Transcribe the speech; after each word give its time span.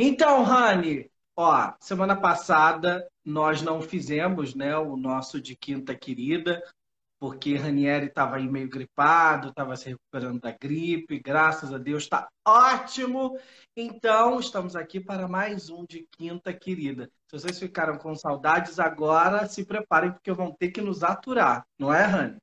Então, 0.00 0.44
Rani, 0.44 1.10
ó, 1.36 1.74
semana 1.80 2.14
passada 2.14 3.04
nós 3.24 3.62
não 3.62 3.82
fizemos, 3.82 4.54
né, 4.54 4.78
o 4.78 4.96
nosso 4.96 5.40
de 5.40 5.56
quinta 5.56 5.92
querida, 5.92 6.62
porque 7.18 7.56
Ranieri 7.56 8.06
estava 8.06 8.36
aí 8.36 8.48
meio 8.48 8.68
gripado, 8.68 9.48
estava 9.48 9.74
se 9.74 9.88
recuperando 9.88 10.40
da 10.40 10.52
gripe, 10.52 11.18
graças 11.18 11.72
a 11.74 11.78
Deus 11.78 12.04
está 12.04 12.28
ótimo. 12.46 13.36
Então, 13.76 14.38
estamos 14.38 14.76
aqui 14.76 15.00
para 15.00 15.26
mais 15.26 15.68
um 15.68 15.84
de 15.84 16.06
quinta 16.16 16.54
querida. 16.54 17.10
Se 17.26 17.32
vocês 17.32 17.58
ficaram 17.58 17.98
com 17.98 18.14
saudades 18.14 18.78
agora, 18.78 19.48
se 19.48 19.64
preparem 19.64 20.12
porque 20.12 20.30
vão 20.30 20.54
ter 20.56 20.70
que 20.70 20.80
nos 20.80 21.02
aturar, 21.02 21.66
não 21.76 21.92
é, 21.92 22.04
Rani? 22.04 22.36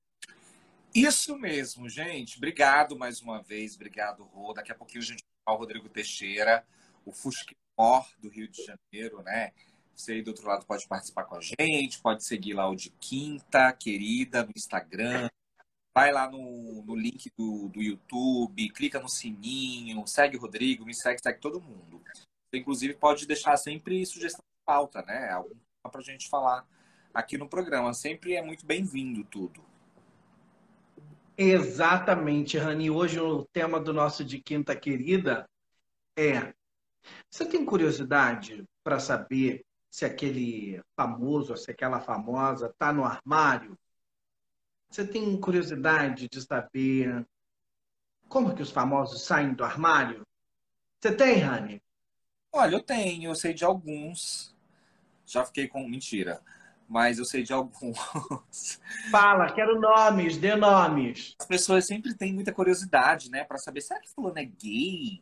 Isso 0.94 1.38
mesmo, 1.38 1.88
gente. 1.88 2.36
Obrigado 2.36 2.98
mais 2.98 3.22
uma 3.22 3.42
vez, 3.42 3.76
obrigado, 3.76 4.26
Rô. 4.26 4.52
Daqui 4.52 4.74
a 4.74 4.76
pouquinho 4.76 5.02
a 5.02 5.06
gente 5.06 5.24
vai 5.46 5.56
o 5.56 5.58
Rodrigo 5.58 5.88
Teixeira, 5.88 6.66
o 7.06 7.12
Fusquimor 7.12 8.06
do 8.20 8.30
Rio 8.30 8.48
de 8.48 8.64
Janeiro, 8.64 9.22
né? 9.24 9.52
Você 9.96 10.14
aí 10.14 10.22
do 10.22 10.30
outro 10.30 10.48
lado 10.48 10.66
pode 10.66 10.88
participar 10.88 11.24
com 11.24 11.36
a 11.36 11.42
gente, 11.42 12.02
pode 12.02 12.24
seguir 12.24 12.54
lá 12.54 12.70
o 12.70 12.76
de 12.76 12.90
Quinta, 12.90 13.72
querida, 13.72 14.44
no 14.44 14.52
Instagram. 14.56 15.30
Vai 15.94 16.12
lá 16.12 16.30
no, 16.30 16.84
no 16.84 16.96
link 16.96 17.32
do, 17.38 17.70
do 17.70 17.82
YouTube, 17.82 18.70
clica 18.72 19.00
no 19.00 19.08
sininho, 19.08 20.06
segue 20.06 20.36
o 20.36 20.42
Rodrigo, 20.42 20.86
me 20.86 20.94
segue, 20.94 21.22
segue 21.22 21.40
todo 21.40 21.62
mundo. 21.62 22.04
Você, 22.50 22.58
inclusive, 22.60 22.96
pode 22.96 23.26
deixar 23.26 23.56
sempre 23.56 24.06
sugestão 24.06 24.44
de 24.44 24.66
pauta, 24.66 25.02
né? 25.04 25.30
Alguma 25.30 25.62
para 25.90 26.02
a 26.02 26.04
gente 26.04 26.28
falar 26.28 26.68
aqui 27.14 27.38
no 27.38 27.48
programa. 27.48 27.94
Sempre 27.94 28.34
é 28.34 28.42
muito 28.42 28.66
bem-vindo 28.66 29.24
tudo. 29.24 29.64
Exatamente, 31.38 32.58
Rani. 32.58 32.90
Hoje 32.90 33.20
o 33.20 33.46
tema 33.46 33.80
do 33.80 33.94
nosso 33.94 34.24
de 34.24 34.40
Quinta 34.40 34.76
Querida 34.76 35.46
é: 36.18 36.54
você 37.30 37.46
tem 37.46 37.66
curiosidade 37.66 38.64
para 38.84 39.00
saber 39.00 39.66
se 39.90 40.06
aquele 40.06 40.82
famoso, 40.96 41.56
se 41.56 41.72
aquela 41.72 42.00
famosa 42.00 42.68
está 42.68 42.92
no 42.92 43.04
armário? 43.04 43.78
Você 44.90 45.06
tem 45.06 45.40
curiosidade 45.40 46.28
de 46.30 46.42
saber 46.42 47.26
como 48.30 48.56
que 48.56 48.62
os 48.62 48.72
famosos 48.72 49.24
saem 49.24 49.54
do 49.54 49.64
armário? 49.64 50.26
Você 51.00 51.16
tem, 51.16 51.40
Rani? 51.40 51.82
Olha, 52.52 52.76
eu 52.76 52.82
tenho, 52.82 53.32
eu 53.32 53.36
sei 53.36 53.54
de 53.54 53.66
alguns. 53.66 54.56
Já 55.26 55.44
fiquei 55.44 55.68
com 55.68 55.88
mentira, 55.88 56.42
mas 56.88 57.18
eu 57.18 57.26
sei 57.26 57.44
de 57.44 57.52
alguns. 57.52 58.80
Fala, 59.12 59.52
quero 59.52 59.80
nomes, 59.80 60.38
dê 60.38 60.56
nomes. 60.56 61.36
As 61.40 61.46
pessoas 61.46 61.86
sempre 61.86 62.14
têm 62.14 62.34
muita 62.34 62.54
curiosidade, 62.54 63.30
né, 63.30 63.44
para 63.44 63.58
saber 63.58 63.82
será 63.82 64.00
que 64.00 64.10
fulano 64.10 64.40
é 64.40 64.46
gay? 64.46 65.22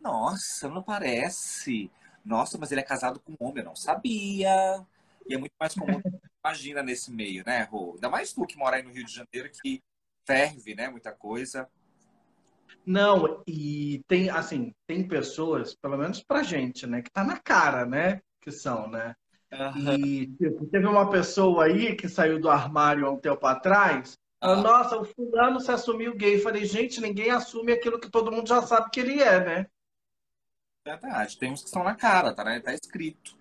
Nossa, 0.00 0.68
não 0.68 0.82
parece. 0.82 1.90
Nossa, 2.24 2.58
mas 2.58 2.72
ele 2.72 2.80
é 2.80 2.84
casado 2.84 3.20
com 3.20 3.32
um 3.32 3.48
homem, 3.48 3.62
eu 3.62 3.68
não 3.68 3.76
sabia. 3.76 4.84
E 5.26 5.34
é 5.34 5.38
muito 5.38 5.54
mais 5.58 5.74
comum 5.74 6.00
imagina 6.44 6.82
nesse 6.82 7.10
meio, 7.10 7.42
né, 7.44 7.62
Rô? 7.64 7.92
Ainda 7.94 8.08
mais 8.08 8.32
tu 8.32 8.46
que 8.46 8.56
mora 8.56 8.76
aí 8.76 8.82
no 8.82 8.92
Rio 8.92 9.04
de 9.04 9.12
Janeiro, 9.12 9.50
que 9.62 9.82
ferve, 10.24 10.74
né, 10.74 10.88
muita 10.88 11.12
coisa. 11.12 11.68
Não, 12.86 13.42
e 13.46 14.02
tem, 14.06 14.30
assim, 14.30 14.74
tem 14.86 15.06
pessoas, 15.06 15.74
pelo 15.74 15.98
menos 15.98 16.22
pra 16.22 16.42
gente, 16.42 16.86
né, 16.86 17.02
que 17.02 17.10
tá 17.10 17.22
na 17.22 17.38
cara, 17.38 17.84
né, 17.84 18.20
que 18.40 18.50
são, 18.50 18.88
né? 18.88 19.14
Uhum. 19.52 19.94
E 19.94 20.26
tipo, 20.26 20.66
teve 20.66 20.86
uma 20.86 21.10
pessoa 21.10 21.64
aí 21.64 21.94
que 21.94 22.08
saiu 22.08 22.38
do 22.38 22.50
armário 22.50 23.06
há 23.06 23.10
um 23.10 23.18
tempo 23.18 23.46
atrás. 23.46 24.18
Uhum. 24.42 24.62
Nossa, 24.62 24.98
o 24.98 25.04
fulano 25.04 25.58
se 25.58 25.70
assumiu 25.70 26.14
gay. 26.14 26.38
Falei, 26.38 26.64
gente, 26.64 27.00
ninguém 27.00 27.30
assume 27.30 27.72
aquilo 27.72 27.98
que 27.98 28.10
todo 28.10 28.30
mundo 28.30 28.46
já 28.46 28.62
sabe 28.62 28.90
que 28.90 29.00
ele 29.00 29.20
é, 29.22 29.44
né? 29.44 29.66
Verdade. 30.88 31.36
Tem 31.36 31.52
uns 31.52 31.60
que 31.60 31.66
estão 31.66 31.84
na 31.84 31.94
cara, 31.94 32.32
tá, 32.32 32.42
né? 32.42 32.60
tá 32.60 32.72
escrito. 32.72 33.36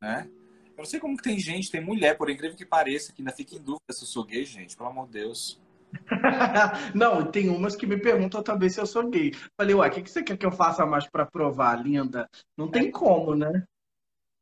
Né? 0.00 0.30
Eu 0.68 0.78
não 0.78 0.84
sei 0.84 1.00
como 1.00 1.16
que 1.16 1.24
tem 1.24 1.38
gente, 1.40 1.70
tem 1.70 1.80
mulher, 1.80 2.16
por 2.16 2.30
incrível 2.30 2.56
que 2.56 2.64
pareça, 2.64 3.12
que 3.12 3.20
ainda 3.20 3.32
fica 3.32 3.56
em 3.56 3.62
dúvida 3.62 3.92
se 3.92 4.04
eu 4.04 4.08
sou 4.08 4.24
gay, 4.24 4.44
gente. 4.44 4.76
Pelo 4.76 4.90
amor 4.90 5.06
de 5.06 5.14
Deus. 5.14 5.60
não, 6.94 7.30
tem 7.30 7.48
umas 7.48 7.74
que 7.74 7.86
me 7.86 7.98
perguntam 7.98 8.42
também 8.44 8.68
se 8.68 8.80
eu 8.80 8.86
sou 8.86 9.08
gay. 9.10 9.32
Falei, 9.56 9.74
uai, 9.74 9.88
o 9.88 9.92
que, 9.92 10.02
que 10.02 10.10
você 10.10 10.22
quer 10.22 10.36
que 10.36 10.46
eu 10.46 10.52
faça 10.52 10.86
mais 10.86 11.08
para 11.08 11.26
provar, 11.26 11.74
linda? 11.82 12.28
Não 12.56 12.70
tem 12.70 12.88
é. 12.88 12.92
como, 12.92 13.34
né? 13.34 13.64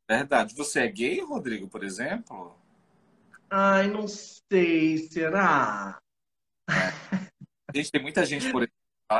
Verdade. 0.08 0.54
Você 0.54 0.80
é 0.80 0.88
gay, 0.88 1.20
Rodrigo, 1.20 1.68
por 1.68 1.82
exemplo? 1.82 2.54
Ai, 3.48 3.88
não 3.88 4.06
sei, 4.06 4.98
será? 4.98 5.98
É. 6.68 7.22
Gente, 7.74 7.90
tem 7.90 8.02
muita 8.02 8.26
gente, 8.26 8.50
por 8.52 8.62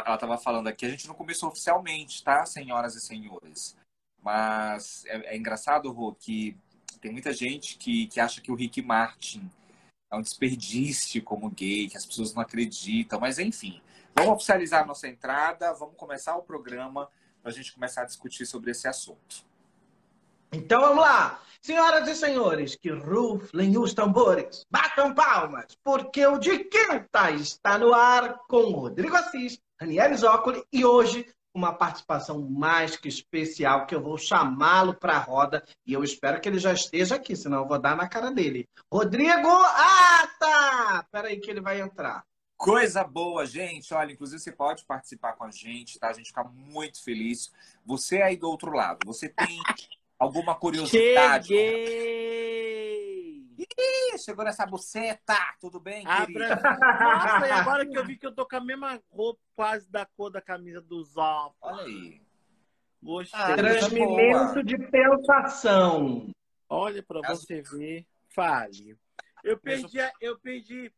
ela 0.01 0.15
estava 0.15 0.39
falando 0.39 0.69
aqui, 0.69 0.87
a 0.87 0.91
gente 0.91 1.07
não 1.07 1.15
começou 1.15 1.49
oficialmente, 1.49 2.23
tá, 2.23 2.45
senhoras 2.47 2.95
e 2.95 3.01
senhores? 3.01 3.77
Mas 4.23 5.05
é, 5.07 5.35
é 5.35 5.37
engraçado, 5.37 5.91
Rô, 5.91 6.15
que 6.15 6.57
tem 7.01 7.11
muita 7.11 7.33
gente 7.33 7.77
que, 7.77 8.07
que 8.07 8.21
acha 8.21 8.41
que 8.41 8.53
o 8.53 8.55
Rick 8.55 8.81
Martin 8.81 9.51
é 10.11 10.17
um 10.17 10.23
desperdício 10.23 11.23
como 11.23 11.51
gay, 11.51 11.89
que 11.89 11.97
as 11.97 12.07
pessoas 12.07 12.35
não 12.35 12.43
acreditam, 12.43 13.19
mas 13.19 13.39
enfim. 13.39 13.81
Vamos 14.15 14.35
oficializar 14.35 14.83
a 14.83 14.87
nossa 14.87 15.09
entrada, 15.09 15.73
vamos 15.73 15.97
começar 15.97 16.37
o 16.37 16.43
programa 16.43 17.09
para 17.41 17.51
a 17.51 17.55
gente 17.55 17.73
começar 17.73 18.03
a 18.03 18.07
discutir 18.07 18.47
sobre 18.47 18.71
esse 18.71 18.87
assunto. 18.87 19.45
Então 20.53 20.83
vamos 20.83 21.03
lá! 21.03 21.43
Senhoras 21.63 22.07
e 22.09 22.15
senhores, 22.15 22.77
que 22.77 22.91
ruflem 22.91 23.79
os 23.79 23.95
tambores, 23.95 24.67
batam 24.71 25.15
palmas, 25.15 25.67
porque 25.83 26.27
o 26.27 26.39
de 26.39 26.59
quinta 26.65 27.31
está 27.31 27.79
no 27.79 27.95
ar 27.95 28.39
com 28.49 28.71
Rodrigo 28.71 29.17
Assis 29.17 29.59
Ranieri 29.83 30.17
Zócoli, 30.17 30.63
e 30.73 30.85
hoje 30.85 31.27
uma 31.53 31.73
participação 31.73 32.41
mais 32.49 32.97
que 32.97 33.09
especial, 33.09 33.85
que 33.85 33.95
eu 33.95 34.01
vou 34.01 34.17
chamá-lo 34.17 34.95
para 34.95 35.17
a 35.17 35.19
roda, 35.19 35.63
e 35.85 35.93
eu 35.93 36.05
espero 36.05 36.41
que 36.41 36.49
ele 36.49 36.61
já 36.61 36.73
esteja 36.73 37.17
aqui, 37.17 37.35
senão 37.35 37.59
eu 37.59 37.69
vou 37.69 37.81
dar 37.81 37.97
na 37.97 38.09
cara 38.09 38.31
dele. 38.31 38.69
Rodrigo 38.91 39.49
Ah, 39.49 40.29
tá! 40.39 41.07
Peraí 41.11 41.41
que 41.41 41.51
ele 41.51 41.61
vai 41.61 41.81
entrar. 41.81 42.25
Coisa 42.57 43.03
boa, 43.03 43.45
gente. 43.45 43.93
Olha, 43.93 44.13
inclusive 44.13 44.41
você 44.41 44.53
pode 44.53 44.85
participar 44.85 45.33
com 45.33 45.43
a 45.43 45.51
gente, 45.51 45.99
tá? 45.99 46.11
A 46.11 46.13
gente 46.13 46.29
fica 46.29 46.45
muito 46.45 47.03
feliz. 47.03 47.51
Você 47.85 48.23
aí 48.23 48.37
do 48.37 48.49
outro 48.49 48.71
lado, 48.73 49.01
você 49.05 49.29
tem 49.29 49.59
alguma 50.17 50.55
curiosidade? 50.55 51.49
Cheguei! 51.49 53.02
Ih, 53.63 54.19
chegou 54.19 54.45
nessa 54.45 54.67
buceta! 54.67 55.37
Tudo 55.61 55.79
bem, 55.79 56.05
ah, 56.07 56.27
querida? 56.27 56.57
Nossa, 56.57 57.47
e 57.47 57.51
agora 57.51 57.87
que 57.87 57.97
eu 57.97 58.05
vi 58.05 58.17
que 58.17 58.27
eu 58.27 58.35
tô 58.35 58.47
com 58.47 58.57
a 58.57 58.61
mesma 58.61 59.01
roupa, 59.11 59.41
quase 59.55 59.91
da 59.91 60.05
cor 60.05 60.31
da 60.31 60.41
camisa 60.41 60.81
do 60.81 61.03
Zó. 61.05 61.55
Olha 61.61 61.85
aí. 61.85 62.21
Gostei. 63.03 63.41
Ah, 63.41 63.57
Transmimento 63.57 64.63
de 64.63 64.79
pensação. 64.79 66.33
Olha 66.69 67.03
pra 67.03 67.21
você 67.29 67.63
ver. 67.63 68.07
Fale. 68.29 68.97
Eu 69.45 69.59
perdi, 69.59 69.99
eu 70.21 70.39
perdi. 70.39 70.93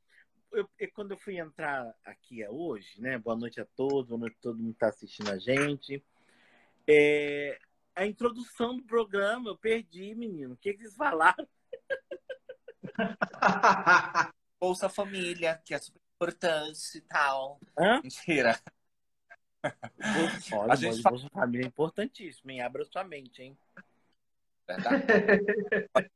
Eu, 0.53 0.69
quando 0.93 1.13
eu 1.13 1.17
fui 1.17 1.39
entrar 1.39 1.93
aqui 2.05 2.47
hoje, 2.47 3.01
né? 3.01 3.19
Boa 3.19 3.37
noite 3.37 3.61
a 3.61 3.65
todos, 3.65 4.09
boa 4.09 4.21
noite 4.21 4.37
a 4.39 4.43
todo 4.43 4.59
mundo 4.59 4.75
que 4.75 4.79
tá 4.79 4.89
assistindo 4.89 5.31
a 5.31 5.39
gente. 5.39 6.05
É, 6.87 7.59
a 7.97 8.07
introdução 8.07 8.77
do 8.77 8.85
programa, 8.85 9.51
eu 9.51 9.57
perdi, 9.57 10.15
menino. 10.15 10.55
O 10.55 10.57
que, 10.57 10.75
que 10.75 10.83
vocês 10.83 10.95
falaram? 10.95 11.47
Bolsa 14.61 14.89
Família, 14.89 15.61
que 15.65 15.75
é 15.75 15.79
super 15.79 16.01
importante 16.17 16.99
e 16.99 17.01
tal. 17.03 17.61
Hã? 17.79 18.01
Mentira. 18.03 18.59
Olha, 20.53 20.73
a 20.73 20.77
gente 20.77 21.03
fala... 21.03 21.17
Bolsa 21.17 21.31
Família 21.31 21.65
é 21.65 21.69
importantíssimo, 21.69 22.51
hein? 22.51 22.63
Abra 22.63 22.85
sua 22.85 23.05
mente, 23.05 23.43
hein? 23.43 23.59
Verdade. 24.67 25.05
a 25.95 26.01
gente 26.01 26.11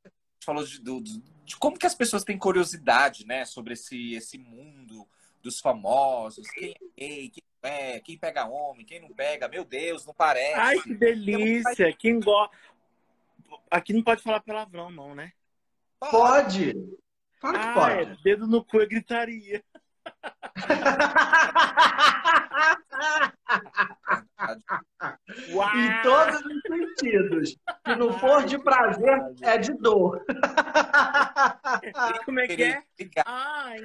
falou 0.44 0.64
de, 0.64 0.80
de, 0.80 1.20
de, 1.44 1.56
como 1.56 1.78
que 1.78 1.86
as 1.86 1.94
pessoas 1.94 2.24
têm 2.24 2.38
curiosidade, 2.38 3.26
né? 3.26 3.44
Sobre 3.44 3.74
esse, 3.74 4.14
esse 4.14 4.38
mundo 4.38 5.06
dos 5.42 5.60
famosos, 5.60 6.48
quem 6.50 6.70
é 6.70 7.00
gay, 7.00 7.30
quem 7.30 7.42
não 7.62 7.70
é, 7.70 8.00
quem 8.00 8.18
pega 8.18 8.46
homem, 8.46 8.84
quem 8.84 9.00
não 9.00 9.10
pega, 9.10 9.48
meu 9.48 9.64
Deus, 9.64 10.06
não 10.06 10.14
parece. 10.14 10.54
Ai, 10.54 10.80
que 10.80 10.94
delícia! 10.94 11.92
Quem 11.92 12.20
gosta. 12.20 12.56
Aqui 13.70 13.92
não 13.92 14.02
pode 14.02 14.22
falar 14.22 14.40
palavrão, 14.40 14.90
não, 14.90 15.14
né? 15.14 15.32
Pode! 16.00 16.74
Claro 17.40 17.58
que 17.58 17.66
ah, 17.66 17.74
pode. 17.74 17.94
É, 17.94 18.16
dedo 18.22 18.46
no 18.46 18.64
cu 18.64 18.80
é 18.80 18.86
gritaria. 18.86 19.62
Uau. 25.52 25.70
Em 25.76 26.02
todos 26.02 26.40
os 26.40 26.62
sentidos. 26.62 27.56
Se 27.86 27.96
não 27.96 28.12
for 28.18 28.44
de 28.44 28.58
prazer, 28.58 29.18
é 29.42 29.58
de 29.58 29.72
dor. 29.74 30.24
E 31.82 32.24
como 32.24 32.40
é 32.40 32.48
que 32.48 32.62
é? 32.62 32.82
Ai. 33.24 33.78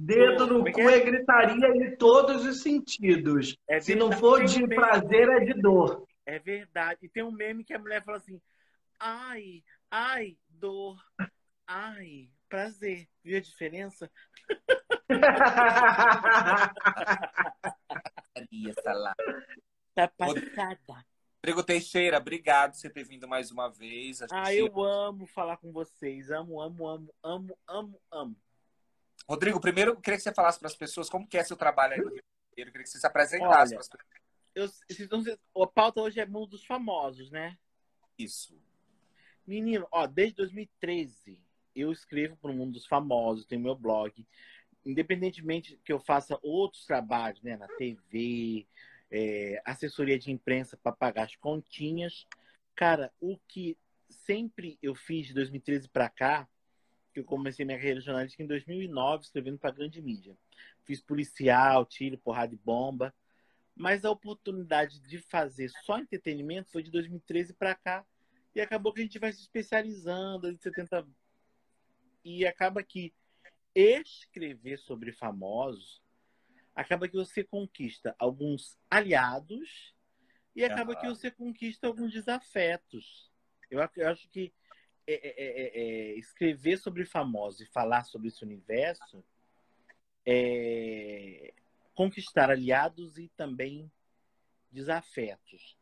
Dedo 0.00 0.46
no 0.46 0.68
é 0.68 0.72
cu 0.72 0.80
é? 0.82 0.94
é 0.94 1.00
gritaria 1.00 1.68
em 1.68 1.96
todos 1.96 2.46
os 2.46 2.62
sentidos. 2.62 3.56
É 3.68 3.80
Se 3.80 3.96
não 3.96 4.12
for 4.12 4.44
de 4.44 4.64
prazer, 4.68 5.28
é 5.28 5.40
de 5.44 5.54
dor. 5.60 6.06
É 6.24 6.38
verdade. 6.38 7.00
E 7.02 7.08
tem 7.08 7.24
um 7.24 7.32
meme 7.32 7.64
que 7.64 7.74
a 7.74 7.78
mulher 7.80 8.04
fala 8.04 8.18
assim: 8.18 8.40
ai, 9.00 9.62
ai, 9.90 10.36
dor. 10.58 10.98
Ai, 11.66 12.30
prazer. 12.48 13.08
Viu 13.22 13.38
a 13.38 13.40
diferença? 13.40 14.10
salada. 18.82 19.46
Tá 19.94 20.08
passada. 20.08 21.06
Rodrigo 21.36 21.62
Teixeira, 21.62 22.18
obrigado 22.18 22.72
por 22.72 22.78
você 22.78 22.90
ter 22.90 23.04
vindo 23.04 23.28
mais 23.28 23.50
uma 23.50 23.68
vez. 23.68 24.20
Ah, 24.30 24.52
eu 24.52 24.82
amo 24.82 25.26
falar 25.26 25.56
com 25.56 25.72
vocês. 25.72 26.30
Amo, 26.30 26.60
amo, 26.60 26.86
amo, 26.86 27.14
amo, 27.22 27.58
amo, 27.66 28.00
amo. 28.10 28.36
Rodrigo, 29.28 29.60
primeiro 29.60 29.92
eu 29.92 30.00
queria 30.00 30.16
que 30.16 30.22
você 30.22 30.34
falasse 30.34 30.58
para 30.58 30.68
as 30.68 30.76
pessoas 30.76 31.08
como 31.08 31.26
que 31.26 31.38
é 31.38 31.44
seu 31.44 31.56
trabalho 31.56 31.94
aí 31.94 32.00
no 32.00 32.08
Rio 32.08 32.16
de 32.16 32.22
Janeiro. 32.22 32.68
Eu 32.68 32.72
queria 32.72 32.84
que 32.84 32.90
você 32.90 32.98
se 32.98 33.06
apresentasse 33.06 33.72
para 33.72 33.80
as 33.80 33.88
pessoas. 33.88 35.38
Eu, 35.54 35.62
a 35.62 35.66
pauta 35.66 36.00
hoje 36.00 36.18
é 36.18 36.26
mundo 36.26 36.48
dos 36.48 36.64
famosos, 36.64 37.30
né? 37.30 37.56
Isso. 38.18 38.60
Menino, 39.48 39.88
ó, 39.90 40.06
desde 40.06 40.36
2013 40.36 41.40
eu 41.74 41.90
escrevo 41.90 42.36
para 42.36 42.50
o 42.50 42.54
mundo 42.54 42.72
dos 42.72 42.84
famosos, 42.84 43.46
tenho 43.46 43.62
meu 43.62 43.74
blog. 43.74 44.26
Independentemente 44.84 45.80
que 45.82 45.90
eu 45.90 45.98
faça 45.98 46.38
outros 46.42 46.84
trabalhos, 46.84 47.42
né, 47.42 47.56
na 47.56 47.66
TV, 47.66 48.66
é, 49.10 49.62
assessoria 49.64 50.18
de 50.18 50.30
imprensa 50.30 50.76
para 50.76 50.92
pagar 50.92 51.24
as 51.24 51.34
continhas, 51.36 52.26
cara, 52.74 53.10
o 53.18 53.38
que 53.48 53.74
sempre 54.10 54.78
eu 54.82 54.94
fiz 54.94 55.28
de 55.28 55.32
2013 55.32 55.88
para 55.88 56.10
cá, 56.10 56.46
que 57.10 57.20
eu 57.20 57.24
comecei 57.24 57.64
minha 57.64 57.78
carreira 57.78 58.02
jornalística 58.02 58.42
em 58.42 58.46
2009, 58.46 59.24
escrevendo 59.24 59.58
para 59.58 59.70
grande 59.70 60.02
mídia. 60.02 60.36
Fiz 60.84 61.00
policial, 61.00 61.86
tiro, 61.86 62.18
porrada 62.18 62.52
e 62.52 62.58
bomba. 62.58 63.14
Mas 63.74 64.04
a 64.04 64.10
oportunidade 64.10 65.00
de 65.00 65.18
fazer 65.18 65.70
só 65.86 65.98
entretenimento 65.98 66.70
foi 66.70 66.82
de 66.82 66.90
2013 66.90 67.54
para 67.54 67.74
cá. 67.74 68.04
E 68.58 68.60
acabou 68.60 68.92
que 68.92 69.00
a 69.00 69.04
gente 69.04 69.18
vai 69.18 69.32
se 69.32 69.40
especializando, 69.40 70.48
a 70.48 70.50
gente 70.50 70.70
tenta 70.72 71.06
e 72.24 72.44
acaba 72.44 72.82
que 72.82 73.14
escrever 73.74 74.78
sobre 74.78 75.12
famosos 75.12 76.02
acaba 76.74 77.08
que 77.08 77.16
você 77.16 77.42
conquista 77.42 78.14
alguns 78.18 78.76
aliados 78.90 79.94
e 80.54 80.64
acaba 80.64 80.96
que 80.96 81.06
você 81.06 81.30
conquista 81.30 81.86
alguns 81.86 82.12
desafetos. 82.12 83.30
Eu, 83.70 83.80
eu 83.96 84.08
acho 84.08 84.28
que 84.28 84.52
é 85.06 85.14
é, 85.14 85.28
é, 85.28 85.46
é, 85.46 85.80
é, 85.80 86.18
escrever 86.18 86.78
sobre 86.78 87.04
famosos 87.04 87.60
e 87.60 87.66
falar 87.66 88.04
sobre 88.04 88.28
esse 88.28 88.44
universo 88.44 89.24
é 90.26 91.54
conquistar 91.94 92.50
aliados 92.50 93.18
e 93.18 93.28
também 93.36 93.90
desafetos. 94.70 95.76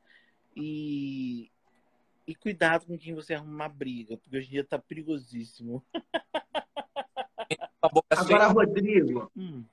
E, 0.54 1.50
e 2.26 2.34
cuidado 2.34 2.86
com 2.86 2.98
quem 2.98 3.14
você 3.14 3.34
arruma 3.34 3.54
uma 3.54 3.68
briga, 3.68 4.16
porque 4.16 4.36
hoje 4.36 4.48
em 4.48 4.52
dia 4.52 4.64
tá 4.64 4.78
perigosíssimo. 4.78 5.84
Agora, 8.10 8.48
Rodrigo. 8.48 9.30
Hum. 9.36 9.64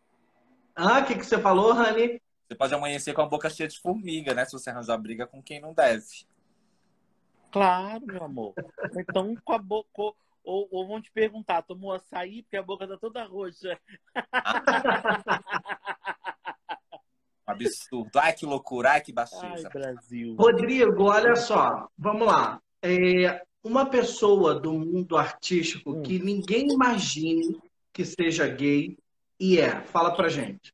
Ah, 0.76 1.00
o 1.00 1.06
que, 1.06 1.16
que 1.16 1.26
você 1.26 1.40
falou, 1.40 1.74
Rani? 1.74 2.22
Você 2.48 2.56
pode 2.56 2.74
amanhecer 2.74 3.14
com 3.14 3.22
a 3.22 3.26
boca 3.26 3.50
cheia 3.50 3.68
de 3.68 3.80
formiga, 3.80 4.34
né? 4.34 4.46
Se 4.46 4.52
você 4.52 4.70
arranjar 4.70 4.98
briga 4.98 5.26
com 5.26 5.42
quem 5.42 5.60
não 5.60 5.74
deve. 5.74 6.26
Claro, 7.52 8.06
meu 8.06 8.24
amor. 8.24 8.54
Então, 8.98 9.36
com 9.44 9.54
a 9.54 9.58
boca. 9.58 10.14
Ou, 10.44 10.68
ou 10.72 10.88
vão 10.88 11.02
te 11.02 11.10
perguntar, 11.10 11.62
tomou 11.62 11.94
açaí 11.94 12.44
porque 12.44 12.58
a 12.58 12.64
boca 12.64 12.86
tá 12.86 12.98
toda 12.98 13.24
roxa. 13.24 13.80
Absurdo. 17.46 18.18
Ai, 18.20 18.34
que 18.34 18.46
loucura. 18.46 18.92
Ai, 18.92 19.02
que 19.02 19.12
baixeza. 19.12 19.44
Ai, 19.46 19.72
Brasil. 19.72 20.36
Rodrigo, 20.36 21.04
olha 21.04 21.36
só. 21.36 21.90
Vamos 21.98 22.26
lá. 22.26 22.62
É, 22.82 23.44
uma 23.64 23.86
pessoa 23.90 24.60
do 24.60 24.74
mundo 24.74 25.18
artístico 25.18 25.92
hum. 25.92 26.02
que 26.02 26.20
ninguém 26.20 26.72
imagine 26.72 27.62
que 27.92 28.06
seja 28.06 28.48
gay 28.48 28.98
e 29.40 29.60
é. 29.60 29.82
Fala 29.82 30.16
pra 30.16 30.30
gente. 30.30 30.74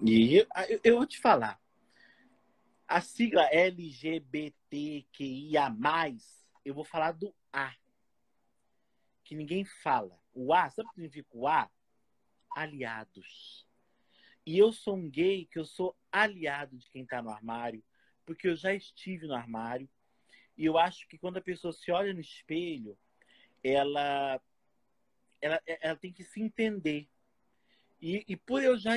E 0.00 0.36
eu, 0.36 0.46
eu 0.84 0.96
vou 0.96 1.06
te 1.06 1.20
falar. 1.20 1.60
A 2.86 3.00
sigla 3.02 3.42
LGBTQIA, 3.52 4.56
eu 6.64 6.74
vou 6.74 6.84
falar 6.84 7.12
do 7.12 7.34
A. 7.52 7.74
Que 9.24 9.34
ninguém 9.34 9.64
fala. 9.64 10.18
O 10.32 10.54
A, 10.54 10.70
sabe 10.70 10.88
o 10.88 10.90
que 10.90 10.94
significa 10.94 11.28
o 11.32 11.46
A? 11.46 11.68
Aliados. 12.56 13.67
E 14.48 14.56
eu 14.56 14.72
sou 14.72 14.96
um 14.96 15.10
gay 15.10 15.44
que 15.44 15.58
eu 15.58 15.64
sou 15.66 15.94
aliado 16.10 16.78
de 16.78 16.88
quem 16.88 17.02
está 17.02 17.20
no 17.20 17.28
armário, 17.28 17.84
porque 18.24 18.48
eu 18.48 18.56
já 18.56 18.72
estive 18.74 19.26
no 19.26 19.34
armário. 19.34 19.86
E 20.56 20.64
eu 20.64 20.78
acho 20.78 21.06
que 21.06 21.18
quando 21.18 21.36
a 21.36 21.42
pessoa 21.42 21.70
se 21.70 21.92
olha 21.92 22.14
no 22.14 22.20
espelho, 22.20 22.96
ela 23.62 24.40
ela, 25.38 25.60
ela 25.66 25.96
tem 25.96 26.10
que 26.10 26.24
se 26.24 26.40
entender. 26.40 27.06
E, 28.00 28.24
e 28.26 28.36
por 28.38 28.62
eu 28.62 28.78
já, 28.78 28.94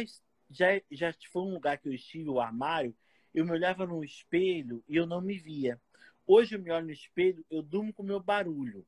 já, 0.49 0.67
já 0.89 1.13
foi 1.29 1.41
um 1.41 1.53
lugar 1.55 1.77
que 1.79 1.89
eu 1.89 1.93
estive, 1.93 2.29
o 2.29 2.39
armário, 2.39 2.95
eu 3.33 3.43
me 3.43 3.51
olhava 3.51 3.85
no 3.85 4.05
espelho 4.05 4.81
e 4.87 4.95
eu 4.95 5.05
não 5.05 5.19
me 5.19 5.37
via. 5.37 5.77
Hoje 6.25 6.55
eu 6.55 6.61
me 6.61 6.71
olho 6.71 6.85
no 6.85 6.93
espelho, 6.93 7.45
eu 7.51 7.61
durmo 7.61 7.91
com 7.91 8.03
o 8.03 8.05
meu 8.05 8.21
barulho. 8.21 8.87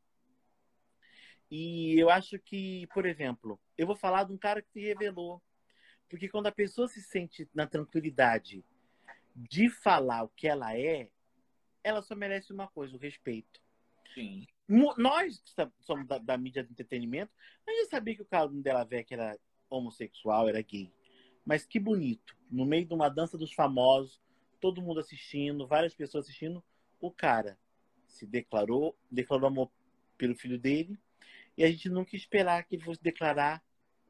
E 1.51 1.99
eu 1.99 2.09
acho 2.09 2.39
que, 2.39 2.87
por 2.93 3.05
exemplo, 3.05 3.59
eu 3.77 3.85
vou 3.85 3.97
falar 3.97 4.23
de 4.23 4.31
um 4.31 4.37
cara 4.37 4.61
que 4.61 4.71
se 4.71 4.79
revelou. 4.79 5.43
Porque 6.13 6.29
quando 6.29 6.45
a 6.45 6.51
pessoa 6.51 6.87
se 6.87 7.01
sente 7.01 7.49
na 7.55 7.65
tranquilidade 7.65 8.63
de 9.35 9.67
falar 9.67 10.21
o 10.21 10.29
que 10.29 10.47
ela 10.47 10.77
é, 10.77 11.09
ela 11.83 12.03
só 12.03 12.15
merece 12.15 12.53
uma 12.53 12.67
coisa, 12.67 12.95
o 12.95 12.99
respeito. 12.99 13.59
Sim. 14.13 14.45
Nós 14.67 15.39
que 15.39 15.49
somos 15.79 16.05
da, 16.05 16.19
da, 16.19 16.37
mídia 16.37 16.63
de 16.63 16.71
entretenimento, 16.71 17.33
a 17.67 17.71
gente 17.71 17.89
sabia 17.89 18.15
que 18.15 18.21
o 18.21 18.27
Carlos 18.27 18.61
Della 18.61 18.83
Vecchia 18.83 19.17
era 19.17 19.39
homossexual, 19.67 20.47
era 20.47 20.61
gay. 20.61 20.93
Mas 21.43 21.65
que 21.65 21.79
bonito. 21.79 22.37
No 22.47 22.63
meio 22.63 22.85
de 22.85 22.93
uma 22.93 23.09
dança 23.09 23.35
dos 23.35 23.51
famosos, 23.51 24.21
todo 24.61 24.83
mundo 24.83 24.99
assistindo, 24.99 25.65
várias 25.65 25.95
pessoas 25.95 26.25
assistindo, 26.25 26.63
o 27.01 27.09
cara 27.09 27.57
se 28.05 28.27
declarou, 28.27 28.95
declarou 29.09 29.47
amor 29.47 29.71
pelo 30.15 30.35
filho 30.35 30.59
dele, 30.59 30.95
e 31.57 31.63
a 31.63 31.71
gente 31.71 31.89
nunca 31.89 32.15
esperar 32.15 32.65
que 32.65 32.75
ele 32.75 32.83
fosse 32.83 33.01
declarar 33.01 33.63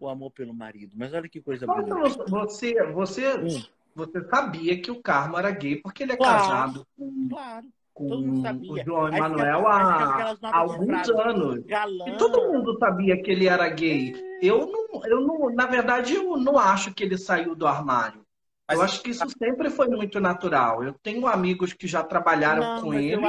o 0.06 0.10
amor 0.10 0.32
pelo 0.32 0.54
marido. 0.54 0.94
Mas 0.96 1.14
olha 1.14 1.30
que 1.30 1.42
coisa 1.42 1.66
bonita. 1.66 2.26
Você, 2.28 2.74
você, 2.92 3.38
hum. 3.38 3.64
você 3.96 4.24
sabia 4.30 4.82
que 4.82 4.92
o 4.92 5.02
Carmo 5.02 5.38
era 5.38 5.52
gay 5.52 5.78
porque 5.78 6.04
ele 6.04 6.14
é 6.14 6.18
claro, 6.18 6.40
casado. 6.40 6.88
Claro 7.30 7.68
com 7.94 8.42
o 8.72 8.84
João 8.84 9.08
Emanuel 9.08 9.68
há, 9.68 10.36
há 10.42 10.58
alguns 10.58 11.10
anos. 11.10 11.64
Galã. 11.66 12.06
E 12.08 12.18
todo 12.18 12.52
mundo 12.52 12.78
sabia 12.80 13.22
que 13.22 13.30
ele 13.30 13.48
era 13.48 13.70
gay. 13.70 14.16
Eu 14.42 14.66
não, 14.66 15.06
eu 15.06 15.22
não, 15.22 15.54
na 15.54 15.68
verdade, 15.68 16.16
eu 16.16 16.36
não 16.38 16.58
acho 16.58 16.94
que 16.94 17.04
ele 17.04 17.18
saiu 17.18 17.56
do 17.56 17.68
armário. 17.68 18.26
Mas 18.68 18.80
eu 18.80 18.84
acho 18.84 19.04
que 19.04 19.12
isso 19.12 19.24
sempre 19.38 19.70
foi 19.70 19.88
muito 19.90 20.20
natural. 20.20 20.84
Eu 20.84 20.94
tenho 20.94 21.28
amigos 21.28 21.74
que 21.74 21.86
já 21.86 22.02
trabalharam 22.04 22.62
não, 22.64 22.82
com 22.82 22.94
ele. 22.94 23.22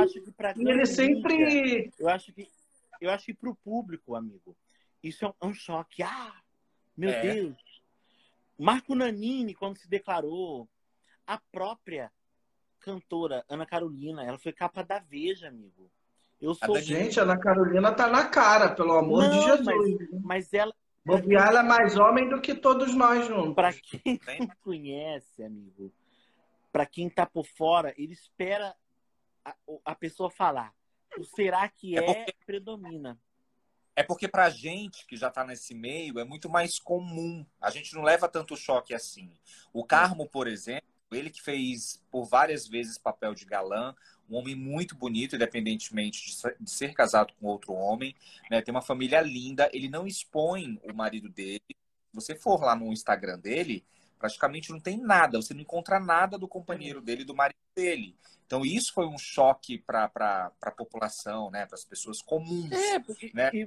e 0.57 0.71
ele 0.71 0.87
sempre. 0.87 1.93
Eu 1.99 2.09
acho 2.09 2.33
que 2.33 2.49
eu 3.00 3.11
acho 3.11 3.26
que 3.26 3.35
para 3.35 3.50
o 3.50 3.57
público, 3.57 4.14
amigo, 4.14 4.57
isso 5.02 5.25
é 5.25 5.28
um, 5.28 5.33
é 5.43 5.47
um 5.47 5.52
choque. 5.52 6.02
Ah, 6.02 6.33
meu 6.96 7.10
é. 7.10 7.20
Deus! 7.20 7.56
Marco 8.58 8.94
Nanini, 8.94 9.54
quando 9.54 9.78
se 9.78 9.88
declarou, 9.88 10.68
a 11.26 11.38
própria 11.38 12.10
cantora 12.84 13.44
Ana 13.48 13.64
Carolina. 13.64 14.24
Ela 14.24 14.38
foi 14.38 14.52
capa 14.52 14.84
da 14.84 14.98
Veja, 14.98 15.48
amigo. 15.48 15.90
Eu 16.40 16.54
sou. 16.54 16.78
Gente, 16.78 17.18
Ana 17.18 17.38
Carolina 17.38 17.92
tá 17.92 18.08
na 18.08 18.28
cara, 18.28 18.74
pelo 18.74 18.92
amor 18.92 19.24
não, 19.24 19.30
de 19.30 19.44
Jesus. 19.46 19.64
Mas, 19.64 20.22
mas 20.22 20.54
ela. 20.54 20.74
Bobear, 21.04 21.48
ela 21.48 21.60
é 21.60 21.62
mais 21.62 21.98
homem 21.98 22.28
do 22.28 22.40
que 22.40 22.54
todos 22.54 22.94
nós 22.94 23.26
juntos. 23.26 23.54
Para 23.54 23.72
quem 23.72 24.18
não 24.40 24.56
conhece, 24.62 25.42
amigo, 25.42 25.92
para 26.72 26.86
quem 26.86 27.10
tá 27.10 27.26
por 27.26 27.46
fora, 27.46 27.94
ele 27.98 28.14
espera 28.14 28.74
a, 29.44 29.54
a 29.84 29.94
pessoa 29.94 30.30
falar. 30.30 30.72
O 31.18 31.24
será 31.24 31.68
que 31.68 31.96
é, 31.98 32.10
é 32.22 32.26
predomina. 32.46 33.18
É 33.96 34.02
porque 34.02 34.26
pra 34.26 34.50
gente 34.50 35.06
que 35.06 35.16
já 35.16 35.30
tá 35.30 35.44
nesse 35.44 35.74
meio 35.74 36.18
é 36.18 36.24
muito 36.24 36.50
mais 36.50 36.78
comum. 36.78 37.46
A 37.60 37.70
gente 37.70 37.94
não 37.94 38.02
leva 38.02 38.28
tanto 38.28 38.56
choque 38.56 38.92
assim. 38.92 39.30
O 39.72 39.84
Carmo, 39.84 40.28
por 40.28 40.48
exemplo, 40.48 40.88
ele 41.12 41.30
que 41.30 41.40
fez 41.40 42.02
por 42.10 42.24
várias 42.24 42.66
vezes 42.66 42.98
papel 42.98 43.34
de 43.34 43.44
galã, 43.44 43.94
um 44.28 44.36
homem 44.36 44.54
muito 44.54 44.96
bonito, 44.96 45.36
independentemente 45.36 46.34
de 46.58 46.70
ser 46.70 46.92
casado 46.94 47.32
com 47.34 47.46
outro 47.46 47.72
homem, 47.72 48.14
né? 48.50 48.60
Tem 48.62 48.72
uma 48.72 48.82
família 48.82 49.20
linda, 49.20 49.70
ele 49.72 49.88
não 49.88 50.06
expõe 50.06 50.80
o 50.82 50.92
marido 50.92 51.28
dele. 51.28 51.62
Se 51.68 52.14
você 52.14 52.34
for 52.34 52.60
lá 52.60 52.74
no 52.74 52.92
Instagram 52.92 53.38
dele, 53.38 53.84
praticamente 54.25 54.71
não 54.71 54.81
tem 54.81 54.97
nada, 54.97 55.37
você 55.37 55.52
não 55.52 55.61
encontra 55.61 56.00
nada 56.00 56.38
do 56.38 56.49
companheiro 56.49 57.02
dele, 57.02 57.26
do 57.26 57.37
marido 57.37 57.59
dele. 57.76 58.16
Então 58.47 58.64
isso 58.64 58.90
foi 58.95 59.07
um 59.07 59.19
choque 59.19 59.76
para 59.76 60.11
a 60.62 60.71
população, 60.71 61.50
né? 61.50 61.66
Para 61.66 61.75
as 61.75 61.85
pessoas 61.85 62.23
comuns. 62.23 62.73
É, 62.73 62.99
porque, 63.00 63.31
né? 63.35 63.50
e, 63.52 63.66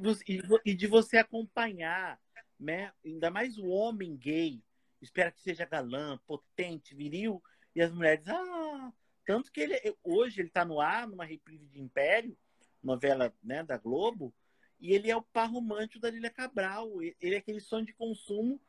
e, 0.65 0.73
de 0.73 0.87
você 0.87 1.17
acompanhar, 1.17 2.19
né? 2.59 2.91
Ainda 3.05 3.29
mais 3.29 3.59
o 3.59 3.67
homem 3.67 4.17
gay, 4.17 4.59
espera 4.99 5.31
que 5.31 5.39
seja 5.41 5.63
galã, 5.63 6.19
potente, 6.25 6.95
viril, 6.95 7.39
e 7.75 7.81
as 7.83 7.91
mulheres, 7.91 8.27
ah, 8.27 8.91
tanto 9.27 9.51
que 9.51 9.61
ele 9.61 9.95
hoje 10.03 10.41
ele 10.41 10.47
está 10.47 10.65
no 10.65 10.81
ar 10.81 11.07
numa 11.07 11.23
reprise 11.23 11.67
de 11.67 11.79
Império, 11.79 12.35
novela 12.81 13.31
né, 13.43 13.61
da 13.61 13.77
Globo, 13.77 14.33
e 14.79 14.91
ele 14.91 15.11
é 15.11 15.15
o 15.15 15.21
par 15.21 15.51
romântico 15.51 15.99
da 15.99 16.09
Lília 16.09 16.31
Cabral. 16.31 16.99
Ele 16.99 17.35
é 17.35 17.37
aquele 17.37 17.59
sonho 17.59 17.85
de 17.85 17.93
consumo 17.93 18.59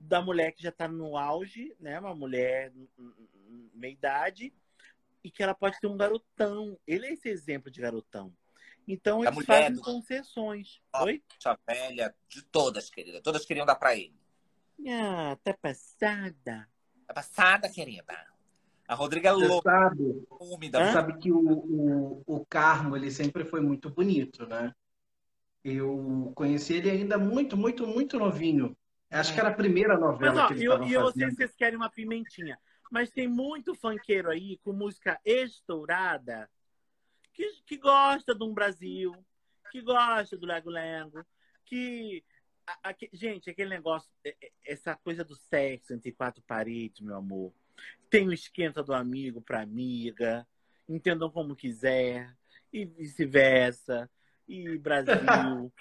da 0.00 0.22
mulher 0.22 0.52
que 0.52 0.62
já 0.62 0.70
está 0.70 0.88
no 0.88 1.16
auge, 1.16 1.76
né, 1.78 2.00
uma 2.00 2.14
mulher 2.14 2.72
meia 3.74 3.92
idade, 3.92 4.52
e 5.22 5.30
que 5.30 5.42
ela 5.42 5.54
pode 5.54 5.78
ter 5.78 5.86
um 5.86 5.96
garotão. 5.96 6.78
Ele 6.86 7.06
é 7.06 7.12
esse 7.12 7.28
exemplo 7.28 7.70
de 7.70 7.80
garotão. 7.80 8.34
Então 8.88 9.22
A 9.22 9.26
eles 9.26 9.44
fazem 9.44 9.74
do- 9.74 9.82
concessões. 9.82 10.80
Oi? 11.02 11.22
Essa 11.38 11.58
velha 11.68 12.14
de 12.26 12.42
todas, 12.42 12.88
querida. 12.88 13.20
Todas 13.22 13.44
queriam 13.44 13.66
dar 13.66 13.74
pra 13.76 13.94
ele. 13.94 14.18
Ah, 14.88 15.36
tá 15.44 15.52
passada. 15.60 16.66
Tá 17.06 17.14
passada, 17.14 17.68
querida. 17.68 18.26
A 18.88 18.94
Rodriga 18.94 19.28
é 19.28 19.32
Você 19.32 19.46
louca, 19.46 19.70
sabe, 19.70 20.26
úmida. 20.40 20.92
Sabe 20.92 21.18
que 21.18 21.30
o, 21.30 21.38
o, 21.38 22.22
o 22.26 22.46
Carmo, 22.46 22.96
ele 22.96 23.10
sempre 23.10 23.44
foi 23.44 23.60
muito 23.60 23.90
bonito, 23.90 24.46
né? 24.46 24.74
Eu 25.62 26.32
conheci 26.34 26.74
ele 26.74 26.90
ainda 26.90 27.18
muito, 27.18 27.56
muito, 27.56 27.86
muito 27.86 28.18
novinho. 28.18 28.74
Acho 29.10 29.34
que 29.34 29.40
era 29.40 29.48
a 29.48 29.54
primeira 29.54 29.94
Mas 29.94 30.00
novela 30.00 30.44
ó, 30.44 30.46
que 30.48 30.54
eles 30.54 30.64
eu, 30.64 30.84
e 30.84 30.92
eu 30.92 31.12
sei 31.12 31.28
que 31.28 31.34
vocês 31.36 31.54
querem 31.54 31.76
uma 31.76 31.90
pimentinha. 31.90 32.58
Mas 32.90 33.10
tem 33.10 33.26
muito 33.28 33.74
funkeiro 33.74 34.30
aí 34.30 34.58
com 34.58 34.72
música 34.72 35.20
estourada 35.24 36.48
que, 37.32 37.48
que 37.64 37.76
gosta 37.76 38.34
de 38.34 38.44
um 38.44 38.52
Brasil, 38.52 39.12
que 39.70 39.80
gosta 39.80 40.36
do 40.36 40.46
Lego 40.46 40.70
Lengo, 40.70 41.24
que. 41.64 42.24
a- 42.66 42.90
a- 42.90 42.94
que- 42.94 43.10
gente, 43.12 43.50
aquele 43.50 43.70
negócio, 43.70 44.08
é- 44.24 44.36
é- 44.40 44.50
essa 44.64 44.94
coisa 44.96 45.24
do 45.24 45.34
sexo 45.34 45.92
entre 45.92 46.12
quatro 46.12 46.42
paredes, 46.42 47.00
meu 47.00 47.16
amor. 47.16 47.52
Tem 48.08 48.28
o 48.28 48.32
esquenta 48.32 48.82
do 48.82 48.92
amigo 48.94 49.40
pra 49.40 49.62
amiga, 49.62 50.46
entendam 50.88 51.30
como 51.30 51.56
quiser, 51.56 52.32
e 52.72 52.84
vice-versa, 52.84 54.08
e 54.46 54.78
Brasil. 54.78 55.06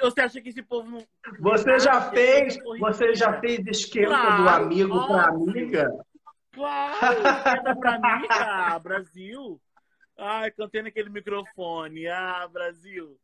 Você 0.00 0.20
acha 0.20 0.40
que 0.40 0.48
esse 0.48 0.62
povo 0.62 0.90
não. 0.90 1.06
Você 1.40 1.78
já 1.78 1.96
Ah, 1.96 2.10
fez, 2.10 2.58
você 2.78 3.14
já 3.14 3.40
fez 3.40 3.66
esquenta 3.66 4.08
do 4.08 4.14
Claro, 4.16 4.64
amigo 4.64 5.06
para 5.06 5.28
amiga? 5.28 6.04
Claro, 6.52 7.18
esquenta 7.20 7.76
pra 7.76 7.98
mim, 7.98 8.26
ah, 8.30 8.78
Brasil. 8.78 9.60
Ai, 10.16 10.50
cantei 10.52 10.82
naquele 10.82 11.10
microfone. 11.10 12.06
Ah, 12.06 12.48
Brasil. 12.50 13.18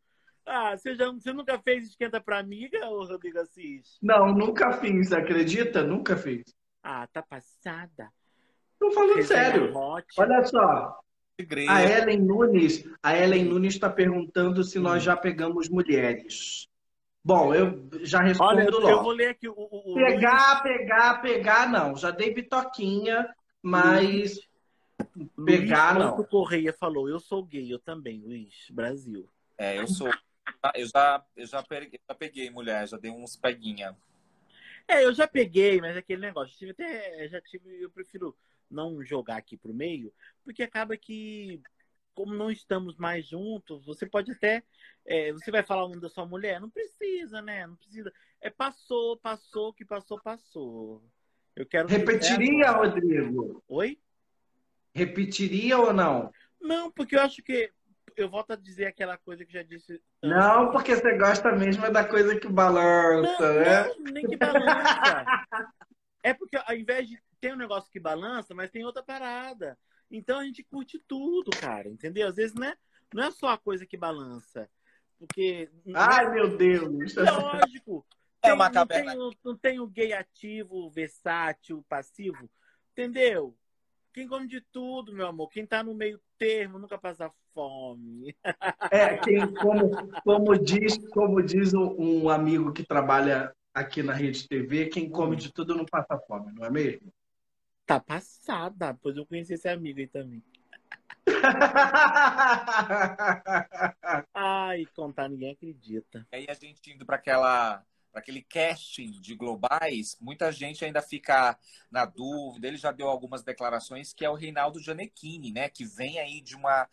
Ah, 0.44 0.76
você, 0.76 0.94
já, 0.94 1.10
você 1.10 1.32
nunca 1.32 1.58
fez 1.60 1.86
esquenta 1.86 2.20
pra 2.20 2.38
amiga, 2.38 2.88
ô 2.88 3.04
Rodrigo 3.04 3.38
Assis? 3.38 3.98
Não, 4.02 4.32
nunca 4.34 4.72
fiz, 4.72 5.12
acredita? 5.12 5.82
Nunca 5.82 6.16
fiz. 6.16 6.42
Ah, 6.82 7.06
tá 7.12 7.22
passada. 7.22 8.10
Tô 8.78 8.90
falando 8.90 9.16
Resenha 9.16 9.44
sério. 9.44 9.76
hot. 9.76 10.06
Olha 10.18 10.44
só, 10.44 10.98
Segredo. 11.40 11.70
a 11.70 11.82
Ellen 11.82 12.20
Nunes, 12.20 12.84
a 13.02 13.16
Ellen 13.16 13.44
Nunes 13.44 13.74
está 13.74 13.88
perguntando 13.88 14.62
se 14.62 14.78
nós 14.78 15.02
já 15.02 15.16
pegamos 15.16 15.68
mulheres. 15.68 16.68
Bom, 17.24 17.54
eu 17.54 17.88
já 18.02 18.20
respondo 18.20 18.50
Olha, 18.50 18.64
eu, 18.64 18.70
logo. 18.70 18.88
eu 18.88 19.02
vou 19.02 19.12
ler 19.12 19.28
aqui 19.28 19.48
o, 19.48 19.54
o, 19.54 19.92
o 19.92 19.94
Pegar, 19.94 20.62
pegar, 20.62 21.20
pegar, 21.20 21.70
não. 21.70 21.96
Já 21.96 22.10
dei 22.10 22.32
bitoquinha, 22.32 23.28
mas 23.62 24.40
Luiz, 25.36 25.46
pegar, 25.46 25.92
Luiz 25.92 26.04
não. 26.04 26.14
Franco 26.14 26.30
Correia 26.30 26.72
falou, 26.72 27.08
eu 27.08 27.20
sou 27.20 27.42
gay, 27.42 27.72
eu 27.72 27.78
também, 27.78 28.22
Luiz, 28.22 28.66
Brasil. 28.70 29.28
É, 29.58 29.78
eu 29.78 29.86
sou. 29.86 30.10
Eu 30.74 30.86
já, 30.86 31.24
eu 31.36 31.46
já 31.46 31.62
peguei, 31.62 32.00
já 32.08 32.14
peguei 32.14 32.50
mulher, 32.50 32.88
já 32.88 32.96
dei 32.96 33.10
uns 33.10 33.36
peguinha. 33.36 33.96
É, 34.88 35.04
eu 35.04 35.12
já 35.12 35.26
peguei, 35.26 35.80
mas 35.80 35.96
aquele 35.96 36.20
negócio, 36.20 36.56
tive 36.58 36.72
até, 36.72 37.28
já 37.28 37.40
tive, 37.40 37.82
eu 37.82 37.90
prefiro 37.90 38.34
não 38.70 39.02
jogar 39.04 39.36
aqui 39.36 39.56
pro 39.56 39.74
meio, 39.74 40.12
porque 40.44 40.62
acaba 40.62 40.96
que, 40.96 41.60
como 42.14 42.34
não 42.34 42.50
estamos 42.50 42.96
mais 42.96 43.26
juntos, 43.26 43.84
você 43.84 44.06
pode 44.06 44.32
até, 44.32 44.62
é, 45.04 45.32
você 45.32 45.50
vai 45.50 45.62
falar 45.62 45.84
o 45.84 45.88
nome 45.88 46.00
da 46.00 46.08
sua 46.08 46.24
mulher, 46.26 46.60
não 46.60 46.70
precisa, 46.70 47.42
né? 47.42 47.66
Não 47.66 47.76
precisa. 47.76 48.12
É 48.40 48.48
passou, 48.50 49.16
passou, 49.16 49.72
que 49.72 49.84
passou, 49.84 50.20
passou. 50.20 51.02
Eu 51.56 51.66
quero 51.66 51.88
que- 51.88 51.96
Repetiria, 51.96 52.70
Rodrigo? 52.70 53.62
Oi? 53.68 53.98
Repetiria 54.94 55.78
ou 55.78 55.92
não? 55.92 56.32
Não, 56.60 56.90
porque 56.90 57.16
eu 57.16 57.20
acho 57.20 57.42
que 57.42 57.72
eu 58.16 58.28
volto 58.28 58.52
a 58.52 58.56
dizer 58.56 58.86
aquela 58.86 59.16
coisa 59.16 59.44
que 59.44 59.52
já 59.52 59.62
disse. 59.62 59.92
antes. 59.92 60.02
Não, 60.22 60.70
porque 60.70 60.94
você 60.94 61.16
gosta 61.16 61.52
mesmo 61.52 61.90
da 61.90 62.04
coisa 62.04 62.38
que 62.38 62.48
balança, 62.48 63.54
né? 63.54 63.84
Não, 63.88 64.12
nem 64.12 64.26
que 64.26 64.36
balança. 64.36 65.24
é 66.22 66.34
porque 66.34 66.56
ao 66.56 66.74
invés 66.76 67.08
de 67.08 67.18
tem 67.40 67.52
um 67.52 67.56
negócio 67.56 67.90
que 67.90 67.98
balança, 68.00 68.54
mas 68.54 68.70
tem 68.70 68.84
outra 68.84 69.02
parada. 69.02 69.78
Então 70.10 70.38
a 70.40 70.44
gente 70.44 70.62
curte 70.64 70.98
tudo, 71.06 71.50
cara, 71.52 71.88
entendeu? 71.88 72.28
Às 72.28 72.36
vezes 72.36 72.54
não 72.54 72.66
é, 72.66 72.76
não 73.14 73.22
é 73.24 73.30
só 73.30 73.48
a 73.50 73.58
coisa 73.58 73.86
que 73.86 73.96
balança. 73.96 74.68
Porque. 75.18 75.70
Ai, 75.94 76.30
meu 76.32 76.56
Deus. 76.56 77.14
Lógico. 77.14 78.06
É 78.42 78.48
Tem- 78.48 78.52
uma 78.54 78.70
não, 78.70 78.86
tem, 78.86 79.18
o- 79.18 79.32
não 79.44 79.56
tem 79.56 79.80
o 79.80 79.86
gay 79.86 80.12
ativo, 80.14 80.90
versátil, 80.90 81.84
passivo. 81.88 82.50
Entendeu? 82.92 83.54
Quem 84.12 84.26
come 84.26 84.48
de 84.48 84.60
tudo, 84.60 85.12
meu 85.12 85.26
amor. 85.26 85.48
Quem 85.50 85.66
tá 85.66 85.82
no 85.82 85.94
meio 85.94 86.20
termo 86.38 86.78
nunca 86.78 86.98
passa 86.98 87.30
fome. 87.54 88.34
É, 88.90 89.18
quem, 89.18 89.46
como, 89.54 89.90
como 90.22 90.58
diz, 90.58 90.96
como 91.10 91.42
diz 91.42 91.74
um, 91.74 91.94
um 92.24 92.28
amigo 92.28 92.72
que 92.72 92.82
trabalha 92.84 93.54
aqui 93.72 94.02
na 94.02 94.12
Rede 94.12 94.48
TV, 94.48 94.86
quem 94.86 95.08
come 95.08 95.36
de 95.36 95.52
tudo 95.52 95.76
não 95.76 95.84
passa 95.84 96.18
fome, 96.26 96.52
não 96.52 96.64
é 96.64 96.70
mesmo? 96.70 97.12
Tá 97.90 97.98
passada. 97.98 98.96
Pois 99.02 99.16
eu 99.16 99.26
conheci 99.26 99.54
esse 99.54 99.68
amigo 99.68 99.98
aí 99.98 100.06
também. 100.06 100.40
Ai, 104.32 104.86
contar 104.94 105.28
ninguém 105.28 105.50
acredita. 105.50 106.24
E 106.32 106.36
aí 106.36 106.46
a 106.48 106.54
gente 106.54 106.92
indo 106.92 107.04
para 107.04 107.16
aquela 107.16 107.84
para 108.12 108.20
aquele 108.20 108.42
casting 108.42 109.10
de 109.20 109.34
globais, 109.34 110.16
muita 110.20 110.52
gente 110.52 110.84
ainda 110.84 111.02
fica 111.02 111.58
na 111.90 112.04
dúvida. 112.04 112.68
Ele 112.68 112.76
já 112.76 112.92
deu 112.92 113.08
algumas 113.08 113.42
declarações 113.42 114.12
que 114.12 114.24
é 114.24 114.30
o 114.30 114.34
Reinaldo 114.34 114.78
Gianecchini, 114.78 115.50
né, 115.52 115.68
que 115.68 115.84
vem 115.84 116.20
aí 116.20 116.40
de 116.40 116.54
uma 116.54 116.88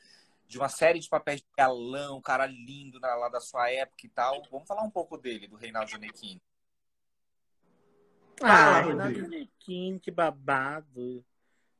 de 0.47 0.57
uma 0.57 0.69
série 0.69 0.97
de 0.99 1.07
papéis 1.09 1.41
de 1.41 1.47
galão, 1.55 2.19
cara 2.21 2.47
lindo 2.47 2.99
na- 2.99 3.13
lá 3.15 3.29
da 3.29 3.39
sua 3.39 3.69
época 3.69 4.03
e 4.03 4.09
tal. 4.09 4.41
Vamos 4.49 4.67
falar 4.67 4.81
um 4.81 4.89
pouco 4.89 5.15
dele, 5.15 5.47
do 5.47 5.57
Reinaldo 5.57 5.91
Gianecchini. 5.91 6.41
Ah, 8.41 8.81
Rodrigo. 8.81 8.97
Renato 8.97 9.15
Gianecchini, 9.15 9.99
que 9.99 10.11
babado. 10.11 11.25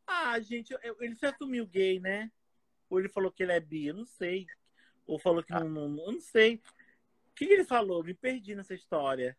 Ah, 0.06 0.40
gente, 0.40 0.74
ele 1.00 1.16
se 1.16 1.26
assumiu 1.26 1.66
gay, 1.68 2.00
né? 2.00 2.32
Ou 2.90 3.00
ele 3.00 3.10
falou 3.10 3.32
que 3.32 3.44
ele 3.44 3.52
é 3.52 3.60
bi, 3.60 3.88
eu 3.88 3.94
não 3.94 4.06
sei. 4.06 4.48
Ou 5.06 5.20
falou 5.20 5.44
que 5.44 5.54
não, 5.54 5.70
não, 5.70 6.06
eu 6.06 6.12
não 6.14 6.22
sei. 6.22 6.56
O 6.56 7.34
que, 7.36 7.46
que 7.46 7.54
ele 7.54 7.66
falou? 7.66 8.04
Me 8.04 8.14
perdi 8.14 8.56
nessa 8.56 8.74
história. 8.74 9.38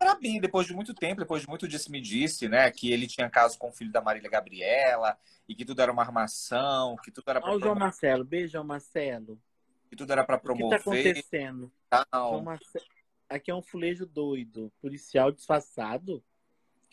Era 0.00 0.14
bi, 0.14 0.38
depois 0.40 0.66
de 0.66 0.72
muito 0.72 0.94
tempo, 0.94 1.20
depois 1.20 1.42
de 1.42 1.48
muito 1.48 1.66
disse-me-disse, 1.66 2.48
né, 2.48 2.70
que 2.70 2.92
ele 2.92 3.06
tinha 3.06 3.28
caso 3.28 3.58
com 3.58 3.68
o 3.68 3.72
filho 3.72 3.90
da 3.90 4.00
Marília 4.00 4.30
Gabriela 4.30 5.18
e 5.48 5.54
que 5.54 5.64
tudo 5.64 5.82
era 5.82 5.90
uma 5.90 6.02
armação, 6.02 6.96
que 7.02 7.10
tudo 7.10 7.28
era 7.28 7.40
Olha 7.42 7.56
o 7.56 7.60
João 7.60 7.74
Marcelo. 7.74 8.24
Beijo, 8.24 8.52
João 8.52 8.64
Marcelo. 8.64 9.40
que 9.88 9.96
tudo 9.96 10.12
era 10.12 10.24
para 10.24 10.36
O 10.36 10.38
que 10.38 10.44
tá 10.44 10.54
promover 10.54 10.80
acontecendo? 10.80 11.72
João 11.92 12.04
tal. 12.10 12.42
Marcelo. 12.42 12.86
Aqui 13.28 13.50
é 13.50 13.54
um 13.54 13.62
fulejo 13.62 14.06
doido. 14.06 14.72
Policial 14.80 15.32
disfarçado? 15.32 16.22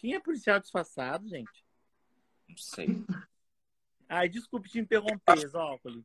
Quem 0.06 0.14
é 0.14 0.20
policial 0.20 0.60
disfarçado, 0.60 1.28
gente? 1.28 1.66
Não 2.48 2.56
sei. 2.58 3.04
Ai, 4.08 4.30
desculpe 4.30 4.70
te 4.70 4.78
interromper, 4.78 5.48
Zócoli. 5.48 6.04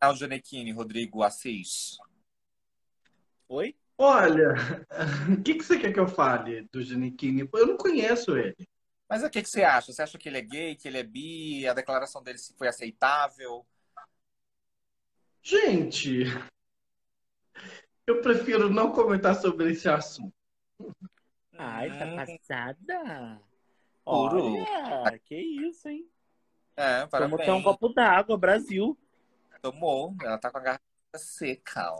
Reinaldo 0.00 0.20
Gianecchini, 0.20 0.70
Rodrigo 0.70 1.24
Assis. 1.24 1.98
Oi? 3.48 3.76
Olha, 3.98 4.54
o 5.36 5.42
que, 5.42 5.56
que 5.56 5.64
você 5.64 5.80
quer 5.80 5.92
que 5.92 5.98
eu 5.98 6.06
fale 6.06 6.62
do 6.72 6.80
Giannichini? 6.80 7.50
Eu 7.52 7.66
não 7.66 7.76
conheço 7.76 8.36
ele. 8.36 8.68
Mas 9.08 9.24
o 9.24 9.28
que, 9.28 9.42
que 9.42 9.48
você 9.48 9.64
acha? 9.64 9.92
Você 9.92 10.00
acha 10.00 10.16
que 10.16 10.28
ele 10.28 10.38
é 10.38 10.42
gay, 10.42 10.76
que 10.76 10.86
ele 10.86 10.98
é 10.98 11.02
bi? 11.02 11.66
A 11.66 11.74
declaração 11.74 12.22
dele 12.22 12.38
foi 12.56 12.68
aceitável? 12.68 13.66
Gente, 15.42 16.22
eu 18.06 18.22
prefiro 18.22 18.70
não 18.70 18.92
comentar 18.92 19.34
sobre 19.34 19.72
esse 19.72 19.88
assunto. 19.88 20.32
Ai, 21.62 21.90
tá 21.98 22.06
Hum. 22.06 22.16
passada. 22.16 23.40
Puro. 24.04 24.54
Olha, 25.04 25.18
que 25.18 25.36
isso, 25.36 25.88
hein? 25.88 26.08
É, 26.76 26.98
Vamos 27.00 27.10
parabéns. 27.10 27.44
ter 27.44 27.50
um 27.52 27.62
copo 27.62 27.88
d'água, 27.90 28.36
Brasil. 28.38 28.98
Tomou. 29.60 30.14
Ela 30.22 30.38
tá 30.38 30.50
com 30.50 30.56
a 30.56 30.60
garrafa 30.60 30.82
seca. 31.16 31.92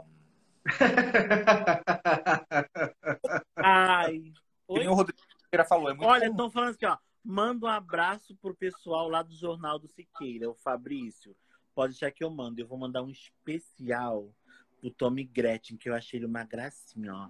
Ai. 3.57 4.33
Oi? 4.69 4.87
o 4.87 4.95
Rodrigo 4.95 5.19
Siqueira 5.43 5.65
falou. 5.65 5.91
É 5.91 5.95
muito 5.95 6.09
Olha, 6.09 6.27
estão 6.27 6.51
falando 6.51 6.71
assim, 6.71 6.87
ó. 6.87 6.97
Manda 7.23 7.67
um 7.67 7.69
abraço 7.69 8.35
pro 8.37 8.55
pessoal 8.55 9.07
lá 9.09 9.23
do 9.23 9.35
Jornal 9.35 9.79
do 9.79 9.87
Siqueira, 9.89 10.49
o 10.49 10.55
Fabrício. 10.55 11.37
Pode 11.75 11.93
deixar 11.93 12.11
que 12.11 12.25
eu 12.25 12.31
mando. 12.31 12.61
Eu 12.63 12.67
vou 12.67 12.79
mandar 12.79 13.03
um 13.03 13.11
especial 13.11 14.33
pro 14.81 14.91
Tommy 14.91 15.25
Gretchen, 15.25 15.77
que 15.77 15.91
eu 15.91 15.95
achei 15.95 16.19
ele 16.19 16.25
uma 16.27 16.45
gracinha, 16.45 17.15
ó. 17.15 17.29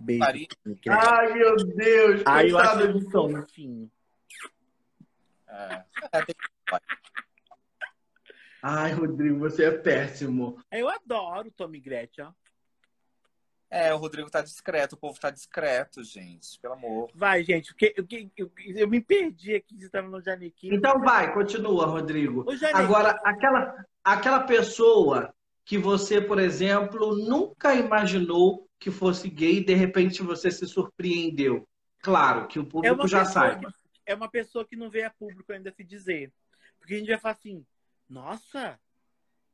Beijo, 0.00 0.24
Gretchen. 0.64 0.92
Ai, 0.92 1.32
meu 1.34 1.56
Deus, 1.56 2.22
Ai, 2.26 2.50
eu 2.50 2.58
acho 2.58 2.80
ele 2.80 3.00
de 3.00 3.10
fofinho. 3.10 3.90
É. 5.48 5.84
É, 6.12 6.24
Ai, 8.62 8.92
Rodrigo, 8.92 9.38
você 9.38 9.64
é 9.64 9.70
péssimo. 9.70 10.62
Eu 10.70 10.88
adoro 10.88 11.48
o 11.48 11.52
Tommy 11.52 11.80
Gretchen, 11.80 12.24
ó. 12.24 12.32
É, 13.70 13.92
o 13.92 13.98
Rodrigo 13.98 14.30
tá 14.30 14.40
discreto, 14.40 14.94
o 14.94 14.98
povo 14.98 15.20
tá 15.20 15.30
discreto, 15.30 16.02
gente. 16.02 16.58
Pelo 16.60 16.74
amor. 16.74 17.10
Vai, 17.14 17.44
gente, 17.44 17.72
porque 17.72 17.94
eu, 17.96 18.06
eu, 18.36 18.50
eu 18.56 18.88
me 18.88 19.00
perdi 19.00 19.54
aqui, 19.56 19.76
você 19.78 19.86
estava 19.86 20.08
no 20.08 20.22
Janequim. 20.22 20.74
Então 20.74 20.98
vai, 21.00 21.32
continua, 21.34 21.84
Rodrigo. 21.84 22.46
Agora, 22.72 23.10
aquela, 23.22 23.84
aquela 24.02 24.40
pessoa 24.40 25.34
que 25.66 25.76
você, 25.76 26.18
por 26.18 26.38
exemplo, 26.38 27.14
nunca 27.14 27.74
imaginou 27.74 28.67
que 28.78 28.90
fosse 28.90 29.28
gay 29.28 29.58
e 29.58 29.64
de 29.64 29.74
repente 29.74 30.22
você 30.22 30.50
se 30.50 30.66
surpreendeu. 30.66 31.68
Claro 32.00 32.46
que 32.46 32.58
o 32.58 32.66
público 32.66 33.04
é 33.04 33.08
já 33.08 33.24
sabe. 33.24 33.66
é 34.06 34.14
uma 34.14 34.30
pessoa 34.30 34.64
que 34.64 34.76
não 34.76 34.88
vê 34.88 35.02
a 35.02 35.10
público 35.10 35.52
ainda 35.52 35.72
se 35.72 35.82
dizer. 35.82 36.32
Porque 36.78 36.94
a 36.94 36.98
gente 36.98 37.08
vai 37.08 37.18
falar 37.18 37.34
assim, 37.34 37.66
nossa, 38.08 38.78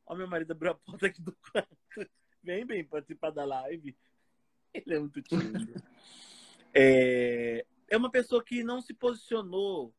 ó 0.07 0.15
meu 0.15 0.29
marido 0.29 0.53
abriu 0.53 0.73
a 0.73 0.75
porta 0.75 1.07
aqui 1.07 1.23
do 1.23 1.33
quarto. 1.33 1.77
Vem, 2.43 2.67
bem 2.67 2.85
participar 2.85 3.31
da 3.31 3.45
live. 3.45 3.97
Ele 4.75 4.95
é 4.95 4.99
muito 4.99 5.23
tímido. 5.23 5.83
é, 6.75 7.65
é 7.89 7.97
uma 7.97 8.11
pessoa 8.11 8.45
que 8.45 8.63
não 8.63 8.83
se 8.83 8.93
posicionou, 8.93 9.95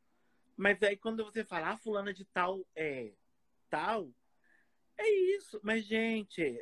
mas 0.55 0.81
aí 0.83 0.95
quando 0.95 1.25
você 1.25 1.43
fala, 1.43 1.71
ah, 1.71 1.77
fulana 1.77 2.13
de 2.13 2.23
tal 2.25 2.63
é 2.75 3.13
tal, 3.69 4.13
é 4.97 5.09
isso. 5.37 5.59
Mas, 5.63 5.85
gente. 5.85 6.59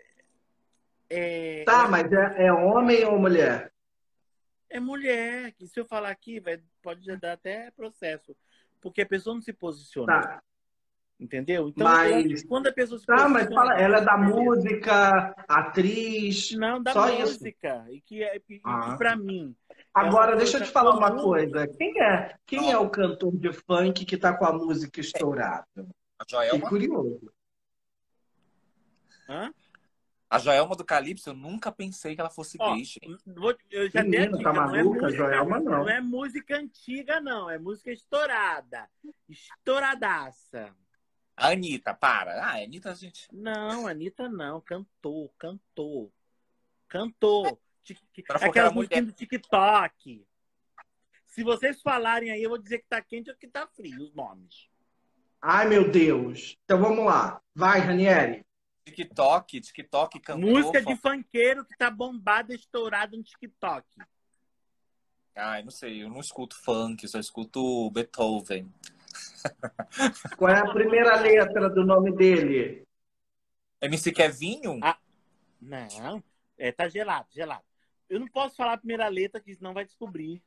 É, 1.15 1.63
tá, 1.63 1.88
mas 1.88 2.12
é, 2.12 2.46
é 2.46 2.53
homem 2.53 3.05
ou 3.05 3.20
mulher? 3.20 3.72
É 4.70 4.79
mulher, 4.79 5.51
que 5.53 5.67
se 5.67 5.79
eu 5.79 5.86
falar 5.86 6.10
aqui, 6.10 6.39
vai, 6.39 6.60
pode 6.82 7.05
dar 7.17 7.34
até 7.34 7.70
processo. 7.72 8.36
Porque 8.82 9.03
a 9.03 9.05
pessoa 9.05 9.36
não 9.36 9.41
se 9.41 9.53
posiciona. 9.53 10.22
Tá. 10.22 10.43
Entendeu? 11.20 11.70
Então, 11.70 11.88
mas... 11.88 12.43
quando 12.43 12.67
a 12.67 12.74
pessoa 12.74 13.00
se 13.00 13.05
Tá, 13.05 13.29
mas 13.29 13.48
fala, 13.53 13.79
ela 13.79 14.00
é 14.00 14.01
da 14.01 14.17
música, 14.17 15.34
atriz. 15.48 16.51
Não, 16.51 16.82
da 16.82 16.91
só 16.91 17.08
música. 17.08 17.86
Isso. 17.88 17.96
E 17.96 18.01
que, 18.01 18.24
é, 18.24 18.39
que, 18.39 18.60
ah. 18.63 18.98
pra 18.98 19.15
mim. 19.15 19.55
É 19.70 19.75
Agora, 19.93 20.34
é 20.34 20.38
deixa 20.38 20.58
eu 20.58 20.63
te 20.63 20.72
falar 20.72 20.96
uma 20.96 21.15
coisa. 21.15 21.67
Quem 21.67 22.01
é, 22.01 22.36
quem 22.46 22.72
é 22.72 22.77
o 22.77 22.89
cantor 22.89 23.38
de 23.38 23.53
funk 23.53 24.03
que 24.05 24.17
tá 24.17 24.36
com 24.36 24.46
a 24.46 24.53
música 24.53 25.00
estourada? 25.00 25.67
A 25.77 26.25
Joelma. 26.27 26.60
Que 26.60 26.67
curioso. 26.67 27.32
Hã? 29.29 29.53
A 30.33 30.39
Joelma 30.39 30.75
do 30.75 30.83
Calypso, 30.83 31.29
eu 31.29 31.35
nunca 31.35 31.71
pensei 31.71 32.15
que 32.15 32.21
ela 32.21 32.29
fosse 32.31 32.57
Ó, 32.59 32.73
gay, 32.73 32.83
Eu 33.69 33.87
já 33.87 34.01
Menino, 34.01 34.41
tá 34.41 34.51
maluca, 34.51 34.71
não 34.71 34.79
é 34.79 34.83
música, 34.83 35.09
Joelma 35.11 35.59
não. 35.59 35.71
Não 35.71 35.89
é 35.89 36.01
música 36.01 36.57
antiga, 36.57 37.21
não. 37.21 37.47
É 37.51 37.59
música 37.59 37.91
estourada. 37.91 38.89
Estouradaça. 39.29 40.75
A 41.37 41.49
Anitta, 41.49 41.93
para. 41.93 42.43
Ah, 42.43 42.53
a 42.53 42.63
Anitta, 42.63 42.95
gente. 42.95 43.27
Não, 43.31 43.85
a 43.85 43.91
Anitta 43.91 44.27
não. 44.27 44.59
Cantou, 44.59 45.31
cantou. 45.37 46.11
Cantou. 46.87 47.61
Aquela 48.41 48.71
música 48.71 49.03
do 49.03 49.11
TikTok. 49.11 50.25
Se 51.27 51.43
vocês 51.43 51.79
falarem 51.83 52.31
aí, 52.31 52.41
eu 52.41 52.49
vou 52.49 52.57
dizer 52.57 52.79
que 52.79 52.87
tá 52.89 52.99
quente 53.03 53.29
ou 53.29 53.37
que 53.37 53.47
tá 53.47 53.67
frio, 53.67 54.01
os 54.01 54.15
nomes. 54.15 54.67
Ai, 55.39 55.69
meu 55.69 55.91
Deus. 55.91 56.57
Então 56.65 56.81
vamos 56.81 57.05
lá. 57.05 57.39
Vai, 57.53 57.81
Ranieri. 57.81 58.43
TikTok, 58.85 59.61
TikTok 59.61 60.19
cantou. 60.19 60.49
Música 60.49 60.81
de 60.81 60.95
funkeiro 60.97 61.65
que 61.65 61.77
tá 61.77 61.89
bombada, 61.89 62.53
estourada 62.53 63.15
no 63.15 63.23
TikTok. 63.23 63.85
Ai, 65.35 65.63
não 65.63 65.71
sei, 65.71 66.03
eu 66.03 66.09
não 66.09 66.19
escuto 66.19 66.55
funk, 66.55 67.07
só 67.07 67.19
escuto 67.19 67.89
Beethoven. 67.91 68.71
Qual 70.37 70.51
é 70.51 70.59
a 70.59 70.71
primeira 70.71 71.19
letra 71.19 71.69
do 71.69 71.83
nome 71.83 72.11
dele? 72.15 72.85
MC 73.81 74.11
Kevinho? 74.11 74.79
Ah, 74.81 74.97
não, 75.59 76.23
é, 76.57 76.71
tá 76.71 76.87
gelado, 76.87 77.27
gelado. 77.31 77.63
Eu 78.09 78.19
não 78.19 78.27
posso 78.27 78.55
falar 78.55 78.73
a 78.73 78.77
primeira 78.77 79.07
letra, 79.07 79.41
que 79.41 79.55
senão 79.55 79.73
vai 79.73 79.85
descobrir. 79.85 80.43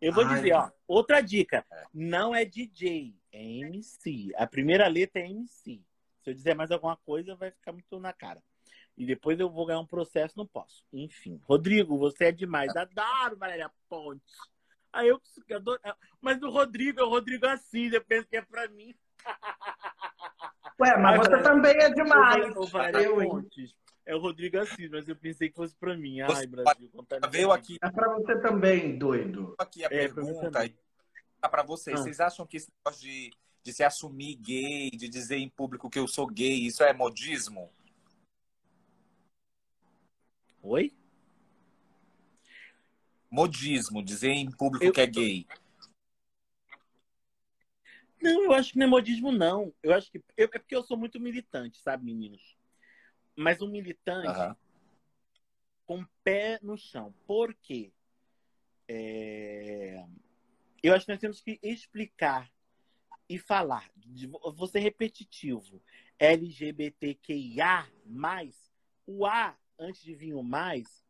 Eu 0.00 0.12
vou 0.12 0.24
Ai, 0.24 0.36
dizer, 0.36 0.52
ó, 0.52 0.70
outra 0.86 1.20
dica. 1.20 1.66
Não 1.92 2.34
é 2.34 2.44
DJ, 2.44 3.14
é 3.32 3.42
MC. 3.42 4.32
A 4.36 4.46
primeira 4.46 4.86
letra 4.86 5.20
é 5.20 5.26
MC. 5.26 5.84
Se 6.22 6.30
eu 6.30 6.34
dizer 6.34 6.54
mais 6.54 6.70
alguma 6.70 6.96
coisa, 6.96 7.34
vai 7.34 7.50
ficar 7.50 7.72
muito 7.72 7.98
na 7.98 8.12
cara. 8.12 8.42
E 8.96 9.06
depois 9.06 9.40
eu 9.40 9.48
vou 9.48 9.66
ganhar 9.66 9.80
um 9.80 9.86
processo, 9.86 10.36
não 10.36 10.46
posso. 10.46 10.84
Enfim. 10.92 11.40
Rodrigo, 11.44 11.96
você 11.96 12.26
é 12.26 12.32
demais. 12.32 12.74
Adoro 12.76 13.36
Valéria 13.36 13.70
Pontes. 13.88 14.36
Aí 14.92 15.08
eu, 15.08 15.20
eu 15.48 15.56
adoro... 15.56 15.80
Mas 16.20 16.42
o 16.42 16.50
Rodrigo 16.50 17.00
é 17.00 17.02
o 17.02 17.08
Rodrigo 17.08 17.46
Assis, 17.46 17.92
eu 17.92 18.04
penso 18.04 18.28
que 18.28 18.36
é 18.36 18.42
pra 18.42 18.68
mim. 18.68 18.94
Ué, 20.80 20.96
mas 20.98 21.18
você 21.18 21.42
também 21.42 21.76
é 21.80 21.90
demais. 21.90 22.56
O 22.56 22.66
Valéria 22.66 23.10
Pontes. 23.10 23.74
É 24.04 24.14
o 24.14 24.18
Rodrigo 24.18 24.58
Assis, 24.58 24.90
mas 24.90 25.08
eu 25.08 25.16
pensei 25.16 25.48
que 25.48 25.56
fosse 25.56 25.74
pra 25.76 25.96
mim. 25.96 26.20
Ai, 26.20 26.46
Brasil, 26.46 26.90
veio 27.30 27.52
aqui. 27.52 27.78
É 27.82 27.90
pra 27.90 28.12
você 28.14 28.40
também, 28.40 28.98
doido. 28.98 29.54
Aqui 29.58 29.84
a 29.84 29.86
é, 29.86 29.88
pergunta 29.88 30.50
pra, 30.50 31.48
pra 31.48 31.62
vocês. 31.62 31.98
Ah. 31.98 32.02
Vocês 32.02 32.20
acham 32.20 32.46
que 32.46 32.56
esse 32.56 32.68
negócio 32.84 33.02
de 33.02 33.30
de 33.62 33.72
se 33.72 33.84
assumir 33.84 34.36
gay, 34.36 34.90
de 34.90 35.08
dizer 35.08 35.36
em 35.36 35.48
público 35.48 35.90
que 35.90 35.98
eu 35.98 36.08
sou 36.08 36.26
gay, 36.26 36.66
isso 36.66 36.82
é 36.82 36.92
modismo? 36.92 37.70
Oi? 40.62 40.92
Modismo, 43.30 44.02
dizer 44.02 44.30
em 44.30 44.50
público 44.50 44.86
eu... 44.86 44.92
que 44.92 45.00
é 45.00 45.06
gay. 45.06 45.46
Não, 48.20 48.44
eu 48.44 48.52
acho 48.52 48.72
que 48.72 48.78
não 48.78 48.86
é 48.86 48.88
modismo, 48.88 49.32
não. 49.32 49.72
Eu 49.82 49.94
acho 49.94 50.10
que. 50.10 50.22
Eu, 50.36 50.46
é 50.52 50.58
porque 50.58 50.76
eu 50.76 50.82
sou 50.82 50.96
muito 50.96 51.18
militante, 51.18 51.78
sabe, 51.78 52.04
meninos? 52.04 52.56
Mas 53.34 53.62
um 53.62 53.68
militante 53.68 54.28
uhum. 54.28 54.56
com 55.86 56.06
pé 56.22 56.58
no 56.62 56.76
chão. 56.76 57.14
Por 57.26 57.54
quê? 57.54 57.92
É... 58.86 60.04
Eu 60.82 60.94
acho 60.94 61.06
que 61.06 61.12
nós 61.12 61.20
temos 61.20 61.40
que 61.40 61.58
explicar 61.62 62.50
e 63.30 63.38
falar, 63.38 63.88
vou 64.56 64.66
ser 64.66 64.80
repetitivo, 64.80 65.80
LGBTQIA, 66.18 67.88
o 69.06 69.24
A, 69.24 69.56
antes 69.78 70.02
de 70.02 70.16
vir 70.16 70.34
o 70.34 70.42
mais, 70.42 71.06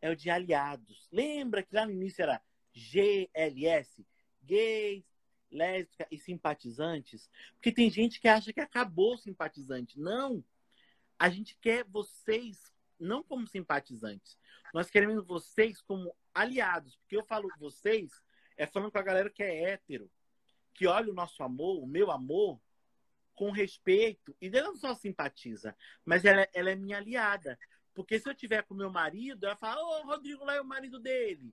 é 0.00 0.08
o 0.08 0.16
de 0.16 0.30
aliados. 0.30 1.06
Lembra 1.12 1.62
que 1.62 1.74
lá 1.74 1.84
no 1.84 1.92
início 1.92 2.22
era 2.22 2.40
GLS, 2.72 4.02
gays, 4.42 5.04
lésbicas 5.50 6.06
e 6.10 6.16
simpatizantes? 6.16 7.28
Porque 7.56 7.70
tem 7.70 7.90
gente 7.90 8.18
que 8.18 8.28
acha 8.28 8.50
que 8.50 8.60
acabou 8.60 9.18
simpatizante. 9.18 10.00
Não! 10.00 10.42
A 11.18 11.28
gente 11.28 11.54
quer 11.60 11.84
vocês 11.84 12.72
não 12.98 13.22
como 13.22 13.46
simpatizantes. 13.46 14.38
Nós 14.72 14.88
queremos 14.88 15.26
vocês 15.26 15.82
como 15.82 16.16
aliados. 16.32 16.96
Porque 16.96 17.18
eu 17.18 17.24
falo 17.26 17.46
vocês, 17.58 18.10
é 18.56 18.66
falando 18.66 18.90
com 18.90 18.98
a 18.98 19.02
galera 19.02 19.28
que 19.28 19.42
é 19.42 19.64
hétero 19.64 20.10
que 20.78 20.86
olha 20.86 21.10
o 21.10 21.14
nosso 21.14 21.42
amor, 21.42 21.82
o 21.82 21.86
meu 21.88 22.08
amor, 22.08 22.60
com 23.34 23.50
respeito. 23.50 24.34
E 24.40 24.46
ela 24.46 24.68
não 24.68 24.76
só 24.76 24.94
simpatiza, 24.94 25.76
mas 26.04 26.24
ela, 26.24 26.48
ela 26.54 26.70
é 26.70 26.76
minha 26.76 26.98
aliada. 26.98 27.58
Porque 27.92 28.20
se 28.20 28.30
eu 28.30 28.34
tiver 28.34 28.62
com 28.62 28.74
meu 28.74 28.88
marido, 28.88 29.44
ela 29.44 29.56
fala, 29.56 29.82
ô, 29.82 30.00
oh, 30.00 30.06
Rodrigo 30.06 30.44
lá 30.44 30.54
é 30.54 30.60
o 30.60 30.64
marido 30.64 31.00
dele. 31.00 31.52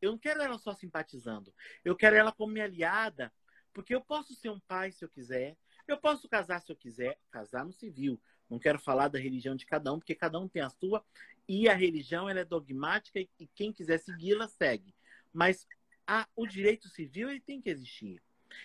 Eu 0.00 0.12
não 0.12 0.18
quero 0.18 0.40
ela 0.40 0.56
só 0.56 0.72
simpatizando. 0.72 1.52
Eu 1.84 1.94
quero 1.94 2.16
ela 2.16 2.32
como 2.32 2.54
minha 2.54 2.64
aliada, 2.64 3.30
porque 3.74 3.94
eu 3.94 4.00
posso 4.00 4.34
ser 4.34 4.48
um 4.48 4.60
pai 4.60 4.92
se 4.92 5.04
eu 5.04 5.10
quiser. 5.10 5.58
Eu 5.86 5.98
posso 5.98 6.26
casar 6.26 6.62
se 6.62 6.72
eu 6.72 6.76
quiser, 6.76 7.18
casar 7.30 7.66
no 7.66 7.72
civil. 7.72 8.18
Não 8.48 8.58
quero 8.58 8.78
falar 8.78 9.08
da 9.08 9.18
religião 9.18 9.54
de 9.54 9.66
cada 9.66 9.92
um, 9.92 9.98
porque 9.98 10.14
cada 10.14 10.38
um 10.38 10.48
tem 10.48 10.62
a 10.62 10.70
sua. 10.70 11.04
E 11.46 11.68
a 11.68 11.74
religião 11.74 12.30
ela 12.30 12.40
é 12.40 12.44
dogmática 12.46 13.20
e 13.20 13.46
quem 13.54 13.74
quiser 13.74 13.98
segui-la, 13.98 14.48
segue. 14.48 14.94
Mas 15.34 15.66
a, 16.06 16.26
o 16.34 16.46
direito 16.46 16.88
civil 16.88 17.28
ele 17.28 17.40
tem 17.40 17.60
que 17.60 17.68
existir. 17.68 18.22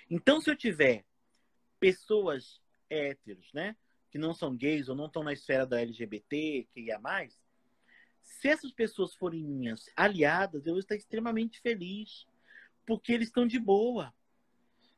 Então, 0.10 0.42
se 0.42 0.50
eu 0.50 0.56
tiver 0.56 1.06
pessoas 1.80 2.62
héteros, 2.90 3.52
né? 3.54 3.76
Que 4.10 4.18
não 4.18 4.34
são 4.34 4.56
gays 4.56 4.90
ou 4.90 4.96
não 4.96 5.08
estão 5.08 5.24
na 5.24 5.34
esfera 5.34 5.66
da 5.66 5.82
LGBT, 5.82 6.68
que 6.72 6.82
ia 6.82 7.00
mais, 7.00 7.42
se 8.22 8.48
essas 8.48 8.72
pessoas 8.72 9.14
forem 9.16 9.44
minhas 9.44 9.90
aliadas, 9.96 10.66
eu 10.66 10.74
vou 10.74 10.80
estar 10.80 10.96
extremamente 10.96 11.60
feliz. 11.60 12.28
Porque 12.86 13.14
eles 13.14 13.30
estão 13.30 13.48
de 13.48 13.60
boa. 13.60 14.14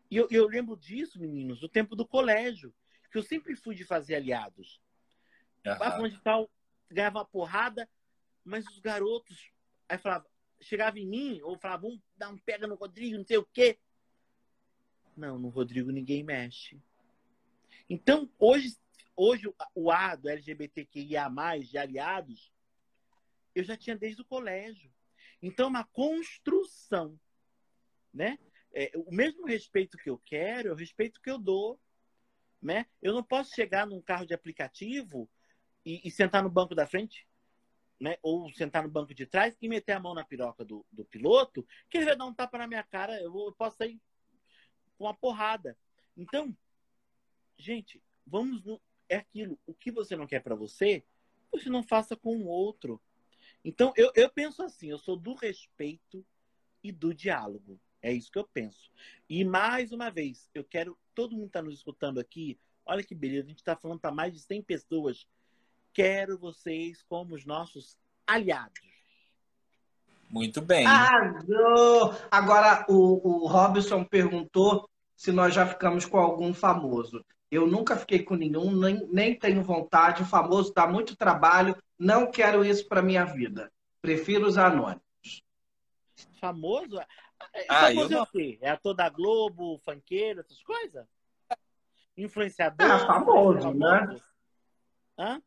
E 0.10 0.18
eu, 0.18 0.28
eu 0.32 0.48
lembro 0.48 0.76
disso, 0.76 1.20
meninos, 1.20 1.60
do 1.60 1.70
tempo 1.70 1.96
do 1.96 2.06
colégio. 2.06 2.74
Que 3.12 3.18
eu 3.18 3.24
sempre 3.24 3.56
fui 3.56 3.76
de 3.76 3.86
fazer 3.86 4.16
aliados. 4.16 4.82
Uhum. 5.66 6.08
de 6.08 6.20
tal, 6.22 6.50
ganhava 6.92 7.20
uma 7.20 7.26
porrada, 7.26 7.90
mas 8.44 8.68
os 8.68 8.80
garotos 8.80 9.52
aí 9.90 9.98
falava, 9.98 10.28
chegava 10.62 11.00
em 11.00 11.08
mim, 11.08 11.42
ou 11.42 11.58
falava, 11.58 11.84
vamos 11.84 12.00
dar 12.16 12.30
um 12.30 12.38
pega 12.38 12.68
no 12.68 12.76
Rodrigo, 12.76 13.18
não 13.18 13.26
sei 13.26 13.38
o 13.38 13.46
quê. 13.46 13.80
Não, 15.16 15.40
no 15.40 15.50
Rodrigo 15.50 15.92
ninguém 15.92 16.24
mexe. 16.24 16.82
Então, 17.90 18.30
hoje, 18.38 18.76
hoje 19.16 19.48
o 19.74 19.92
A 19.92 20.16
do 20.16 20.28
LGBTQIA, 20.28 21.30
de 21.64 21.78
aliados, 21.78 22.52
eu 23.54 23.64
já 23.64 23.78
tinha 23.78 23.96
desde 23.96 24.22
o 24.22 24.26
colégio. 24.26 24.92
Então, 25.42 25.68
é 25.68 25.70
uma 25.70 25.86
construção. 25.86 27.20
Né? 28.14 28.38
É, 28.74 28.92
o 28.96 29.14
mesmo 29.14 29.46
respeito 29.46 29.98
que 29.98 30.10
eu 30.10 30.18
quero 30.18 30.70
é 30.70 30.72
o 30.72 30.76
respeito 30.76 31.22
que 31.22 31.30
eu 31.30 31.38
dou. 31.38 31.80
Né? 32.62 32.86
Eu 33.02 33.14
não 33.14 33.24
posso 33.24 33.54
chegar 33.54 33.86
num 33.86 34.02
carro 34.02 34.26
de 34.26 34.34
aplicativo 34.34 35.30
e, 35.86 36.02
e 36.08 36.12
sentar 36.12 36.44
no 36.44 36.50
banco 36.50 36.74
da 36.74 36.88
frente 36.88 37.28
né, 38.00 38.18
ou 38.22 38.52
sentar 38.54 38.84
no 38.84 38.90
banco 38.90 39.14
de 39.14 39.26
trás 39.26 39.56
e 39.62 39.70
meter 39.70 39.94
a 39.94 40.00
mão 40.00 40.14
na 40.14 40.26
piroca 40.26 40.66
do, 40.66 40.86
do 40.92 41.06
piloto, 41.06 41.66
que 41.90 41.98
ele 41.98 42.06
vai 42.06 42.16
dar 42.16 42.26
um 42.26 42.34
tapa 42.34 42.58
na 42.58 42.68
minha 42.68 42.84
cara, 42.84 43.20
eu, 43.22 43.34
eu 43.34 43.54
posso 43.58 43.78
sair 43.78 44.00
com 44.98 45.06
uma 45.06 45.14
porrada. 45.14 45.78
Então, 46.16 46.56
gente, 47.58 48.02
vamos 48.26 48.64
no, 48.64 48.82
é 49.10 49.18
aquilo. 49.18 49.60
O 49.66 49.74
que 49.74 49.92
você 49.92 50.16
não 50.16 50.28
quer 50.28 50.42
para 50.42 50.56
você, 50.56 51.04
você 51.52 51.70
não 51.70 51.84
faça 51.84 52.16
com 52.16 52.38
o 52.38 52.48
outro. 52.48 53.02
Então, 53.64 53.94
eu, 53.96 54.12
eu 54.16 54.30
penso 54.30 54.64
assim, 54.64 54.90
eu 54.90 54.98
sou 54.98 55.16
do 55.16 55.34
respeito 55.34 56.26
e 56.84 56.92
do 56.92 57.14
diálogo. 57.14 57.80
É 58.02 58.12
isso 58.14 58.32
que 58.32 58.38
eu 58.38 58.48
penso. 58.48 58.92
E 59.28 59.44
mais 59.44 59.92
uma 59.92 60.12
vez, 60.12 60.50
eu 60.54 60.64
quero. 60.64 60.98
Todo 61.16 61.36
mundo 61.36 61.48
está 61.48 61.62
nos 61.62 61.74
escutando 61.74 62.20
aqui. 62.20 62.60
Olha 62.86 63.04
que 63.04 63.16
beleza, 63.16 63.46
a 63.46 63.50
gente 63.50 63.60
está 63.60 63.76
falando 63.76 64.00
para 64.00 64.12
mais 64.12 64.32
de 64.32 64.40
100 64.40 64.62
pessoas. 64.62 65.28
Quero 65.92 66.38
vocês 66.38 67.02
como 67.04 67.34
os 67.34 67.46
nossos 67.46 67.98
aliados. 68.28 68.95
Muito 70.36 70.60
bem. 70.60 70.86
Arrasou! 70.86 72.14
Agora, 72.30 72.86
o, 72.90 73.46
o 73.46 73.48
Robson 73.48 74.04
perguntou 74.04 74.86
se 75.16 75.32
nós 75.32 75.54
já 75.54 75.66
ficamos 75.66 76.06
com 76.06 76.18
algum 76.18 76.54
famoso. 76.54 77.26
Eu 77.50 77.66
nunca 77.66 77.96
fiquei 77.96 78.22
com 78.22 78.36
nenhum, 78.36 78.76
nem, 78.76 79.08
nem 79.08 79.40
tenho 79.40 79.64
vontade. 79.64 80.24
O 80.24 80.26
famoso 80.26 80.74
dá 80.74 80.86
muito 80.86 81.16
trabalho. 81.16 81.74
Não 81.98 82.30
quero 82.30 82.66
isso 82.66 82.86
para 82.90 83.02
minha 83.02 83.24
vida. 83.24 83.72
Prefiro 84.02 84.46
os 84.46 84.58
anônimos. 84.58 85.02
Famoso? 86.42 87.00
Ah, 87.70 87.88
famoso 87.88 88.14
é 88.14 88.22
o 88.22 88.26
quê? 88.26 88.60
É 88.62 88.72
ator 88.72 88.94
da 88.94 89.08
Globo, 89.08 89.80
funkeiro, 89.86 90.42
essas 90.42 90.62
coisas? 90.62 91.08
Influenciador? 92.18 92.86
É 92.86 93.00
famoso, 93.00 93.62
famoso. 93.62 93.78
né? 93.80 94.20
Hã? 95.18 95.42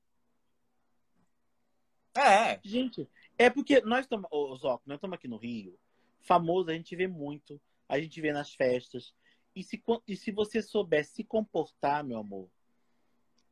É. 2.18 2.60
Gente, 2.64 3.08
é 3.38 3.48
porque 3.48 3.80
nós 3.82 4.00
estamos, 4.00 4.28
Zoco, 4.58 4.82
nós 4.86 4.96
estamos 4.96 5.14
aqui 5.14 5.28
no 5.28 5.36
Rio. 5.36 5.78
Famoso 6.20 6.70
a 6.70 6.74
gente 6.74 6.96
vê 6.96 7.06
muito. 7.06 7.60
A 7.88 8.00
gente 8.00 8.20
vê 8.20 8.32
nas 8.32 8.52
festas. 8.52 9.14
E 9.54 9.62
se, 9.62 9.82
e 10.06 10.16
se 10.16 10.30
você 10.32 10.60
souber 10.60 11.04
se 11.04 11.22
comportar, 11.22 12.04
meu 12.04 12.18
amor, 12.18 12.50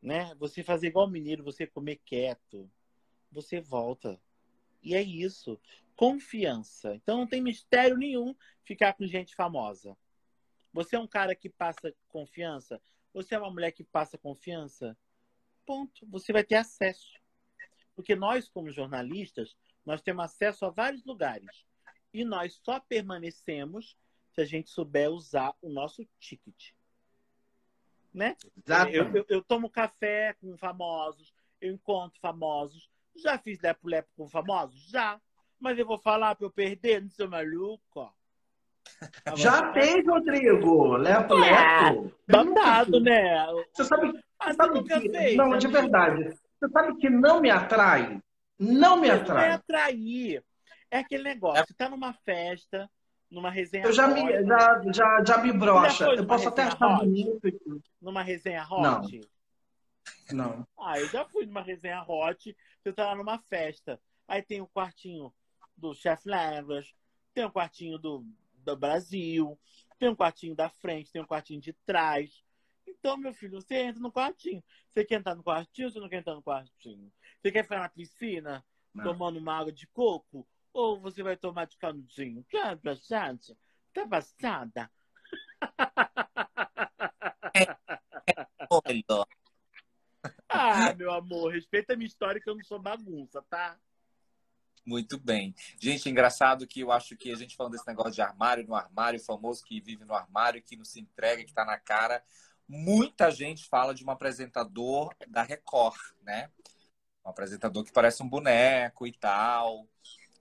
né? 0.03 0.35
Você 0.37 0.63
fazer 0.63 0.89
igual 0.89 1.07
o 1.07 1.11
mineiro, 1.11 1.45
você 1.45 1.67
comer 1.67 2.01
quieto, 2.05 2.71
você 3.31 3.61
volta. 3.61 4.21
E 4.83 4.95
é 4.95 5.03
isso. 5.03 5.61
Confiança. 5.95 6.95
Então 6.95 7.19
não 7.19 7.27
tem 7.27 7.41
mistério 7.41 7.97
nenhum 7.97 8.35
ficar 8.63 8.93
com 8.95 9.07
gente 9.07 9.35
famosa. 9.35 9.97
Você 10.73 10.97
é 10.97 10.99
um 10.99 11.07
cara 11.07 11.35
que 11.35 11.49
passa 11.49 11.95
confiança? 12.09 12.81
Você 13.15 13.35
é 13.35 13.39
uma 13.39 13.51
mulher 13.51 13.71
que 13.71 13.83
passa 13.83 14.19
confiança? 14.19 14.97
Ponto. 15.65 16.07
Você 16.09 16.33
vai 16.33 16.45
ter 16.45 16.57
acesso. 16.57 17.19
Porque 17.97 18.15
nós, 18.15 18.49
como 18.49 18.71
jornalistas, 18.71 19.57
nós 19.85 20.03
temos 20.03 20.27
acesso 20.27 20.67
a 20.67 20.71
vários 20.71 21.05
lugares. 21.05 21.65
E 22.13 22.25
nós 22.25 22.61
só 22.63 22.79
permanecemos 22.79 23.97
se 24.33 24.43
a 24.43 24.45
gente 24.45 24.71
souber 24.71 25.11
usar 25.11 25.55
o 25.63 25.71
nosso 25.71 26.07
ticket. 26.21 26.73
Né? 28.13 28.37
Eu, 28.93 29.15
eu, 29.15 29.27
eu, 29.29 29.43
tomo 29.43 29.69
café 29.69 30.35
com 30.41 30.57
famosos, 30.57 31.33
eu 31.61 31.73
encontro 31.73 32.21
famosos. 32.21 32.89
Já 33.15 33.39
fiz 33.39 33.61
lepo-lepo 33.61 34.09
com 34.17 34.29
famosos? 34.29 34.89
Já. 34.91 35.21
Mas 35.59 35.79
eu 35.79 35.87
vou 35.87 35.99
falar 35.99 36.35
para 36.35 36.47
eu 36.47 36.51
perder, 36.51 37.03
não 37.03 37.11
sou 37.11 37.29
maluco. 37.29 38.15
Já 39.37 39.73
fez, 39.73 40.07
Rodrigo. 40.07 40.97
Lepo-lepo. 40.97 42.13
É, 42.29 42.33
babado, 42.33 43.01
né? 43.01 43.47
Você 43.73 43.85
sabe, 43.85 44.13
Mas 44.39 44.57
sabe 44.57 44.75
nunca 44.75 45.01
que... 45.01 45.11
fez. 45.11 45.37
Não, 45.37 45.57
de 45.57 45.67
verdade. 45.67 46.39
Você 46.59 46.71
sabe 46.71 46.97
que 46.97 47.11
não 47.11 47.41
me 47.41 47.51
atrai? 47.51 48.21
Não 48.59 48.97
me 48.97 49.11
atrai. 49.11 49.37
Não 49.37 49.53
é 49.53 49.55
atrair. 49.55 50.45
É 50.91 50.99
aquele 50.99 51.23
negócio. 51.25 51.65
Você 51.67 51.75
tá 51.75 51.89
numa 51.89 52.13
festa, 52.13 52.91
numa 53.31 53.51
resenha 53.51 53.85
Eu 53.85 53.93
já, 53.93 54.09
hot, 54.09 54.15
me, 54.15 54.47
já, 54.47 54.83
já, 54.93 55.25
já 55.25 55.39
me 55.39 55.53
brocha. 55.53 56.07
Eu 56.07 56.27
posso 56.27 56.49
até 56.49 56.63
achar 56.63 56.99
bonito. 56.99 57.41
Numa 58.01 58.23
resenha 58.23 58.65
hot? 58.65 59.21
Não. 60.31 60.47
Não. 60.57 60.67
Ah, 60.79 60.99
eu 60.99 61.09
já 61.09 61.25
fui 61.27 61.47
numa 61.47 61.63
resenha 61.63 62.05
hot. 62.07 62.57
Você 62.83 62.93
tá 62.93 63.07
lá 63.07 63.17
numa 63.17 63.39
festa. 63.39 64.01
Aí 64.27 64.43
tem 64.43 64.61
o 64.61 64.67
quartinho 64.67 65.33
do 65.77 65.95
Chef 65.95 66.27
Levas, 66.27 66.95
tem 67.35 67.45
o 67.45 67.51
quartinho 67.51 67.99
do, 67.99 68.25
do 68.55 68.77
Brasil, 68.77 69.59
tem 69.99 70.09
um 70.09 70.17
quartinho 70.17 70.55
da 70.55 70.69
frente, 70.69 71.13
tem 71.13 71.23
um 71.23 71.27
quartinho 71.27 71.61
de 71.61 71.73
trás. 71.85 72.43
Então, 72.87 73.17
meu 73.17 73.33
filho, 73.35 73.61
você 73.61 73.77
entra 73.77 74.01
no 74.01 74.13
quartinho. 74.13 74.63
Você 74.91 75.05
quer 75.05 75.17
entrar 75.17 75.35
no 75.35 75.43
quartinho 75.43 75.89
ou 75.89 75.93
você 75.93 76.01
não 76.01 76.09
quer 76.09 76.19
entrar 76.19 76.35
no 76.35 76.43
quartinho? 76.43 77.13
Você 77.41 77.51
quer 77.51 77.63
ficar 77.65 77.81
na 77.81 77.89
piscina, 77.89 78.65
não. 78.95 79.05
tomando 79.05 79.39
uma 79.39 79.59
água 79.59 79.73
de 79.73 79.87
coco? 79.89 80.47
Ou 80.73 81.01
você 81.01 81.23
vai 81.23 81.37
tomar 81.37 81.67
de 81.67 81.77
canudinho? 81.77 82.45
Tá 82.51 82.77
passada? 82.77 83.39
Tá 83.93 84.07
passada? 84.07 84.91
ah, 90.49 90.95
meu 90.95 91.11
amor, 91.13 91.53
respeita 91.53 91.95
a 91.95 91.97
minha 91.97 92.07
história 92.07 92.41
que 92.41 92.49
eu 92.49 92.55
não 92.55 92.65
sou 92.65 92.79
bagunça, 92.79 93.43
tá? 93.43 93.79
Muito 94.87 95.19
bem. 95.19 95.53
Gente, 95.81 96.09
é 96.09 96.13
engraçado 96.13 96.65
que 96.67 96.81
eu 96.81 96.93
acho 96.93 97.17
que 97.17 97.33
a 97.33 97.35
gente 97.35 97.57
falando 97.57 97.73
desse 97.73 97.87
negócio 97.89 98.13
de 98.13 98.23
armário 98.23 98.65
no 98.65 98.75
armário, 98.75 99.19
famoso 99.19 99.65
que 99.65 99.81
vive 99.81 100.05
no 100.05 100.15
armário, 100.15 100.63
que 100.63 100.77
não 100.77 100.85
se 100.85 101.01
entrega, 101.01 101.45
que 101.45 101.53
tá 101.53 101.65
na 101.65 101.77
cara. 101.77 102.23
Muita 102.69 103.31
gente 103.31 103.69
fala 103.69 103.95
de 103.95 104.05
um 104.05 104.11
apresentador 104.11 105.15
da 105.29 105.43
Record, 105.43 105.99
né? 106.23 106.51
Um 107.25 107.31
apresentador 107.31 107.85
que 107.85 107.93
parece 107.93 108.23
um 108.23 108.29
boneco 108.29 109.07
e 109.07 109.13
tal. 109.13 109.89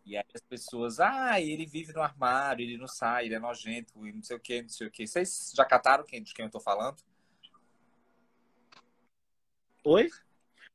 E 0.05 0.15
aí 0.17 0.25
as 0.33 0.41
pessoas, 0.41 0.99
ah, 0.99 1.39
ele 1.39 1.65
vive 1.65 1.93
no 1.93 2.01
armário, 2.01 2.63
ele 2.63 2.77
não 2.77 2.87
sai, 2.87 3.25
ele 3.25 3.35
é 3.35 3.39
nojento, 3.39 4.05
e 4.05 4.13
não 4.13 4.21
sei 4.21 4.37
o 4.37 4.39
que, 4.39 4.61
não 4.61 4.69
sei 4.69 4.87
o 4.87 4.91
que. 4.91 5.07
Vocês 5.07 5.51
já 5.55 5.65
cataram 5.65 6.03
quem, 6.03 6.21
de 6.21 6.33
quem 6.33 6.45
eu 6.45 6.51
tô 6.51 6.59
falando? 6.59 6.97
Oi? 9.83 10.09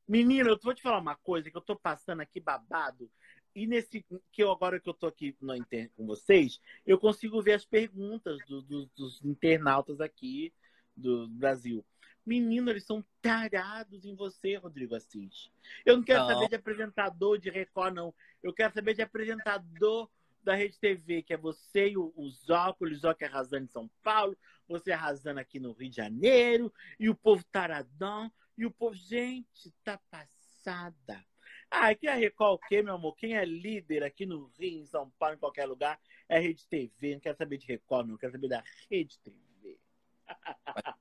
Menino, 0.07 0.49
eu 0.49 0.59
vou 0.61 0.73
te 0.73 0.81
falar 0.81 0.99
uma 0.99 1.15
coisa 1.15 1.49
que 1.49 1.55
eu 1.55 1.61
tô 1.61 1.75
passando 1.75 2.21
aqui 2.21 2.39
babado. 2.39 3.09
E 3.53 3.67
nesse 3.67 4.05
que 4.31 4.43
eu 4.43 4.51
agora 4.51 4.79
que 4.79 4.89
eu 4.89 4.93
tô 4.93 5.07
aqui 5.07 5.35
no, 5.41 5.53
com 5.95 6.05
vocês, 6.05 6.61
eu 6.85 6.97
consigo 6.97 7.41
ver 7.41 7.53
as 7.53 7.65
perguntas 7.65 8.37
do, 8.47 8.61
do, 8.61 8.85
dos 8.95 9.23
internautas 9.23 9.99
aqui 9.99 10.53
do 10.95 11.27
Brasil. 11.29 11.85
Menino, 12.25 12.69
eles 12.69 12.85
são 12.85 13.03
tarados 13.21 14.05
em 14.05 14.15
você, 14.15 14.55
Rodrigo 14.55 14.95
Assis. 14.95 15.51
Eu 15.85 15.97
não 15.97 16.03
quero 16.03 16.21
não. 16.21 16.27
saber 16.27 16.49
de 16.49 16.55
apresentador 16.55 17.37
de 17.39 17.49
Record, 17.49 17.95
não. 17.95 18.13
Eu 18.43 18.53
quero 18.53 18.73
saber 18.73 18.93
de 18.93 19.01
apresentador 19.01 20.09
da 20.43 20.55
Rede 20.55 20.79
TV, 20.79 21.23
que 21.23 21.33
é 21.33 21.37
você 21.37 21.89
e 21.89 21.97
o, 21.97 22.13
o 22.15 22.29
Zoco, 22.29 22.85
o 22.85 22.95
Zoco 22.95 23.23
arrasando 23.23 23.65
em 23.65 23.67
São 23.67 23.89
Paulo, 24.03 24.37
você 24.67 24.91
arrasando 24.91 25.39
aqui 25.39 25.59
no 25.59 25.71
Rio 25.73 25.89
de 25.89 25.95
Janeiro, 25.95 26.73
e 26.99 27.09
o 27.09 27.15
povo 27.15 27.43
taradão, 27.51 28.31
e 28.57 28.65
o 28.65 28.71
povo, 28.71 28.95
gente, 28.95 29.71
tá 29.83 29.99
passada. 30.09 31.23
Ah, 31.69 31.89
aqui 31.89 32.07
é 32.07 32.11
a 32.11 32.15
Record 32.15 32.55
o 32.55 32.67
quê, 32.67 32.81
meu 32.81 32.95
amor? 32.95 33.15
Quem 33.15 33.35
é 33.35 33.45
líder 33.45 34.03
aqui 34.03 34.25
no 34.25 34.51
Rio, 34.59 34.81
em 34.81 34.85
São 34.85 35.09
Paulo, 35.17 35.35
em 35.35 35.39
qualquer 35.39 35.65
lugar, 35.65 35.99
é 36.27 36.37
a 36.37 36.39
Rede 36.39 36.67
TV. 36.67 37.13
Não 37.13 37.21
quero 37.21 37.37
saber 37.37 37.57
de 37.57 37.65
Record, 37.65 38.07
não. 38.07 38.17
Quero 38.17 38.33
saber 38.33 38.47
da 38.47 38.63
Rede 38.89 39.17
TV. 39.19 39.50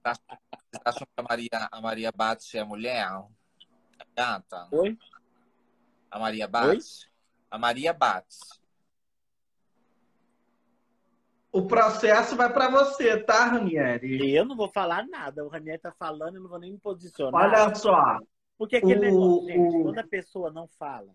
Vocês 0.04 0.82
acham 0.84 1.06
que 1.06 1.12
a 1.16 1.22
Maria, 1.22 1.68
a 1.70 1.80
Maria 1.80 2.12
Bates 2.12 2.54
é 2.54 2.64
mulher? 2.64 3.08
Gata? 4.16 4.68
Oi? 4.72 4.98
A 6.10 6.18
Maria 6.18 6.48
Bates? 6.48 7.04
Oi? 7.04 7.10
A 7.50 7.58
Maria 7.58 7.92
Bates. 7.92 8.60
O 11.52 11.66
processo 11.66 12.36
vai 12.36 12.52
para 12.52 12.68
você, 12.70 13.18
tá, 13.18 13.46
Ranieri? 13.46 14.32
Eu 14.32 14.44
não 14.44 14.56
vou 14.56 14.68
falar 14.68 15.06
nada. 15.08 15.44
O 15.44 15.48
Ranieri 15.48 15.80
tá 15.80 15.90
falando, 15.92 16.36
eu 16.36 16.42
não 16.42 16.48
vou 16.48 16.60
nem 16.60 16.72
me 16.72 16.78
posicionar. 16.78 17.42
Olha 17.42 17.74
só. 17.74 18.18
Porque 18.56 18.76
aquele 18.76 18.98
o, 18.98 19.00
negócio, 19.00 19.46
gente, 19.48 19.76
o... 19.76 19.82
quando 19.82 19.98
a 19.98 20.06
pessoa 20.06 20.52
não 20.52 20.68
fala, 20.68 21.12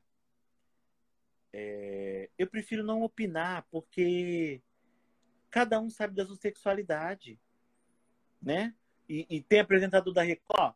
é... 1.54 2.30
eu 2.38 2.48
prefiro 2.48 2.84
não 2.84 3.02
opinar, 3.02 3.66
porque 3.72 4.62
cada 5.50 5.80
um 5.80 5.90
sabe 5.90 6.16
da 6.16 6.26
sua 6.26 6.36
sexualidade 6.36 7.40
né? 8.46 8.76
E, 9.10 9.26
e 9.30 9.42
tem 9.42 9.60
apresentador 9.60 10.14
da 10.14 10.22
Record. 10.22 10.76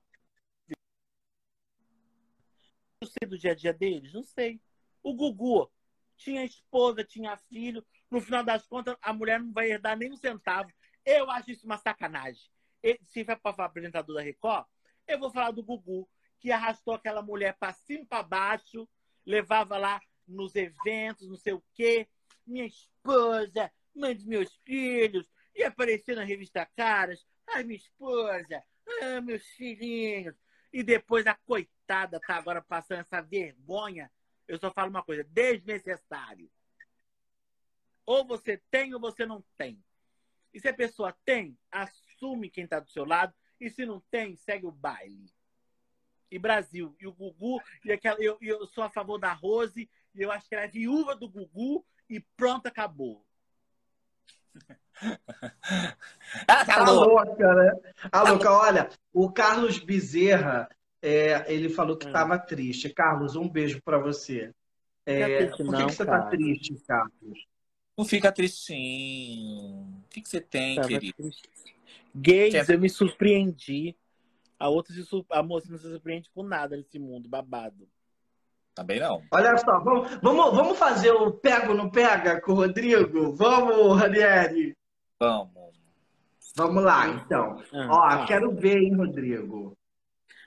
Eu 3.00 3.08
sei 3.08 3.30
do 3.30 3.38
dia 3.38 3.52
a 3.52 3.56
dia 3.56 3.72
deles? 3.72 4.12
Não 4.12 4.24
sei. 4.24 4.60
O 5.04 5.14
Gugu 5.14 5.72
tinha 6.18 6.44
esposa, 6.44 7.04
tinha 7.04 7.38
filho. 7.38 7.86
No 8.10 8.20
final 8.20 8.44
das 8.44 8.68
contas, 8.68 8.98
a 9.02 9.14
mulher 9.14 9.40
não 9.40 9.54
vai 9.54 9.72
herdar 9.72 9.96
nem 9.96 10.12
um 10.12 10.18
centavo. 10.18 10.70
Eu 11.06 11.30
acho 11.30 11.52
isso 11.52 11.66
uma 11.66 11.78
sacanagem. 11.78 12.52
se 13.04 13.24
vai 13.24 13.38
para 13.38 13.66
apresentador 13.66 14.16
da 14.16 14.22
Record, 14.22 14.66
eu 15.08 15.20
vou 15.20 15.32
falar 15.32 15.52
do 15.52 15.64
Gugu, 15.64 16.10
que 16.40 16.52
arrastou 16.52 16.94
aquela 16.96 17.22
mulher 17.22 17.56
para 17.58 17.74
cima 17.74 18.02
e 18.02 18.06
para 18.06 18.24
baixo, 18.24 18.88
levava 19.26 19.78
lá 19.78 20.02
nos 20.28 20.56
eventos, 20.56 21.28
não 21.28 21.38
sei 21.38 21.54
o 21.54 21.64
quê. 21.74 22.08
Minha 22.46 22.66
esposa, 22.66 23.72
mãe 23.96 24.16
dos 24.16 24.26
meus 24.26 24.56
filhos, 24.66 25.30
e 25.56 25.64
aparecer 25.64 26.16
na 26.16 26.24
revista 26.24 26.66
Caras, 26.76 27.26
Ai, 27.54 27.64
minha 27.64 27.78
esposa, 27.78 28.64
ah, 29.02 29.22
meus 29.22 29.46
filhinhos. 29.50 30.36
E 30.72 30.84
depois 30.84 31.26
a 31.26 31.36
coitada 31.36 32.20
tá 32.20 32.36
agora 32.36 32.62
passando 32.62 33.02
essa 33.02 33.22
vergonha. 33.22 34.12
Eu 34.48 34.58
só 34.60 34.72
falo 34.72 34.90
uma 34.90 35.04
coisa: 35.04 35.24
desnecessário. 35.24 36.50
Ou 38.06 38.26
você 38.26 38.62
tem 38.70 38.94
ou 38.94 39.00
você 39.00 39.26
não 39.26 39.44
tem. 39.58 39.84
E 40.54 40.60
se 40.60 40.68
a 40.68 40.74
pessoa 40.74 41.16
tem, 41.26 41.58
assume 41.72 42.50
quem 42.50 42.64
está 42.64 42.80
do 42.80 42.90
seu 42.90 43.06
lado. 43.06 43.34
E 43.60 43.70
se 43.70 43.86
não 43.86 44.00
tem, 44.12 44.36
segue 44.36 44.66
o 44.66 44.72
baile. 44.72 45.32
E 46.32 46.40
Brasil, 46.40 46.96
e 47.00 47.08
o 47.08 47.12
Gugu, 47.12 47.60
e 47.84 47.92
aquela, 47.92 48.22
eu, 48.22 48.38
eu 48.40 48.66
sou 48.68 48.84
a 48.84 48.90
favor 48.90 49.18
da 49.18 49.34
Rose, 49.34 49.90
e 50.14 50.22
eu 50.22 50.32
acho 50.32 50.48
que 50.48 50.54
ela 50.54 50.64
é 50.64 50.68
viúva 50.68 51.16
do 51.16 51.28
Gugu, 51.28 51.86
e 52.08 52.20
pronto, 52.20 52.68
acabou. 52.68 53.26
Ah, 56.48 56.66
tá, 56.66 56.66
tá 56.66 56.92
louca, 56.92 57.56
né? 57.56 57.72
A 58.04 58.10
tá 58.10 58.32
louca, 58.32 58.52
olha, 58.52 58.90
o 59.14 59.32
Carlos 59.32 59.78
Bezerra, 59.80 60.68
é, 61.02 61.46
ele 61.52 61.70
falou 61.70 61.98
que 61.98 62.06
estava 62.06 62.36
hum. 62.36 62.46
triste. 62.46 62.90
Carlos, 62.90 63.36
um 63.36 63.48
beijo 63.48 63.82
para 63.82 63.98
você. 63.98 64.54
É, 65.06 65.46
por 65.48 65.58
que, 65.58 65.64
não, 65.64 65.88
que 65.88 65.94
você 65.96 66.06
tá 66.06 66.22
triste, 66.24 66.76
Carlos? 66.88 67.48
Não 67.98 68.06
fica 68.06 68.32
tristinho. 68.32 70.04
O 70.06 70.10
que, 70.10 70.22
que 70.22 70.30
você 70.30 70.40
tem, 70.40 70.76
Tava 70.76 70.88
querido? 70.88 71.16
Triste. 71.18 71.50
Gays, 72.16 72.70
eu 72.70 72.80
me 72.80 72.90
surpreendi. 72.90 73.96
A 74.58 74.68
outra 74.68 74.94
se 74.94 75.06
sur... 75.06 75.26
a 75.30 75.42
moça 75.42 75.68
não 75.70 75.78
se 75.78 75.90
surpreende 75.90 76.30
com 76.34 76.44
nada 76.44 76.76
nesse 76.76 77.00
mundo, 77.00 77.30
babado. 77.30 77.88
Também 78.80 78.98
não. 78.98 79.22
Olha 79.30 79.58
só, 79.58 79.78
vamos, 79.80 80.16
vamos, 80.22 80.56
vamos 80.56 80.80
fazer 80.80 81.12
o 81.12 81.34
pego 81.34 81.74
no 81.74 81.92
pega 81.92 82.40
com 82.40 82.54
o 82.54 82.56
Rodrigo? 82.56 83.36
Vamos, 83.36 84.00
Ranieri? 84.00 84.74
Vamos. 85.20 85.76
Vamos 86.56 86.82
lá, 86.82 87.08
então. 87.10 87.62
Ah, 87.74 87.88
Ó, 87.90 88.10
tá. 88.10 88.26
quero 88.26 88.56
ver, 88.56 88.78
hein, 88.78 88.96
Rodrigo. 88.96 89.78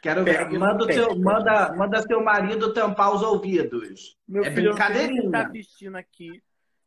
Quero 0.00 0.24
ver. 0.24 0.48
Manda, 0.50 0.90
seu, 0.90 1.14
manda, 1.14 1.74
manda 1.74 2.02
seu 2.02 2.24
marido 2.24 2.72
tampar 2.72 3.14
os 3.14 3.22
ouvidos. 3.22 4.16
Meu 4.26 4.44
é 4.44 4.50
filho 4.50 4.70
brincadeirinha. 4.70 5.30
tá 5.30 5.46
assistindo 5.46 5.96
aqui, 5.96 6.42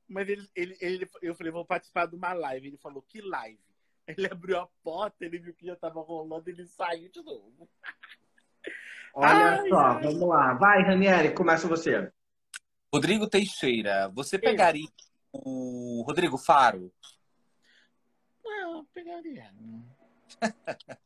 mas 0.08 0.28
ele, 0.28 0.50
ele, 0.56 0.78
ele, 0.82 1.10
eu 1.22 1.36
falei, 1.36 1.52
vou 1.52 1.64
participar 1.64 2.08
de 2.08 2.16
uma 2.16 2.34
live. 2.34 2.70
Ele 2.70 2.78
falou, 2.78 3.06
que 3.08 3.22
live? 3.22 3.60
Ele 4.08 4.26
abriu 4.32 4.60
a 4.60 4.68
porta, 4.84 5.24
ele 5.24 5.38
viu 5.38 5.54
que 5.54 5.68
já 5.68 5.76
tava 5.76 6.02
rolando, 6.02 6.50
ele 6.50 6.66
saiu 6.66 7.08
de 7.12 7.22
novo. 7.22 7.70
Olha 9.16 9.62
ai, 9.62 9.70
só, 9.70 9.80
ai. 9.80 10.04
vamos 10.04 10.28
lá. 10.28 10.54
Vai, 10.56 10.84
Ranieri, 10.84 11.34
começa 11.34 11.68
você. 11.68 12.12
Rodrigo 12.94 13.30
Teixeira, 13.30 14.12
você 14.14 14.38
pegaria 14.38 14.88
o 15.32 16.04
Rodrigo 16.06 16.38
Faro? 16.38 16.92
Não, 18.44 18.86
pegaria. 18.94 19.50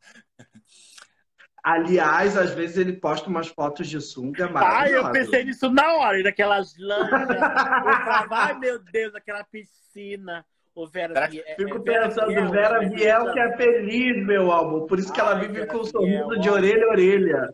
Aliás, 1.63 2.35
às 2.37 2.51
vezes 2.51 2.77
ele 2.77 2.93
posta 2.93 3.29
umas 3.29 3.47
fotos 3.47 3.87
de 3.87 4.01
sunga 4.01 4.49
maravilhosas. 4.49 4.93
Ai, 4.93 4.95
eu 4.95 5.11
pensei 5.11 5.43
nisso 5.43 5.69
na 5.69 5.93
hora, 5.97 6.23
daquelas 6.23 6.75
lanchas. 6.77 7.21
eu 7.21 7.27
falava, 7.27 8.35
ai 8.35 8.57
meu 8.57 8.79
Deus, 8.79 9.13
aquela 9.13 9.43
piscina. 9.43 10.45
O 10.73 10.87
Vera 10.87 11.27
Viel, 11.27 11.43
Fico 11.57 11.77
é, 11.77 11.81
pensando, 11.81 12.27
Vera, 12.27 12.49
Vera 12.49 12.79
Viel, 12.79 12.95
Viel 12.95 13.33
que 13.33 13.39
é 13.39 13.57
feliz, 13.57 14.25
meu 14.25 14.51
amor. 14.51 14.87
Por 14.87 14.97
isso 14.97 15.11
que 15.11 15.19
ela 15.19 15.35
vive 15.35 15.53
Vera 15.53 15.67
com 15.67 15.79
um 15.79 15.83
sorriso 15.83 16.39
de 16.39 16.49
orelha 16.49 16.85
a 16.85 16.89
orelha. 16.89 17.53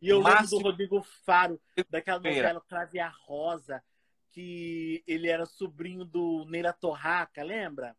E 0.00 0.08
eu 0.08 0.20
lembro 0.20 0.46
do 0.48 0.58
Rodrigo 0.58 1.02
Faro, 1.24 1.60
daquela 1.90 2.20
novela 2.20 2.60
Crave 2.60 3.00
a 3.00 3.08
Rosa, 3.08 3.82
que 4.30 5.02
ele 5.06 5.28
era 5.28 5.44
sobrinho 5.44 6.04
do 6.04 6.44
Neira 6.48 6.72
Torraca, 6.72 7.42
lembra? 7.42 7.96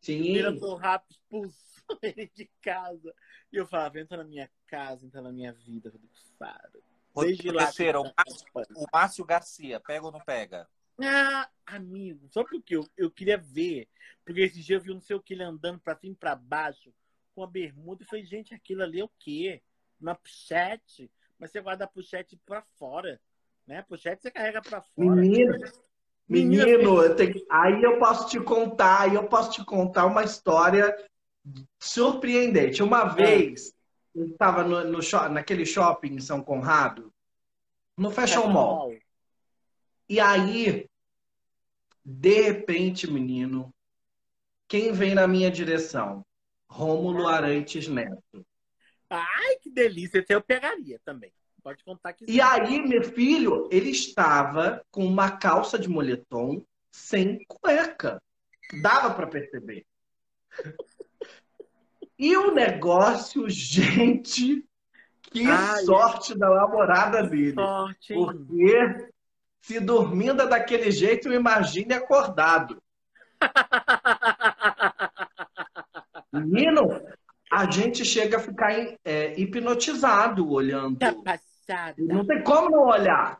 Sim. 0.00 0.32
Neira 0.32 0.58
Torraca 0.58 1.06
expulsou 1.10 1.82
ele 2.02 2.30
de 2.34 2.50
casa. 2.60 3.14
E 3.52 3.56
eu 3.56 3.66
falava, 3.66 4.00
entra 4.00 4.16
na 4.16 4.24
minha 4.24 4.50
casa, 4.66 5.06
entra 5.06 5.22
na 5.22 5.30
minha 5.30 5.52
vida, 5.52 5.90
Rodrigo 5.90 6.14
Faro. 6.38 6.82
Desde 7.14 7.50
lá. 7.50 7.66
Terceiro, 7.66 8.00
o 8.00 8.04
Márcio, 8.04 8.46
o 8.74 8.86
Márcio 8.92 9.24
Garcia, 9.24 9.78
pega 9.78 10.04
ou 10.04 10.12
não 10.12 10.20
pega? 10.20 10.68
Ah, 11.00 11.48
amigo, 11.66 12.28
só 12.30 12.44
porque 12.44 12.76
eu, 12.76 12.88
eu 12.96 13.10
queria 13.10 13.36
ver. 13.36 13.88
Porque 14.24 14.40
esse 14.40 14.60
dia 14.60 14.76
eu 14.76 14.80
vi 14.80 14.92
não 14.92 15.00
sei 15.00 15.16
o 15.16 15.22
que 15.22 15.34
ele 15.34 15.42
andando 15.42 15.80
pra 15.80 15.96
cima 15.96 16.14
e 16.14 16.16
pra 16.16 16.34
baixo 16.34 16.92
com 17.34 17.42
a 17.42 17.46
bermuda. 17.46 18.02
E 18.02 18.06
falei, 18.06 18.24
gente, 18.24 18.54
aquilo 18.54 18.82
ali 18.82 19.00
é 19.00 19.04
o 19.04 19.10
quê? 19.18 19.62
Uma 20.02 20.16
pochete? 20.16 21.10
Mas 21.38 21.52
você 21.52 21.60
guarda 21.60 21.84
a 21.84 21.88
pochete 21.88 22.36
pra 22.44 22.62
fora. 22.76 23.20
Né? 23.66 23.82
Pochete 23.88 24.22
você 24.22 24.30
carrega 24.30 24.60
pra 24.60 24.82
fora. 24.82 25.16
Menino, 25.16 25.54
menino, 26.28 27.02
eu 27.02 27.14
tenho... 27.14 27.34
aí 27.48 27.80
eu 27.82 27.98
posso 27.98 28.28
te 28.28 28.40
contar, 28.40 29.02
aí 29.02 29.14
eu 29.14 29.28
posso 29.28 29.52
te 29.52 29.64
contar 29.64 30.06
uma 30.06 30.24
história 30.24 30.94
surpreendente. 31.80 32.82
Uma 32.82 33.02
é. 33.02 33.14
vez, 33.14 33.72
eu 34.14 34.26
estava 34.26 34.64
no, 34.64 34.84
no, 34.84 34.98
naquele 35.30 35.64
shopping 35.64 36.14
em 36.14 36.20
São 36.20 36.42
Conrado, 36.42 37.12
no 37.96 38.10
Fashion, 38.10 38.48
Mall. 38.48 38.52
Mall. 38.52 38.96
E 40.08 40.20
aí, 40.20 40.86
de 42.04 42.42
repente, 42.42 43.10
menino, 43.10 43.72
quem 44.68 44.92
vem 44.92 45.14
na 45.14 45.28
minha 45.28 45.50
direção? 45.50 46.24
Rômulo 46.68 47.28
Arantes 47.28 47.86
Neto. 47.86 48.44
Ai, 49.14 49.56
que 49.60 49.70
delícia! 49.70 50.18
Esse 50.18 50.34
eu 50.34 50.40
pegaria 50.40 50.98
também. 51.04 51.30
Pode 51.62 51.84
contar 51.84 52.14
que. 52.14 52.24
E 52.26 52.40
aí, 52.40 52.80
meu 52.80 53.04
filho, 53.04 53.68
ele 53.70 53.90
estava 53.90 54.82
com 54.90 55.04
uma 55.04 55.36
calça 55.36 55.78
de 55.78 55.88
moletom 55.88 56.64
sem 56.90 57.44
cueca. 57.46 58.20
Dava 58.80 59.14
para 59.14 59.26
perceber. 59.26 59.84
E 62.18 62.36
o 62.36 62.54
negócio, 62.54 63.48
gente, 63.50 64.64
que 65.22 65.44
Ai, 65.44 65.84
sorte 65.84 66.36
da 66.36 66.48
namorada 66.48 67.22
dele. 67.22 67.54
Sorte, 67.54 68.14
Porque 68.14 69.08
se 69.60 69.78
dormindo 69.78 70.48
daquele 70.48 70.90
jeito, 70.90 71.32
imagine 71.32 71.94
acordado. 71.94 72.82
Menino, 76.32 76.88
a 77.52 77.70
gente 77.70 78.02
chega 78.02 78.38
a 78.38 78.40
ficar 78.40 78.72
é, 79.04 79.38
hipnotizado 79.38 80.50
olhando. 80.50 80.98
Tá 80.98 81.14
passada. 81.14 81.94
Não 81.98 82.26
tem 82.26 82.42
como 82.42 82.70
não 82.70 82.86
olhar. 82.86 83.38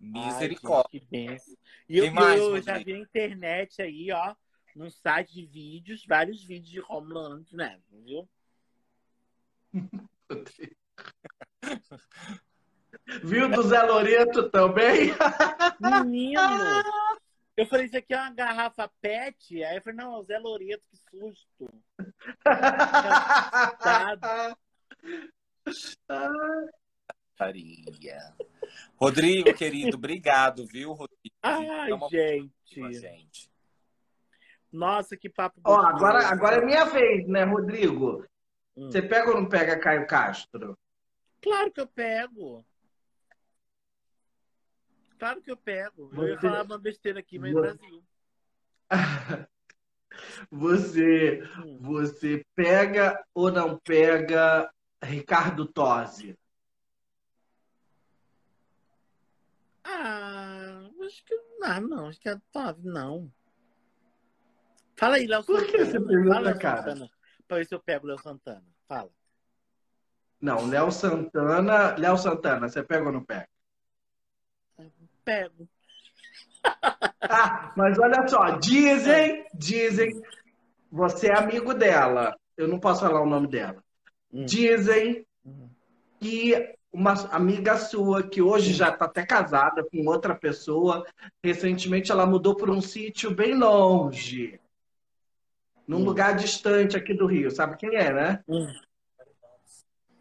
Misericórdia. 0.00 1.00
Ai, 1.14 1.38
e 1.88 1.98
eu, 1.98 2.12
mais, 2.12 2.40
eu 2.40 2.60
já 2.60 2.76
vi 2.78 2.94
a 2.94 2.98
internet 2.98 3.80
aí, 3.80 4.10
ó, 4.10 4.34
num 4.74 4.90
site 4.90 5.32
de 5.32 5.46
vídeos, 5.46 6.04
vários 6.04 6.42
vídeos 6.42 6.70
de 6.72 6.82
Homeland, 6.88 7.46
né? 7.54 7.78
Viu? 7.88 8.28
Viu 13.22 13.48
do 13.48 13.62
Zé 13.62 13.80
Loreto 13.82 14.50
também? 14.50 15.12
Menino! 15.80 16.40
Eu 17.56 17.66
falei, 17.66 17.86
isso 17.86 17.96
aqui 17.96 18.14
é 18.14 18.20
uma 18.20 18.32
garrafa 18.32 18.90
pet. 19.00 19.62
Aí 19.62 19.76
eu 19.76 19.82
falei, 19.82 19.98
não, 19.98 20.14
é 20.14 20.18
o 20.18 20.22
Zé 20.22 20.38
Loreto, 20.38 20.88
que 20.88 20.96
susto. 20.96 21.68
Faria. 27.36 28.34
Rodrigo, 28.96 29.52
querido, 29.54 29.96
obrigado, 29.96 30.66
viu, 30.66 30.92
Rodrigo? 30.92 31.36
Ai, 31.42 31.90
gente. 32.10 32.92
gente. 32.94 33.52
Nossa, 34.72 35.16
que 35.16 35.28
papo. 35.28 35.60
Ó, 35.64 35.80
agora, 35.80 36.26
agora 36.28 36.56
é 36.56 36.64
minha 36.64 36.86
vez, 36.86 37.28
né, 37.28 37.44
Rodrigo? 37.44 38.26
Hum. 38.74 38.90
Você 38.90 39.02
pega 39.02 39.30
ou 39.30 39.40
não 39.40 39.48
pega 39.48 39.78
Caio 39.78 40.06
Castro? 40.06 40.78
Claro 41.42 41.70
que 41.70 41.80
eu 41.80 41.86
pego. 41.86 42.64
Claro 45.22 45.40
que 45.40 45.52
eu 45.52 45.56
pego. 45.56 46.08
Você... 46.08 46.20
Eu 46.20 46.28
ia 46.30 46.40
falar 46.40 46.64
uma 46.64 46.78
besteira 46.78 47.20
aqui, 47.20 47.38
mas 47.38 47.52
você... 47.52 47.60
Brasil. 47.60 48.04
você, 50.50 51.42
hum. 51.64 51.78
você 51.80 52.44
pega 52.56 53.24
ou 53.32 53.48
não 53.48 53.78
pega 53.78 54.68
Ricardo 55.00 55.64
Tosi? 55.64 56.36
Ah, 59.84 60.90
acho 61.06 61.24
que 61.24 61.36
não, 61.60 61.80
não, 61.82 62.08
acho 62.08 62.18
que 62.18 62.28
é 62.28 62.36
Tosi, 62.50 62.84
não. 62.84 63.32
Fala 64.96 65.18
aí, 65.18 65.28
Léo 65.28 65.44
Santana. 65.44 65.64
Por 65.64 65.70
que 65.70 65.84
você 65.84 66.00
pergunta, 66.00 66.34
Fala, 66.34 66.58
cara? 66.58 66.82
Santana, 66.82 67.10
pra 67.46 67.56
ver 67.58 67.66
se 67.66 67.74
eu 67.76 67.80
pego 67.80 68.06
o 68.06 68.08
Léo 68.08 68.18
Santana. 68.18 68.66
Fala. 68.88 69.10
Não, 70.40 70.66
Léo 70.66 70.90
Santana. 70.90 71.94
Léo 71.96 72.18
Santana, 72.18 72.68
você 72.68 72.82
pega 72.82 73.06
ou 73.06 73.12
não 73.12 73.24
pega? 73.24 73.51
Pego. 75.24 75.68
Ah, 77.20 77.72
mas 77.76 77.98
olha 77.98 78.26
só, 78.28 78.56
dizem, 78.58 79.44
dizem, 79.54 80.22
você 80.90 81.28
é 81.28 81.38
amigo 81.38 81.72
dela. 81.74 82.36
Eu 82.56 82.68
não 82.68 82.78
posso 82.78 83.00
falar 83.00 83.22
o 83.22 83.28
nome 83.28 83.48
dela. 83.48 83.82
Hum. 84.32 84.44
Dizem 84.44 85.26
hum. 85.44 85.68
que 86.20 86.74
uma 86.92 87.12
amiga 87.30 87.78
sua, 87.78 88.22
que 88.22 88.42
hoje 88.42 88.72
já 88.74 88.90
está 88.90 89.06
até 89.06 89.24
casada 89.24 89.82
com 89.90 90.06
outra 90.06 90.34
pessoa, 90.34 91.06
recentemente 91.42 92.12
ela 92.12 92.26
mudou 92.26 92.54
para 92.54 92.70
um 92.70 92.82
sítio 92.82 93.34
bem 93.34 93.54
longe, 93.54 94.60
num 95.86 95.98
hum. 95.98 96.04
lugar 96.04 96.36
distante 96.36 96.96
aqui 96.96 97.14
do 97.14 97.26
Rio. 97.26 97.50
Sabe 97.50 97.76
quem 97.76 97.96
é, 97.96 98.12
né? 98.12 98.44
Hum. 98.46 98.70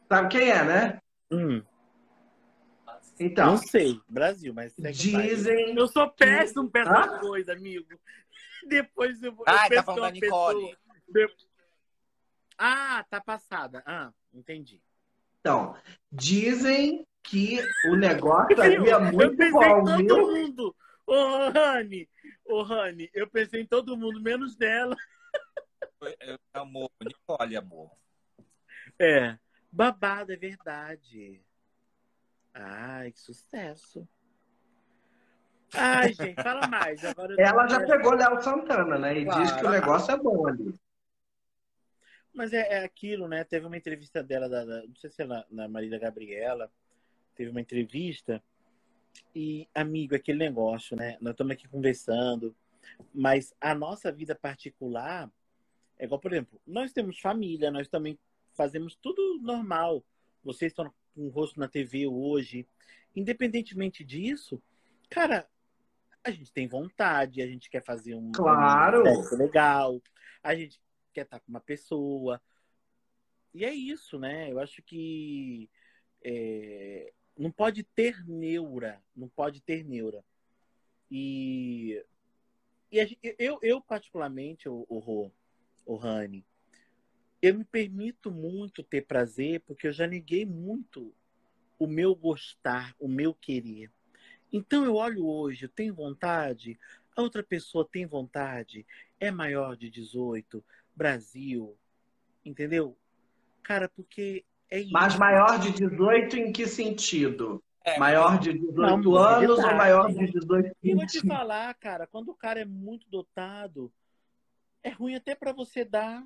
Sabe 0.07 0.29
quem 0.29 0.49
é, 0.49 0.63
né? 0.63 1.01
Hum. 1.29 1.61
Então, 3.21 3.51
Não 3.51 3.57
sei, 3.57 4.01
Brasil, 4.09 4.51
mas 4.53 4.73
dizem. 4.75 5.75
Eu 5.77 5.87
sou 5.87 6.09
péssimo 6.09 6.69
essas 6.73 7.19
coisas, 7.19 7.55
amigo. 7.55 7.87
Depois 8.67 9.21
eu 9.21 9.31
vou. 9.33 9.45
Ah, 9.47 9.67
eu 9.69 9.75
tá 9.75 9.83
falando 9.83 9.99
é 9.99 10.01
da 10.01 10.07
uma 10.07 10.11
Nicole. 10.11 10.77
pessoa- 11.13 11.37
Ah, 12.57 13.05
tá 13.09 13.21
passada. 13.21 13.83
Ah, 13.85 14.11
entendi. 14.33 14.81
Então, 15.39 15.75
dizem 16.11 17.05
que 17.23 17.59
o 17.85 17.95
negócio 17.95 18.61
ali 18.61 18.89
é 18.89 18.93
eu 18.93 19.11
muito 19.13 19.37
pensei 19.37 19.51
bom, 19.51 19.81
em 19.81 19.85
todo 19.85 19.97
viu? 19.97 20.27
mundo. 20.27 20.75
Ô, 21.05 21.49
Rani, 21.49 22.09
ô, 22.45 22.61
Rani, 22.63 23.09
eu 23.13 23.29
pensei 23.29 23.61
em 23.61 23.65
todo 23.67 23.97
mundo, 23.97 24.19
menos 24.21 24.57
nela. 24.57 24.95
Eu- 26.21 26.39
Amor, 26.53 26.89
Nicole, 27.03 27.55
amor. 27.55 27.91
É, 28.99 29.37
babado, 29.71 30.31
é 30.31 30.35
verdade. 30.35 31.41
Ai, 32.53 33.11
que 33.11 33.19
sucesso. 33.19 34.07
Ai, 35.73 36.13
gente, 36.13 36.41
fala 36.41 36.67
mais. 36.67 37.01
Ela 37.37 37.67
já 37.67 37.85
pegou 37.85 38.13
Léo 38.13 38.41
Santana, 38.41 38.97
né? 38.97 39.17
E 39.19 39.25
diz 39.25 39.33
Claro. 39.33 39.57
que 39.59 39.65
o 39.65 39.69
negócio 39.69 40.11
é 40.13 40.17
bom 40.17 40.47
ali. 40.47 40.73
Mas 42.33 42.53
é, 42.53 42.79
é 42.81 42.83
aquilo, 42.83 43.27
né? 43.27 43.43
Teve 43.43 43.65
uma 43.65 43.77
entrevista 43.77 44.21
dela, 44.23 44.47
da, 44.49 44.65
da- 44.65 44.85
não 44.85 44.95
sei 44.95 45.09
se 45.09 45.21
é 45.21 45.25
na, 45.25 45.45
na 45.49 45.67
Marília 45.67 45.99
Gabriela, 45.99 46.69
teve 47.35 47.51
uma 47.51 47.61
entrevista. 47.61 48.43
E, 49.35 49.67
amigo, 49.73 50.15
aquele 50.15 50.39
negócio, 50.39 50.95
né? 50.95 51.17
Nós 51.21 51.31
estamos 51.31 51.53
aqui 51.53 51.67
conversando, 51.67 52.55
mas 53.13 53.53
a 53.59 53.73
nossa 53.75 54.11
vida 54.11 54.35
particular 54.35 55.29
é 55.97 56.05
igual, 56.05 56.19
por 56.19 56.31
exemplo, 56.33 56.59
nós 56.65 56.91
temos 56.91 57.19
família, 57.19 57.69
nós 57.71 57.87
também 57.87 58.17
fazemos 58.53 58.95
tudo 58.95 59.39
normal. 59.41 60.03
Vocês 60.43 60.71
estão 60.71 60.91
o 61.15 61.29
rosto 61.29 61.59
na 61.59 61.67
TV 61.67 62.07
hoje. 62.07 62.67
Independentemente 63.15 64.03
disso, 64.03 64.61
cara, 65.09 65.47
a 66.23 66.31
gente 66.31 66.51
tem 66.51 66.67
vontade, 66.67 67.41
a 67.41 67.47
gente 67.47 67.69
quer 67.69 67.83
fazer 67.83 68.15
um, 68.15 68.31
Claro. 68.31 69.03
um 69.03 69.37
legal, 69.37 70.01
a 70.41 70.55
gente 70.55 70.79
quer 71.13 71.21
estar 71.23 71.39
com 71.39 71.49
uma 71.49 71.59
pessoa. 71.59 72.41
E 73.53 73.65
é 73.65 73.73
isso, 73.73 74.17
né? 74.17 74.51
Eu 74.51 74.59
acho 74.59 74.81
que 74.81 75.69
é, 76.23 77.11
não 77.37 77.51
pode 77.51 77.83
ter 77.83 78.23
neura, 78.25 79.03
não 79.15 79.27
pode 79.27 79.61
ter 79.61 79.83
neura. 79.83 80.23
E, 81.09 82.01
e 82.89 83.05
gente- 83.05 83.35
eu, 83.37 83.59
eu, 83.61 83.81
particularmente, 83.81 84.69
o, 84.69 84.85
o, 84.87 85.29
o 85.85 85.95
Rani, 85.95 86.45
eu 87.41 87.55
me 87.55 87.65
permito 87.65 88.31
muito 88.31 88.83
ter 88.83 89.05
prazer 89.05 89.61
porque 89.61 89.87
eu 89.87 89.91
já 89.91 90.05
neguei 90.07 90.45
muito 90.45 91.13
o 91.79 91.87
meu 91.87 92.15
gostar, 92.15 92.95
o 92.99 93.07
meu 93.07 93.33
querer. 93.33 93.91
Então 94.53 94.85
eu 94.85 94.95
olho 94.95 95.25
hoje, 95.25 95.65
eu 95.65 95.69
tenho 95.69 95.95
vontade, 95.95 96.79
a 97.15 97.21
outra 97.21 97.41
pessoa 97.41 97.87
tem 97.89 98.05
vontade, 98.05 98.85
é 99.19 99.31
maior 99.31 99.75
de 99.75 99.89
18, 99.89 100.63
Brasil, 100.95 101.77
entendeu? 102.45 102.97
Cara, 103.63 103.89
porque 103.89 104.45
é 104.69 104.79
isso. 104.79 104.93
Mas 104.93 105.15
maior 105.15 105.59
de 105.59 105.71
18 105.71 106.35
em 106.35 106.51
que 106.51 106.67
sentido? 106.67 107.63
É, 107.83 107.97
Maior 107.97 108.39
de 108.39 108.53
18 108.53 108.75
Não, 108.81 109.17
anos 109.17 109.57
verdade. 109.57 109.71
ou 109.71 109.77
maior 109.77 110.07
de 110.13 110.31
18 110.31 110.75
E 110.83 110.93
vou 110.93 111.05
te 111.07 111.17
anos? 111.17 111.27
falar, 111.27 111.73
cara, 111.75 112.05
quando 112.05 112.29
o 112.29 112.35
cara 112.35 112.59
é 112.59 112.65
muito 112.65 113.09
dotado, 113.09 113.91
é 114.83 114.89
ruim 114.89 115.15
até 115.15 115.33
pra 115.33 115.51
você 115.51 115.83
dar. 115.83 116.23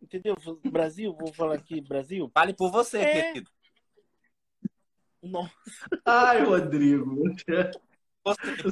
Entendeu? 0.00 0.36
Brasil, 0.70 1.12
vou 1.12 1.32
falar 1.32 1.54
aqui, 1.56 1.80
Brasil. 1.80 2.30
Fale 2.32 2.54
por 2.54 2.70
você, 2.70 2.98
É. 2.98 3.32
querido. 3.32 3.50
Nossa. 5.22 5.52
Ai, 6.04 6.44
Rodrigo. 6.44 7.24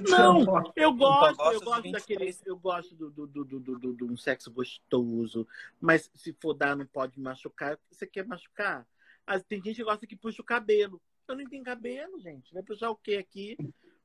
Não, 0.08 0.40
eu 0.76 0.90
Só 0.90 0.96
gosto, 0.96 1.36
gosto 1.36 1.52
eu 1.54 1.60
gosto 1.60 1.82
23. 1.82 1.92
daquele, 1.92 2.36
eu 2.44 2.56
gosto 2.58 2.94
do, 2.94 3.10
do, 3.10 3.26
do, 3.26 3.44
do, 3.44 3.60
do, 3.60 3.78
do- 3.78 3.94
de 3.94 4.04
um 4.04 4.16
sexo 4.16 4.50
gostoso, 4.50 5.46
mas 5.80 6.10
se 6.14 6.32
for 6.34 6.52
dar 6.54 6.76
não 6.76 6.86
pode 6.86 7.18
machucar. 7.18 7.78
Você 7.90 8.06
quer 8.06 8.26
machucar? 8.26 8.86
Ah, 9.26 9.40
tem 9.40 9.62
gente 9.62 9.76
que 9.76 9.84
gosta 9.84 10.06
que 10.06 10.14
puxa 10.16 10.42
o 10.42 10.44
cabelo. 10.44 11.00
Eu 11.26 11.34
nem 11.34 11.48
tenho 11.48 11.64
cabelo, 11.64 12.20
gente. 12.20 12.52
Vai 12.52 12.62
puxar 12.62 12.90
o 12.90 12.96
quê 12.96 13.16
aqui? 13.16 13.56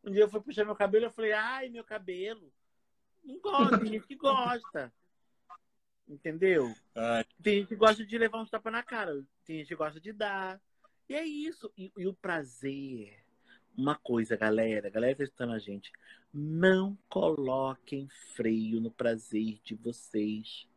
Um 0.04 0.12
dia 0.12 0.24
eu 0.24 0.30
fui 0.30 0.42
puxar 0.42 0.66
meu 0.66 0.76
cabelo, 0.76 1.06
eu 1.06 1.12
falei, 1.12 1.34
ai, 1.34 1.70
meu 1.70 1.84
cabelo. 1.84 2.52
Não 3.24 3.40
gosta, 3.40 3.78
tem 3.78 3.90
gente 3.90 4.08
que 4.08 4.16
gosta. 4.16 4.92
Entendeu? 6.08 6.74
Ai, 6.96 7.26
Tem 7.42 7.60
gente 7.60 7.70
que 7.70 7.76
gosta 7.76 8.06
de 8.06 8.18
levar 8.18 8.42
uns 8.42 8.50
tapas 8.50 8.74
na 8.74 8.84
cara, 8.84 9.24
tem 9.46 9.58
gente 9.58 9.70
que 9.70 9.76
gosta 9.76 10.00
de 10.00 10.12
dar. 10.12 10.60
E 11.08 11.16
é 11.16 11.26
isso. 11.26 11.72
E, 11.78 11.92
e 11.98 12.08
o 12.08 12.14
prazer. 12.14 13.18
Uma 13.76 13.96
coisa, 13.96 14.36
galera, 14.36 14.90
galera 14.90 15.14
que 15.14 15.20
tá 15.20 15.24
escutando 15.24 15.54
a 15.54 15.60
gente, 15.60 15.92
não 16.34 16.98
coloquem 17.10 18.08
freio 18.36 18.82
no 18.82 18.92
prazer 18.92 19.60
de 19.64 19.76
vocês. 19.76 20.68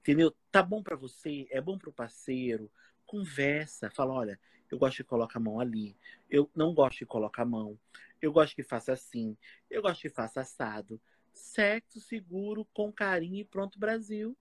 Entendeu? 0.00 0.34
Tá 0.50 0.62
bom 0.62 0.82
pra 0.82 0.96
você, 0.96 1.46
é 1.50 1.60
bom 1.60 1.76
pro 1.76 1.92
parceiro. 1.92 2.70
Conversa, 3.04 3.90
fala, 3.90 4.14
olha, 4.14 4.40
eu 4.70 4.78
gosto 4.78 4.98
que 4.98 5.04
coloque 5.04 5.36
a 5.36 5.40
mão 5.40 5.58
ali. 5.60 5.96
Eu 6.28 6.48
não 6.54 6.72
gosto 6.72 6.98
que 6.98 7.06
coloque 7.06 7.40
a 7.40 7.44
mão. 7.44 7.78
Eu 8.22 8.32
gosto 8.32 8.54
que 8.54 8.62
faça 8.62 8.92
assim. 8.92 9.36
Eu 9.68 9.82
gosto 9.82 10.02
que 10.02 10.08
faça 10.08 10.40
assado. 10.40 11.00
Sexo 11.32 12.00
seguro, 12.00 12.64
com 12.72 12.92
carinho 12.92 13.40
e 13.40 13.44
pronto, 13.44 13.78
Brasil. 13.78 14.36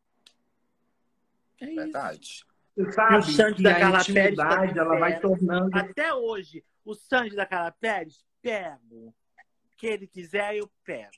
É 1.61 1.65
verdade. 1.65 2.45
E 2.77 2.81
o 2.81 2.91
sabe 2.91 3.31
Santos 3.33 3.57
que 3.57 3.63
da 3.63 3.79
Carla 3.79 4.03
Pérez 4.05 4.37
ela 4.77 4.99
vai 4.99 5.19
tornando... 5.19 5.77
Até 5.77 6.13
hoje, 6.13 6.63
o 6.85 6.95
Sanji 6.95 7.35
da 7.35 7.45
Carla 7.45 7.71
Pérez, 7.71 8.23
pego. 8.41 9.07
O 9.07 9.75
que 9.77 9.87
ele 9.87 10.07
quiser, 10.07 10.55
eu 10.55 10.69
pego. 10.83 11.11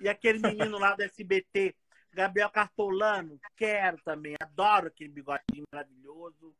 E 0.00 0.08
aquele 0.08 0.38
menino 0.38 0.78
lá 0.78 0.94
do 0.94 1.02
SBT, 1.04 1.74
Gabriel 2.12 2.50
Cartolano, 2.50 3.38
quero 3.56 3.98
também. 4.04 4.34
Adoro 4.40 4.88
aquele 4.88 5.10
bigodinho 5.10 5.64
maravilhoso. 5.72 6.54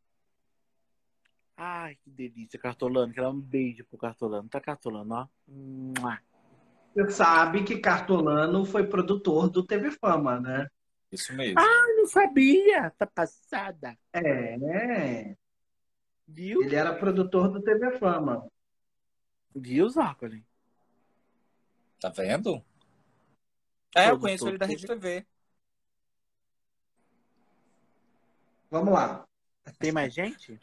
Ai, 1.56 1.96
que 2.02 2.10
delícia, 2.10 2.58
Cartolano. 2.58 3.12
Quero 3.12 3.26
dar 3.26 3.32
um 3.32 3.40
beijo 3.40 3.84
pro 3.84 3.98
Cartolano. 3.98 4.48
Tá, 4.48 4.60
Cartolano, 4.60 5.14
ó. 5.14 5.28
Você 6.94 7.10
sabe 7.10 7.64
que 7.64 7.78
Cartolano 7.78 8.64
foi 8.64 8.86
produtor 8.86 9.48
do 9.48 9.64
TV 9.64 9.90
Fama, 9.92 10.40
né? 10.40 10.68
Isso 11.10 11.32
mesmo. 11.34 11.60
Eu 11.60 11.93
não 12.04 12.06
sabia. 12.06 12.90
Tá 12.90 13.06
passada. 13.06 13.98
É, 14.12 14.56
né? 14.58 15.36
Viu? 16.28 16.62
Ele 16.62 16.76
era 16.76 16.94
produtor 16.94 17.50
do 17.50 17.62
TV 17.62 17.98
Fama. 17.98 18.46
Viu, 19.54 19.88
Zócoli? 19.88 20.44
Tá 22.00 22.10
vendo? 22.10 22.62
É, 23.96 24.10
eu 24.10 24.18
conheço 24.18 24.48
ele 24.48 24.58
da 24.58 24.66
de 24.66 24.72
Rede 24.72 24.86
TV. 24.86 25.26
Vamos 28.70 28.92
lá. 28.92 29.24
Tem 29.78 29.92
mais 29.92 30.12
gente? 30.12 30.60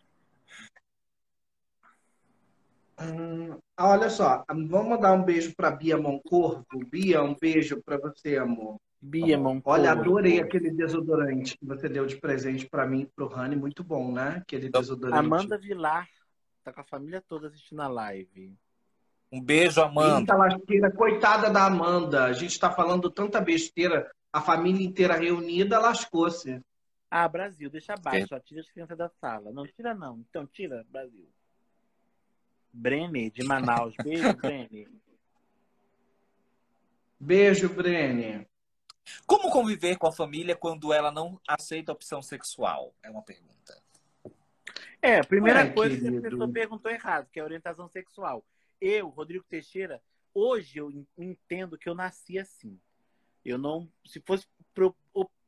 Hum, 3.00 3.58
olha 3.80 4.10
só, 4.10 4.44
vamos 4.48 4.90
mandar 4.90 5.14
um 5.14 5.24
beijo 5.24 5.56
para 5.56 5.72
Bia 5.72 5.98
Moncorvo. 5.98 6.66
Bia, 6.88 7.24
um 7.24 7.36
beijo 7.36 7.82
para 7.82 7.98
você, 7.98 8.38
amor. 8.38 8.80
Moncorvo. 9.02 9.62
Olha, 9.66 9.92
adorei 9.92 10.40
aquele 10.40 10.70
desodorante 10.72 11.58
que 11.58 11.66
você 11.66 11.90
deu 11.90 12.06
de 12.06 12.18
presente 12.18 12.70
para 12.70 12.86
mim 12.86 13.02
e 13.02 13.06
pro 13.08 13.28
Rani. 13.28 13.56
Muito 13.56 13.84
bom, 13.84 14.12
né? 14.12 14.38
Aquele 14.42 14.70
desodorante. 14.70 15.18
Amanda 15.18 15.58
Vilar 15.58 16.08
tá 16.64 16.72
com 16.72 16.82
a 16.82 16.84
família 16.84 17.20
toda 17.28 17.48
assistindo 17.48 17.82
a 17.82 17.88
live. 17.88 18.56
Um 19.32 19.42
beijo, 19.42 19.82
Amanda. 19.82 20.20
Eita 20.20 20.36
lasqueira, 20.36 20.92
coitada 20.92 21.50
da 21.50 21.66
Amanda. 21.66 22.26
A 22.26 22.34
gente 22.34 22.60
tá 22.60 22.72
falando 22.72 23.10
tanta 23.10 23.42
besteira. 23.42 24.12
A 24.32 24.40
família 24.40 24.86
inteira 24.86 25.16
reunida 25.16 25.80
lascou-se. 25.80 26.62
Ah, 27.10 27.28
Brasil, 27.28 27.70
deixa 27.70 27.94
abaixo, 27.94 28.40
tira 28.46 28.62
as 28.62 28.70
crianças 28.70 28.98
da 28.98 29.10
sala. 29.20 29.52
Não, 29.52 29.66
tira 29.66 29.94
não. 29.94 30.24
Então, 30.30 30.46
tira, 30.46 30.86
Brasil. 30.90 31.28
Brenner, 32.72 33.32
de 33.32 33.44
Manaus. 33.44 33.94
Beijo, 34.02 34.34
Brenner. 34.38 34.88
Beijo, 37.20 37.70
Brene. 37.70 38.47
Como 39.26 39.51
conviver 39.51 39.97
com 39.97 40.07
a 40.07 40.12
família 40.12 40.55
quando 40.55 40.91
ela 40.93 41.12
não 41.12 41.39
aceita 41.47 41.91
a 41.91 41.95
opção 41.95 42.22
sexual? 42.22 42.93
É 43.03 43.09
uma 43.09 43.22
pergunta. 43.24 43.82
É, 45.01 45.18
a 45.20 45.24
primeira 45.24 45.62
Ai, 45.62 45.74
coisa 45.74 45.95
que 45.97 46.07
a 46.07 46.12
querido. 46.12 46.30
pessoa 46.30 46.51
perguntou 46.51 46.91
errado, 46.91 47.28
que 47.32 47.39
é 47.39 47.41
a 47.41 47.45
orientação 47.45 47.88
sexual. 47.88 48.45
Eu, 48.80 49.09
Rodrigo 49.09 49.43
Teixeira, 49.49 50.01
hoje 50.34 50.78
eu 50.78 50.91
en- 50.91 51.07
entendo 51.18 51.78
que 51.78 51.89
eu 51.89 51.95
nasci 51.95 52.38
assim. 52.38 52.80
Eu 53.43 53.57
não, 53.57 53.91
se 54.05 54.20
fosse 54.22 54.45
pro, 54.74 54.95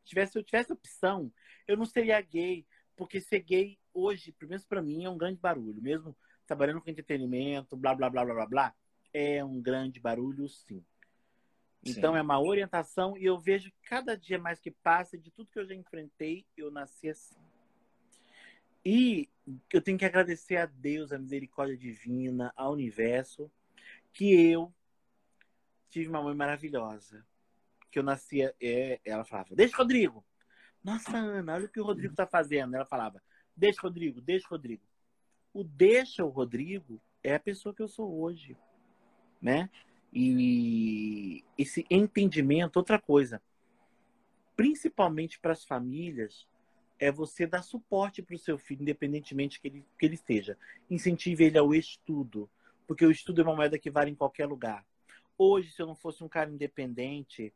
tivesse, 0.03 0.34
se 0.34 0.39
eu 0.39 0.43
tivesse 0.43 0.74
opção, 0.74 1.32
eu 1.68 1.78
não 1.78 1.86
seria 1.86 2.20
gay, 2.22 2.66
porque 2.95 3.22
ser 3.22 3.39
gay 3.41 3.78
hoje, 3.93 4.32
pelo 4.32 4.49
menos 4.49 4.66
pra 4.66 4.82
mim, 4.82 5.05
é 5.05 5.09
um 5.09 5.18
grande 5.18 5.39
barulho. 5.39 5.82
Mesmo 5.82 6.16
trabalhando 6.47 6.82
com 6.82 6.89
entretenimento, 6.89 7.78
blá 7.78 7.93
blá 7.93 8.09
blá 8.09 8.26
blá 8.26 8.34
blá 8.34 8.45
blá, 8.47 8.76
é 9.14 9.43
um 9.45 9.61
grande 9.61 9.99
barulho, 9.99 10.49
sim. 10.49 10.84
Então 11.86 12.14
Sim. 12.14 12.20
é 12.20 12.22
uma 12.22 12.40
orientação 12.40 13.18
e 13.18 13.26
eu 13.26 13.38
vejo 13.40 13.72
cada 13.84 14.16
dia 14.18 14.40
mais 14.40 14.60
que 14.60 14.72
passa, 14.72 15.18
de 15.18 15.30
tudo 15.32 15.50
que 15.52 15.60
eu 15.60 15.66
já 15.66 15.76
enfrentei, 15.76 16.46
eu 16.56 16.72
nasci 16.72 17.10
assim. 17.10 17.36
E 18.86 19.30
eu 19.72 19.82
tenho 19.82 19.98
que 19.98 20.06
agradecer 20.06 20.58
a 20.58 20.66
Deus, 20.66 21.12
a 21.12 21.18
misericórdia 21.18 21.78
divina, 21.78 22.54
ao 22.56 22.74
universo, 22.74 23.52
que 24.14 24.34
eu 24.34 24.74
tive 25.90 26.10
uma 26.10 26.22
mãe 26.22 26.36
maravilhosa. 26.36 27.26
Que 27.92 28.00
eu 28.00 28.04
nascia, 28.04 28.56
é, 28.62 29.00
ela 29.06 29.24
falava, 29.24 29.56
deixa 29.56 29.78
Rodrigo. 29.78 30.26
Nossa, 30.84 31.16
Ana, 31.16 31.54
olha 31.54 31.66
o 31.66 31.70
que 31.70 31.80
o 31.80 31.86
Rodrigo 31.86 32.16
tá 32.16 32.26
fazendo. 32.26 32.76
Ela 32.76 32.86
falava, 32.86 33.22
deixa 33.56 33.82
Rodrigo, 33.82 34.20
deixa 34.20 34.48
Rodrigo. 34.50 34.84
O 35.54 35.64
deixa 35.64 36.26
o 36.26 36.30
Rodrigo 36.30 37.02
é 37.24 37.36
a 37.36 37.40
pessoa 37.40 37.76
que 37.76 37.82
eu 37.82 37.88
sou 37.88 38.20
hoje, 38.22 38.58
né? 39.42 39.70
E 40.14 41.43
esse 41.57 41.86
entendimento, 41.89 42.78
outra 42.78 42.99
coisa, 42.99 43.41
principalmente 44.55 45.39
para 45.39 45.53
as 45.53 45.66
famílias, 45.66 46.47
é 46.99 47.11
você 47.11 47.47
dar 47.47 47.64
suporte 47.64 48.22
para 48.22 48.36
o 48.36 48.39
seu 48.39 48.57
filho, 48.57 48.84
independentemente 48.84 49.59
que 49.59 49.68
ele, 49.68 49.86
que 49.97 50.05
ele 50.05 50.16
esteja. 50.16 50.57
Incentive 50.89 51.43
ele 51.43 51.57
ao 51.57 51.74
estudo, 51.74 52.49
porque 52.88 53.05
o 53.05 53.11
estudo 53.11 53.41
é 53.41 53.43
uma 53.43 53.55
moeda 53.55 53.80
que 53.80 53.89
vale 53.89 54.11
em 54.11 54.16
qualquer 54.16 54.45
lugar. 54.45 54.86
Hoje, 55.36 55.72
se 55.72 55.82
eu 55.82 55.88
não 55.88 55.95
fosse 55.95 56.24
um 56.24 56.30
cara 56.30 56.51
independente, 56.51 57.51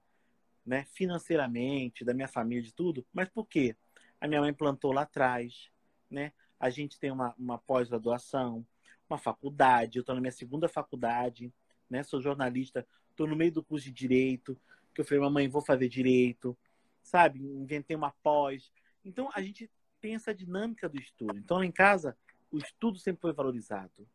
né, 0.66 0.84
financeiramente, 0.92 2.04
da 2.04 2.14
minha 2.14 2.28
família, 2.28 2.64
de 2.64 2.74
tudo, 2.74 3.06
mas 3.14 3.30
por 3.30 3.46
quê? 3.46 3.76
A 4.20 4.28
minha 4.28 4.42
mãe 4.42 4.54
plantou 4.54 4.92
lá 4.92 5.04
atrás, 5.04 5.70
né? 6.10 6.34
A 6.60 6.72
gente 6.72 7.00
tem 7.00 7.12
uma, 7.12 7.36
uma 7.38 7.60
pós-graduação, 7.60 8.66
uma 9.08 9.20
faculdade, 9.20 9.98
eu 9.98 10.02
estou 10.02 10.16
na 10.16 10.20
minha 10.20 10.32
segunda 10.32 10.68
faculdade, 10.68 11.54
né? 11.90 12.04
Sou 12.04 12.22
jornalista, 12.22 12.88
estou 13.10 13.28
no 13.28 13.36
meio 13.36 13.52
do 13.52 13.64
curso 13.64 13.86
de 13.86 13.92
direito, 13.92 14.60
que 14.94 15.02
eu 15.02 15.06
falei, 15.06 15.22
mamãe, 15.22 15.48
vou 15.48 15.62
fazer 15.62 15.88
direito, 15.88 16.58
sabe? 17.04 17.40
Inventei 17.40 17.96
uma 17.96 18.12
pós. 18.12 18.72
Então, 19.04 19.30
a 19.34 19.42
gente 19.42 19.70
tem 20.02 20.16
essa 20.16 20.34
dinâmica 20.34 20.90
do 20.90 21.00
estudo. 21.00 21.38
Então, 21.38 21.58
lá 21.58 21.66
em 21.66 21.72
casa, 21.72 22.18
o 22.52 22.58
estudo 22.58 22.98
sempre 22.98 23.22
foi 23.22 23.34
valorizado. 23.34 24.08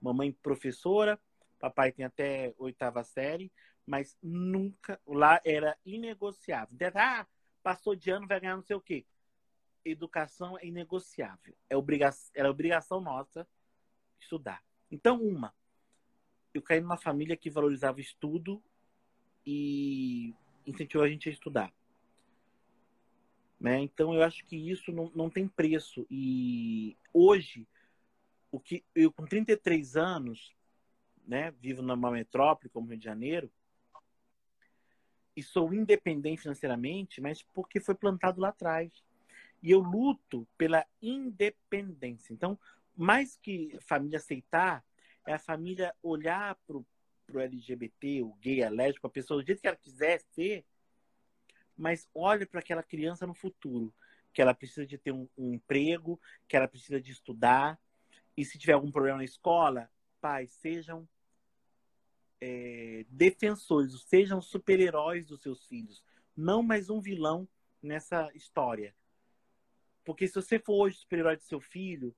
Mamãe 0.00 0.32
professora, 0.32 1.18
papai 1.58 1.92
tem 1.92 2.04
até 2.04 2.54
oitava 2.58 3.02
série, 3.02 3.52
mas 3.86 4.16
nunca, 4.22 5.00
lá 5.06 5.40
era 5.44 5.76
inegociável. 5.84 6.76
Ah, 6.94 7.26
passou 7.62 7.94
de 7.94 8.10
ano, 8.10 8.26
vai 8.26 8.40
ganhar 8.40 8.56
não 8.56 8.62
sei 8.62 8.76
o 8.76 8.80
quê. 8.80 9.06
Educação 9.84 10.58
é 10.58 10.66
inegociável. 10.66 11.54
É 11.70 11.76
obrigação, 11.76 12.30
era 12.34 12.50
obrigação 12.50 13.00
nossa 13.00 13.46
estudar. 14.20 14.62
Então, 14.90 15.22
uma, 15.22 15.54
eu 16.56 16.62
caí 16.62 16.80
numa 16.80 16.96
família 16.96 17.36
que 17.36 17.50
valorizava 17.50 18.00
estudo 18.00 18.62
e 19.44 20.34
incentivou 20.66 21.04
a 21.04 21.08
gente 21.08 21.28
a 21.28 21.32
estudar. 21.32 21.72
Né? 23.58 23.80
Então 23.80 24.14
eu 24.14 24.22
acho 24.22 24.44
que 24.44 24.56
isso 24.56 24.92
não, 24.92 25.10
não 25.14 25.30
tem 25.30 25.48
preço. 25.48 26.06
E 26.10 26.96
hoje, 27.12 27.66
o 28.50 28.60
que 28.60 28.84
eu 28.94 29.12
com 29.12 29.24
33 29.24 29.96
anos, 29.96 30.54
né, 31.26 31.52
vivo 31.60 31.82
numa 31.82 32.10
metrópole 32.10 32.70
como 32.70 32.88
Rio 32.88 32.98
de 32.98 33.04
Janeiro, 33.04 33.50
e 35.34 35.42
sou 35.42 35.74
independente 35.74 36.42
financeiramente, 36.42 37.20
mas 37.20 37.42
porque 37.42 37.78
foi 37.78 37.94
plantado 37.94 38.40
lá 38.40 38.48
atrás. 38.48 38.90
E 39.62 39.70
eu 39.70 39.80
luto 39.80 40.46
pela 40.56 40.86
independência. 41.02 42.32
Então, 42.32 42.58
mais 42.96 43.36
que 43.36 43.76
família 43.82 44.18
aceitar, 44.18 44.82
é 45.26 45.34
a 45.34 45.38
família 45.38 45.94
olhar 46.02 46.54
pro, 46.66 46.86
pro 47.26 47.40
LGBT, 47.40 48.22
o 48.22 48.32
gay, 48.34 48.62
a 48.62 48.70
lésbica, 48.70 49.06
a 49.06 49.10
pessoa 49.10 49.42
do 49.42 49.46
jeito 49.46 49.60
que 49.60 49.66
ela 49.66 49.76
quiser 49.76 50.20
ser, 50.32 50.64
mas 51.76 52.08
olha 52.14 52.46
para 52.46 52.60
aquela 52.60 52.82
criança 52.82 53.26
no 53.26 53.34
futuro, 53.34 53.92
que 54.32 54.40
ela 54.40 54.54
precisa 54.54 54.86
de 54.86 54.96
ter 54.96 55.12
um, 55.12 55.28
um, 55.36 55.54
emprego, 55.54 56.20
que 56.48 56.56
ela 56.56 56.68
precisa 56.68 57.00
de 57.00 57.12
estudar, 57.12 57.78
e 58.36 58.44
se 58.44 58.58
tiver 58.58 58.74
algum 58.74 58.90
problema 58.90 59.18
na 59.18 59.24
escola, 59.24 59.90
pais, 60.20 60.52
sejam 60.52 61.08
é, 62.40 63.04
defensores, 63.08 64.00
sejam 64.02 64.40
super-heróis 64.40 65.26
dos 65.26 65.42
seus 65.42 65.66
filhos, 65.66 66.02
não 66.36 66.62
mais 66.62 66.88
um 66.88 67.00
vilão 67.00 67.48
nessa 67.82 68.30
história. 68.34 68.94
Porque 70.04 70.28
se 70.28 70.34
você 70.34 70.58
for 70.58 70.84
hoje 70.84 70.98
super-herói 70.98 71.36
do 71.36 71.42
seu 71.42 71.60
filho, 71.60 72.14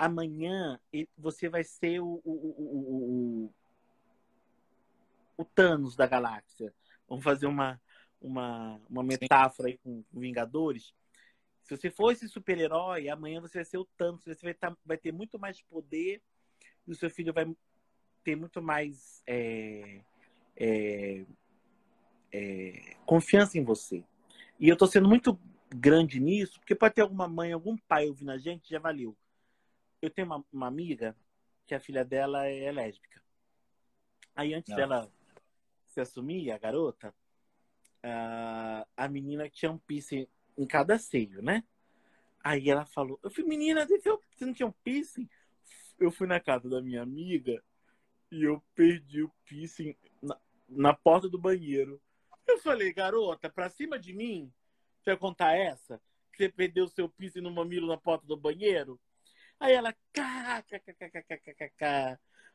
amanhã 0.00 0.80
você 1.18 1.46
vai 1.50 1.62
ser 1.62 2.00
o, 2.00 2.22
o, 2.24 2.32
o, 2.32 3.44
o, 5.36 5.42
o 5.42 5.44
Thanos 5.44 5.94
da 5.94 6.06
galáxia. 6.06 6.72
Vamos 7.06 7.22
fazer 7.22 7.46
uma, 7.46 7.78
uma, 8.18 8.80
uma 8.88 9.02
metáfora 9.02 9.68
aí 9.68 9.76
com, 9.76 10.02
Vingadores. 10.10 10.94
Se 11.62 11.76
você 11.76 11.90
for 11.90 12.12
esse 12.12 12.26
super-herói, 12.28 13.10
amanhã 13.10 13.42
você 13.42 13.58
vai 13.58 13.64
ser 13.66 13.76
o 13.76 13.84
Thanos, 13.84 14.24
você 14.24 14.34
vai, 14.42 14.54
tá, 14.54 14.74
vai 14.86 14.96
ter 14.96 15.12
muito 15.12 15.38
mais 15.38 15.60
poder 15.60 16.22
e 16.86 16.92
o 16.92 16.96
seu 16.96 17.10
filho 17.10 17.34
vai 17.34 17.54
ter 18.24 18.36
muito 18.36 18.62
mais 18.62 19.22
é, 19.26 20.00
é, 20.56 21.26
é, 22.32 22.96
confiança 23.04 23.58
em 23.58 23.64
você. 23.64 24.02
E 24.58 24.66
eu 24.66 24.78
tô 24.78 24.86
sendo 24.86 25.10
muito 25.10 25.38
grande 25.68 26.18
nisso, 26.18 26.58
porque 26.58 26.74
pode 26.74 26.94
ter 26.94 27.02
alguma 27.02 27.28
mãe, 27.28 27.52
algum 27.52 27.76
pai 27.76 28.08
ouvindo 28.08 28.30
a 28.30 28.38
gente, 28.38 28.70
já 28.70 28.78
valeu. 28.78 29.14
Eu 30.00 30.10
tenho 30.10 30.26
uma, 30.26 30.44
uma 30.52 30.66
amiga 30.66 31.16
que 31.66 31.74
a 31.74 31.80
filha 31.80 32.04
dela 32.04 32.46
é 32.46 32.70
lésbica. 32.72 33.22
Aí 34.34 34.54
antes 34.54 34.70
Não. 34.70 34.76
dela 34.76 35.12
se 35.86 36.00
assumir, 36.00 36.50
a 36.50 36.58
garota, 36.58 37.14
a, 38.02 38.86
a 38.96 39.08
menina 39.08 39.48
tinha 39.48 39.70
um 39.70 39.78
piercing 39.78 40.26
em 40.56 40.66
cada 40.66 40.98
seio, 40.98 41.42
né? 41.42 41.64
Aí 42.42 42.70
ela 42.70 42.86
falou, 42.86 43.20
eu 43.22 43.30
fui, 43.30 43.44
menina, 43.44 43.86
você 43.86 44.46
não 44.46 44.54
tinha 44.54 44.66
um 44.66 44.72
piercing? 44.72 45.28
Eu 45.98 46.10
fui 46.10 46.26
na 46.26 46.40
casa 46.40 46.68
da 46.68 46.80
minha 46.80 47.02
amiga 47.02 47.62
e 48.30 48.44
eu 48.44 48.62
perdi 48.74 49.22
o 49.22 49.32
piercing 49.44 49.94
na, 50.22 50.40
na 50.68 50.94
porta 50.94 51.28
do 51.28 51.38
banheiro. 51.38 52.00
Eu 52.46 52.58
falei, 52.58 52.92
garota, 52.92 53.50
pra 53.50 53.68
cima 53.68 53.98
de 53.98 54.14
mim, 54.14 54.50
você 54.98 55.10
vai 55.10 55.18
contar 55.18 55.54
essa? 55.54 56.00
Que 56.32 56.44
você 56.44 56.48
perdeu 56.48 56.84
o 56.84 56.88
seu 56.88 57.08
piercing 57.08 57.42
no 57.42 57.50
mamilo 57.50 57.86
na 57.86 57.98
porta 57.98 58.26
do 58.26 58.36
banheiro? 58.36 58.98
Aí 59.60 59.74
ela, 59.74 59.92
kkkkkk, 60.14 61.84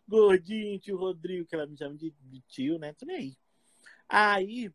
gordinho, 0.08 0.80
tio 0.80 0.97
Rodrigo, 0.97 1.45
que 1.45 1.53
ela 1.53 1.68
me 1.68 1.78
chama 1.78 1.95
de, 1.95 2.10
de 2.10 2.41
tio, 2.41 2.80
né? 2.80 2.93
Tô 2.93 3.06
nem 3.06 3.16
aí. 3.16 3.38
Aí 4.10 4.74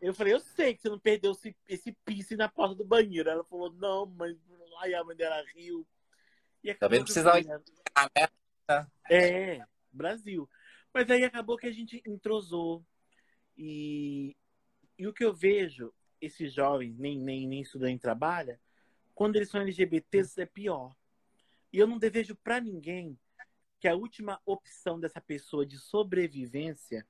eu 0.00 0.14
falei, 0.14 0.32
eu 0.34 0.40
sei 0.40 0.74
que 0.74 0.82
você 0.82 0.88
não 0.88 0.98
perdeu 0.98 1.32
esse, 1.32 1.56
esse 1.68 1.92
pisse 2.04 2.36
na 2.36 2.48
porta 2.48 2.74
do 2.74 2.84
banheiro. 2.84 3.28
Ela 3.28 3.44
falou, 3.44 3.72
não, 3.72 4.06
mas 4.06 4.36
aí 4.80 4.94
a 4.94 5.04
mãe 5.04 5.16
dela 5.16 5.42
riu. 5.54 5.86
E 6.62 6.74
Também 6.74 7.02
precisava 7.02 7.40
né? 7.40 7.60
É, 9.10 9.64
Brasil. 9.90 10.48
Mas 10.92 11.10
aí 11.10 11.24
acabou 11.24 11.56
que 11.56 11.66
a 11.66 11.72
gente 11.72 12.02
entrosou. 12.06 12.84
E, 13.56 14.36
e 14.98 15.06
o 15.06 15.12
que 15.12 15.24
eu 15.24 15.34
vejo, 15.34 15.92
esses 16.20 16.52
jovens, 16.52 16.98
nem, 16.98 17.18
nem, 17.18 17.46
nem 17.46 17.60
estudam 17.60 17.88
nem 17.88 17.98
trabalham, 17.98 18.58
quando 19.20 19.36
eles 19.36 19.50
são 19.50 19.60
LGBTs 19.60 20.40
é 20.40 20.46
pior. 20.46 20.96
E 21.70 21.78
eu 21.78 21.86
não 21.86 21.98
desejo 21.98 22.34
para 22.36 22.58
ninguém 22.58 23.20
que 23.78 23.86
a 23.86 23.94
última 23.94 24.40
opção 24.46 24.98
dessa 24.98 25.20
pessoa 25.20 25.66
de 25.66 25.76
sobrevivência 25.76 27.06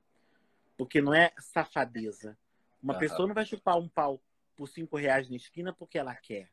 porque 0.76 1.00
não 1.00 1.14
é 1.14 1.32
safadeza. 1.38 2.36
Uma 2.82 2.94
uhum. 2.94 2.98
pessoa 2.98 3.28
não 3.28 3.34
vai 3.34 3.46
chupar 3.46 3.78
um 3.78 3.88
pau 3.88 4.20
por 4.56 4.66
cinco 4.66 4.96
reais 4.96 5.30
na 5.30 5.36
esquina 5.36 5.72
porque 5.72 5.98
ela 5.98 6.16
quer. 6.16 6.50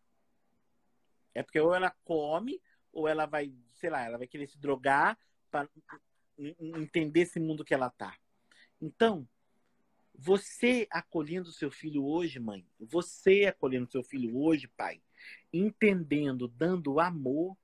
É 1.33 1.41
porque 1.41 1.59
ou 1.59 1.73
ela 1.73 1.89
come, 2.05 2.61
ou 2.93 3.07
ela 3.07 3.25
vai, 3.25 3.51
sei 3.73 3.89
lá, 3.89 4.05
ela 4.05 4.19
vai 4.19 4.27
querer 4.27 4.45
se 4.45 4.59
drogar 4.59 5.17
para 5.49 5.67
entender 6.37 7.21
esse 7.21 7.39
mundo 7.39 7.65
que 7.65 7.73
ela 7.73 7.89
tá. 7.89 8.15
Então, 8.79 9.27
você 10.13 10.87
acolhendo 10.91 11.51
seu 11.51 11.71
filho 11.71 12.05
hoje, 12.05 12.39
mãe, 12.39 12.63
você 12.79 13.45
acolhendo 13.45 13.89
seu 13.89 14.03
filho 14.03 14.37
hoje, 14.37 14.67
pai, 14.67 15.01
entendendo, 15.51 16.47
dando 16.47 16.99
amor, 16.99 17.57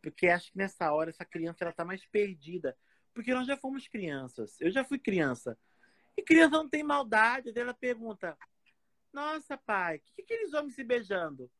porque 0.00 0.28
acho 0.28 0.50
que 0.50 0.58
nessa 0.58 0.92
hora 0.92 1.10
essa 1.10 1.24
criança 1.24 1.64
ela 1.64 1.72
tá 1.72 1.84
mais 1.84 2.04
perdida, 2.06 2.76
porque 3.14 3.32
nós 3.32 3.46
já 3.46 3.56
fomos 3.56 3.86
crianças. 3.86 4.60
Eu 4.60 4.70
já 4.70 4.84
fui 4.84 4.98
criança. 4.98 5.56
E 6.16 6.22
criança 6.22 6.56
não 6.56 6.68
tem 6.68 6.82
maldade. 6.82 7.52
Ela 7.54 7.72
pergunta: 7.72 8.36
Nossa, 9.12 9.56
pai, 9.56 9.96
o 9.96 10.00
que, 10.00 10.12
que 10.14 10.22
aqueles 10.22 10.52
homens 10.52 10.74
se 10.74 10.84
beijando? 10.84 11.50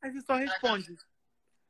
Aí 0.00 0.12
você 0.12 0.20
só 0.20 0.34
responde: 0.34 0.96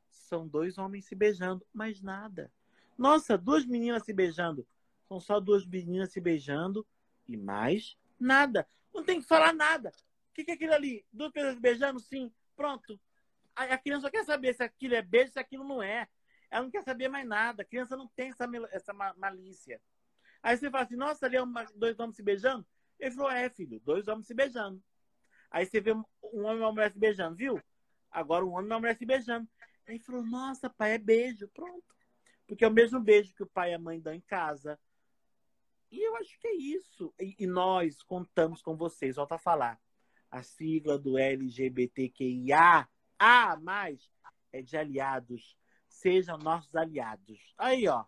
São 0.09 0.47
dois 0.47 0.77
homens 0.77 1.05
se 1.05 1.15
beijando, 1.15 1.65
mais 1.73 2.01
nada. 2.01 2.51
Nossa, 2.97 3.37
duas 3.37 3.65
meninas 3.65 4.03
se 4.03 4.13
beijando. 4.13 4.67
São 5.07 5.19
só 5.19 5.39
duas 5.39 5.65
meninas 5.65 6.11
se 6.11 6.19
beijando 6.19 6.85
e 7.27 7.37
mais 7.37 7.97
nada. 8.19 8.67
Não 8.93 9.03
tem 9.03 9.21
que 9.21 9.27
falar 9.27 9.53
nada. 9.53 9.91
O 10.31 10.33
que, 10.33 10.43
que 10.43 10.51
é 10.51 10.53
aquilo 10.55 10.73
ali? 10.73 11.05
Duas 11.11 11.31
pessoas 11.31 11.55
se 11.55 11.61
beijando? 11.61 11.99
Sim. 11.99 12.31
Pronto. 12.57 12.99
Aí 13.55 13.71
a 13.71 13.77
criança 13.77 14.07
só 14.07 14.11
quer 14.11 14.25
saber 14.25 14.53
se 14.53 14.63
aquilo 14.63 14.95
é 14.95 15.01
beijo, 15.01 15.31
se 15.31 15.39
aquilo 15.39 15.63
não 15.63 15.81
é. 15.81 16.07
Ela 16.49 16.63
não 16.63 16.71
quer 16.71 16.83
saber 16.83 17.07
mais 17.07 17.25
nada. 17.27 17.61
A 17.61 17.65
criança 17.65 17.95
não 17.95 18.07
tem 18.07 18.29
essa, 18.29 18.45
essa 18.71 18.93
malícia. 18.93 19.79
Aí 20.41 20.57
você 20.57 20.69
fala 20.69 20.83
assim, 20.83 20.95
nossa, 20.95 21.25
ali 21.25 21.37
é 21.37 21.41
uma, 21.41 21.63
dois 21.75 21.99
homens 21.99 22.15
se 22.15 22.23
beijando? 22.23 22.65
Ele 22.99 23.11
falou, 23.11 23.31
é, 23.31 23.49
filho, 23.49 23.79
dois 23.81 24.07
homens 24.07 24.27
se 24.27 24.33
beijando. 24.33 24.83
Aí 25.51 25.65
você 25.65 25.79
vê 25.79 25.93
um 25.93 26.03
homem 26.45 26.57
e 26.57 26.61
uma 26.61 26.71
mulher 26.71 26.91
se 26.91 26.99
beijando, 26.99 27.35
viu? 27.35 27.61
Agora 28.09 28.43
o 28.43 28.51
homem 28.51 28.69
e 28.69 28.73
a 28.73 28.79
mulher 28.79 28.97
se 28.97 29.05
beijando. 29.05 29.47
Aí 29.87 29.99
falou, 29.99 30.25
nossa, 30.25 30.69
pai, 30.69 30.93
é 30.93 30.97
beijo. 30.97 31.47
Pronto. 31.49 31.95
Porque 32.47 32.65
é 32.65 32.67
o 32.67 32.71
mesmo 32.71 32.99
beijo 32.99 33.33
que 33.35 33.43
o 33.43 33.47
pai 33.47 33.71
e 33.71 33.73
a 33.75 33.79
mãe 33.79 33.99
dão 33.99 34.13
em 34.13 34.21
casa. 34.21 34.79
E 35.91 35.99
eu 36.05 36.15
acho 36.17 36.37
que 36.39 36.47
é 36.47 36.55
isso. 36.55 37.13
E, 37.19 37.35
e 37.39 37.47
nós 37.47 38.01
contamos 38.03 38.61
com 38.61 38.75
vocês. 38.75 39.15
Volta 39.15 39.35
a 39.35 39.39
falar. 39.39 39.79
A 40.37 40.43
sigla 40.43 40.99
do 40.99 41.17
LGBTQIA 41.17 42.87
A 43.17 43.57
mais 43.59 43.99
é 44.53 44.61
de 44.61 44.77
aliados. 44.77 45.57
Sejam 45.89 46.37
nossos 46.37 46.75
aliados. 46.75 47.39
Aí, 47.57 47.87
ó. 47.87 48.05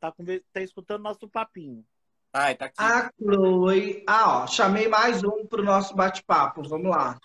Tá, 0.00 0.10
com, 0.10 0.24
tá 0.50 0.62
escutando 0.62 1.02
nosso 1.02 1.28
papinho. 1.28 1.84
Ai, 2.32 2.54
tá 2.54 2.66
aqui. 2.66 2.76
A 2.78 3.10
Chloe. 3.18 4.02
Ah, 4.06 4.44
ó, 4.44 4.46
chamei 4.46 4.88
mais 4.88 5.22
um 5.22 5.44
pro 5.46 5.62
nosso 5.62 5.94
bate-papo. 5.94 6.62
Vamos 6.62 6.88
lá. 6.90 7.20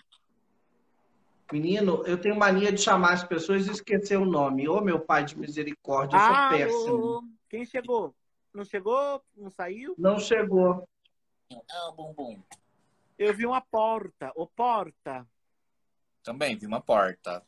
Menino, 1.50 2.02
eu 2.06 2.20
tenho 2.20 2.36
mania 2.36 2.70
de 2.70 2.82
chamar 2.82 3.14
as 3.14 3.24
pessoas 3.24 3.66
e 3.66 3.70
esquecer 3.70 4.18
o 4.18 4.26
nome. 4.26 4.68
Ô, 4.68 4.80
meu 4.82 5.00
pai 5.00 5.24
de 5.24 5.38
misericórdia, 5.38 6.16
eu 6.16 6.20
sou 6.20 6.34
Ah, 6.34 6.48
péssimo. 6.50 7.32
quem 7.48 7.64
chegou? 7.64 8.14
Não 8.52 8.64
chegou? 8.64 9.22
Não 9.34 9.50
saiu? 9.50 9.94
Não 9.96 10.18
chegou. 10.18 10.86
Ah, 11.50 11.92
bumbum. 11.96 12.42
Eu 13.18 13.34
vi 13.34 13.46
uma 13.46 13.60
porta. 13.60 14.32
Ô, 14.34 14.46
porta. 14.46 15.26
Também 16.22 16.56
vi 16.56 16.66
uma 16.66 16.80
porta. 16.80 17.42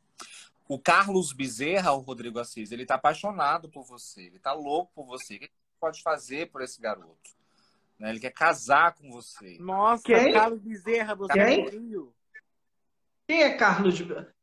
O 0.68 0.78
Carlos 0.78 1.32
Bezerra, 1.32 1.92
o 1.92 1.98
Rodrigo 1.98 2.38
Assis, 2.38 2.72
ele 2.72 2.84
tá 2.86 2.96
apaixonado 2.96 3.68
por 3.68 3.84
você. 3.84 4.22
Ele 4.22 4.38
tá 4.38 4.52
louco 4.52 4.92
por 4.94 5.06
você. 5.06 5.36
O 5.36 5.38
que 5.40 5.46
você 5.46 5.52
pode 5.80 6.02
fazer 6.02 6.50
por 6.50 6.62
esse 6.62 6.80
garoto? 6.80 7.30
Né? 7.98 8.10
Ele 8.10 8.20
quer 8.20 8.32
casar 8.32 8.94
com 8.94 9.10
você. 9.10 9.56
Nossa, 9.60 10.02
Quem? 10.02 10.32
Carlos 10.32 10.60
Bezerra, 10.60 11.14
você 11.14 11.32
Quem? 11.32 11.66
é 11.66 11.70
Rio. 11.70 12.14
Quem 13.26 13.42
é 13.42 13.56
Carlos, 13.56 13.98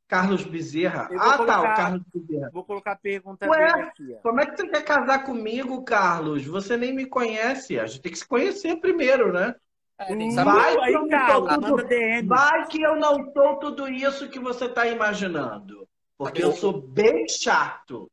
Carlos 0.07 0.43
Bezerra? 0.43 1.09
Ah, 1.13 1.31
tá, 1.31 1.37
colocar- 1.37 1.59
o 1.59 1.75
Carlos 1.75 2.03
Bezerra. 2.13 2.49
Vou 2.51 2.65
colocar 2.65 2.91
a 2.93 2.97
pergunta 2.97 3.49
Ué? 3.49 3.65
aqui. 3.81 4.17
Como 4.21 4.41
é 4.41 4.45
que 4.45 4.57
você 4.57 4.67
quer 4.67 4.83
casar 4.83 5.23
comigo, 5.23 5.83
Carlos? 5.83 6.45
Você 6.45 6.75
nem 6.75 6.93
me 6.93 7.05
conhece. 7.05 7.79
A 7.79 7.85
gente 7.85 8.01
tem 8.01 8.11
que 8.11 8.17
se 8.17 8.27
conhecer 8.27 8.75
primeiro, 8.77 9.31
né? 9.31 9.55
É, 10.03 10.15
que. 10.15 10.35
Vai, 10.35 11.07
Carlos, 11.09 11.55
tudo-. 11.65 12.27
Vai 12.27 12.67
que 12.67 12.81
eu 12.81 12.95
não 12.95 13.31
sou 13.33 13.59
tudo 13.59 13.87
isso 13.89 14.29
que 14.29 14.39
você 14.39 14.65
está 14.65 14.87
imaginando. 14.87 15.87
Porque 16.17 16.43
eu 16.43 16.51
sou 16.53 16.81
bem 16.81 17.27
chato. 17.27 18.09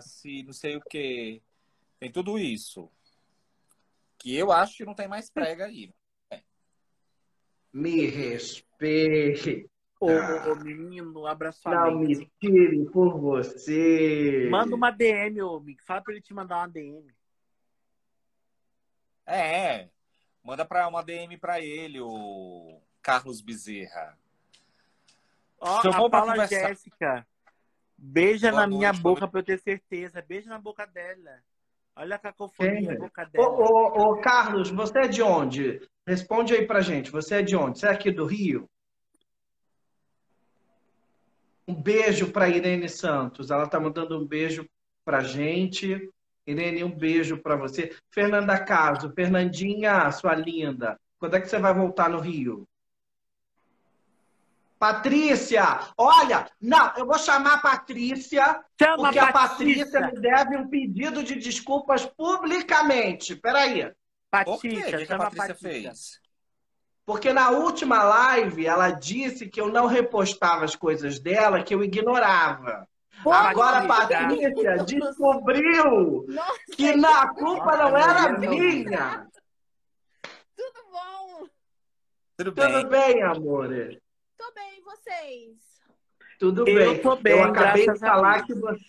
se 0.00 0.42
não 0.44 0.52
sei 0.52 0.76
o 0.76 0.80
que. 0.80 1.42
Tem 1.98 2.10
tudo 2.10 2.38
isso. 2.38 2.90
Que 4.18 4.36
eu 4.36 4.52
acho 4.52 4.76
que 4.76 4.84
não 4.84 4.94
tem 4.94 5.08
mais 5.08 5.30
prega 5.30 5.66
aí. 5.66 5.92
Me 7.72 8.06
respeite. 8.06 9.68
Ô, 10.00 10.08
Ah. 10.10 10.50
ô, 10.52 10.56
menino, 10.56 11.26
abra 11.26 11.52
sua 11.52 11.72
Não 11.90 12.00
me 12.00 12.28
tire 12.40 12.84
por 12.90 13.18
você. 13.20 14.48
Manda 14.50 14.74
uma 14.74 14.90
DM, 14.90 15.40
ô, 15.42 15.60
Mick. 15.60 15.82
Fala 15.84 16.02
pra 16.02 16.12
ele 16.12 16.20
te 16.22 16.34
mandar 16.34 16.58
uma 16.58 16.68
DM. 16.68 17.06
É, 19.24 19.88
manda 20.42 20.64
pra 20.64 20.88
uma 20.88 21.02
DM 21.02 21.36
pra 21.38 21.60
ele, 21.60 22.00
o 22.00 22.80
Carlos 23.00 23.40
Bezerra. 23.40 24.18
Ó, 25.60 25.80
Chamou 25.82 26.06
a 26.06 26.10
Paula 26.10 26.32
conversar. 26.32 26.68
Jéssica. 26.68 27.26
Beija 27.96 28.50
Boa 28.50 28.60
na 28.62 28.66
minha 28.66 28.88
noite, 28.88 29.02
boca 29.02 29.28
pra 29.28 29.40
eu 29.40 29.44
ter 29.44 29.58
certeza. 29.60 30.20
Beija 30.26 30.50
na 30.50 30.58
boca 30.58 30.84
dela. 30.86 31.38
Olha 31.94 32.16
a 32.16 32.18
cacofonia, 32.18 32.80
Quem? 32.80 32.90
a 32.90 32.98
boca 32.98 33.22
Ô, 33.22 33.26
dela. 33.30 33.48
ô, 33.48 34.12
ô, 34.12 34.20
Carlos, 34.20 34.70
você 34.70 34.98
é 35.00 35.08
de 35.08 35.22
onde? 35.22 35.88
Responde 36.06 36.54
aí 36.54 36.66
pra 36.66 36.80
gente. 36.80 37.10
Você 37.12 37.36
é 37.36 37.42
de 37.42 37.54
onde? 37.54 37.78
Você 37.78 37.86
é 37.86 37.90
aqui 37.90 38.10
do 38.10 38.24
Rio? 38.26 38.68
Um 41.68 41.74
beijo 41.74 42.32
pra 42.32 42.48
Irene 42.48 42.88
Santos. 42.88 43.50
Ela 43.50 43.68
tá 43.68 43.78
mandando 43.78 44.18
um 44.18 44.26
beijo 44.26 44.68
pra 45.04 45.20
gente. 45.20 46.10
Irene, 46.46 46.84
um 46.84 46.90
beijo 46.90 47.38
pra 47.38 47.56
você. 47.56 47.94
Fernanda 48.10 48.58
Caso, 48.58 49.12
Fernandinha, 49.12 50.10
sua 50.10 50.34
linda. 50.34 50.98
Quando 51.18 51.36
é 51.36 51.40
que 51.40 51.48
você 51.48 51.58
vai 51.58 51.72
voltar 51.72 52.10
no 52.10 52.18
Rio? 52.18 52.66
Patrícia, 54.82 55.78
olha, 55.96 56.50
não, 56.60 56.92
eu 56.96 57.06
vou 57.06 57.16
chamar 57.16 57.54
a 57.54 57.58
Patrícia 57.58 58.64
Chama 58.76 58.96
porque 58.96 59.18
a 59.20 59.32
Patrícia 59.32 60.00
me 60.00 60.20
deve 60.20 60.56
um 60.56 60.68
pedido 60.68 61.22
de 61.22 61.36
desculpas 61.36 62.04
publicamente. 62.04 63.36
Peraí. 63.36 63.84
Quê? 63.84 63.94
O 64.28 64.28
Patrícia, 64.28 64.98
que, 64.98 65.06
que 65.06 65.12
a 65.12 65.18
Patrícia 65.18 65.54
Patrícia. 65.54 65.90
fez? 65.90 66.20
Porque 67.06 67.32
na 67.32 67.50
última 67.50 68.02
live 68.02 68.66
ela 68.66 68.90
disse 68.90 69.48
que 69.48 69.60
eu 69.60 69.68
não 69.68 69.86
repostava 69.86 70.64
as 70.64 70.74
coisas 70.74 71.20
dela, 71.20 71.62
que 71.62 71.72
eu 71.72 71.84
ignorava. 71.84 72.88
Agora 73.30 73.78
a 73.78 73.86
Patrícia 73.86 74.84
descobriu 74.84 76.24
Nossa, 76.28 76.60
que 76.76 76.96
na 76.96 77.22
a 77.22 77.34
culpa 77.34 77.76
não 77.76 77.96
era 77.96 78.38
minha. 78.38 79.26
tudo 80.56 80.90
bom? 80.90 81.46
Tudo 82.36 82.52
bem. 82.52 82.72
Tudo 82.72 82.88
bem, 82.88 83.22
amor? 83.22 83.68
Tô 84.36 84.52
bem, 84.52 84.78
e 84.78 84.82
vocês? 84.82 85.80
Tudo 86.38 86.66
Eu 86.66 86.74
bem. 86.74 87.02
tô 87.02 87.16
bem, 87.16 87.32
eu 87.34 87.44
acabei 87.44 87.86
de 87.86 87.98
falar 87.98 88.44
que 88.44 88.54
você. 88.54 88.84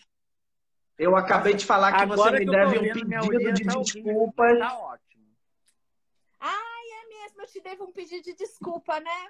Eu 0.97 1.15
acabei 1.15 1.53
de 1.53 1.65
falar 1.65 1.91
que 1.93 2.01
Agora 2.03 2.17
você 2.17 2.39
me 2.39 2.45
que 2.45 2.51
deve 2.51 2.79
um 2.79 3.27
pedido 3.27 3.53
de 3.53 3.63
tá 3.65 3.79
desculpas. 3.79 4.59
Tá 4.59 4.77
ótimo. 4.79 5.23
Ai, 6.39 6.83
é 7.01 7.07
mesmo, 7.07 7.41
eu 7.41 7.47
te 7.47 7.61
devo 7.61 7.83
um 7.85 7.91
pedido 7.91 8.23
de 8.23 8.33
desculpa, 8.33 8.99
né? 8.99 9.29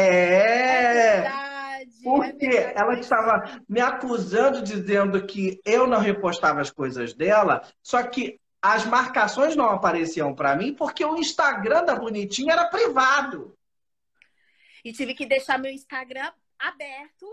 É. 0.00 1.20
verdade. 1.22 1.92
Porque 2.02 2.46
é 2.46 2.50
verdade. 2.50 2.78
ela 2.78 2.98
estava 2.98 3.60
me 3.68 3.80
acusando, 3.80 4.62
dizendo 4.62 5.26
que 5.26 5.60
eu 5.64 5.86
não 5.86 5.98
repostava 6.00 6.60
as 6.60 6.70
coisas 6.70 7.14
dela, 7.14 7.62
só 7.82 8.02
que 8.02 8.40
as 8.60 8.84
marcações 8.84 9.54
não 9.54 9.70
apareciam 9.70 10.34
para 10.34 10.56
mim 10.56 10.74
porque 10.74 11.04
o 11.04 11.16
Instagram 11.16 11.84
da 11.84 11.94
Bonitinha 11.94 12.52
era 12.52 12.66
privado. 12.66 13.56
E 14.84 14.92
tive 14.92 15.14
que 15.14 15.26
deixar 15.26 15.58
meu 15.58 15.70
Instagram 15.72 16.32
aberto 16.58 17.26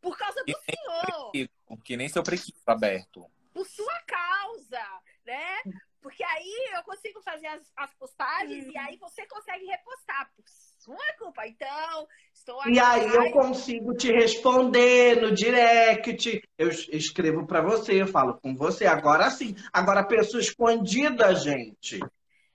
por 0.00 0.16
causa 0.16 0.42
do 0.44 0.50
E 0.50 0.54
nem 0.54 0.76
senhor, 0.76 1.30
prequito, 1.30 1.82
Que 1.84 1.96
nem 1.96 2.08
seu 2.08 2.22
prequito 2.22 2.60
aberto. 2.66 3.26
por 3.52 3.66
sua 3.66 4.00
causa, 4.06 4.82
né? 5.24 5.62
Porque 6.00 6.22
aí 6.22 6.70
eu 6.74 6.82
consigo 6.84 7.20
fazer 7.22 7.48
as, 7.48 7.72
as 7.76 7.92
postagens 7.94 8.66
e 8.66 8.78
aí 8.78 8.96
você 8.98 9.26
consegue 9.26 9.64
repostar 9.66 10.30
por 10.36 10.44
sua 10.86 11.12
culpa. 11.18 11.46
Então, 11.46 12.06
estou 12.32 12.66
E 12.68 12.78
aí 12.78 13.06
eu 13.08 13.30
consigo 13.32 13.94
te 13.94 14.12
responder 14.12 15.20
no 15.20 15.34
direct. 15.34 16.42
Eu 16.56 16.68
es- 16.68 16.88
escrevo 16.90 17.44
para 17.46 17.60
você, 17.60 18.00
eu 18.00 18.06
falo 18.06 18.38
com 18.40 18.54
você. 18.54 18.86
Agora 18.86 19.28
sim. 19.30 19.54
Agora 19.72 20.00
a 20.00 20.04
pessoa 20.06 20.40
escondida, 20.40 21.34
gente. 21.34 21.98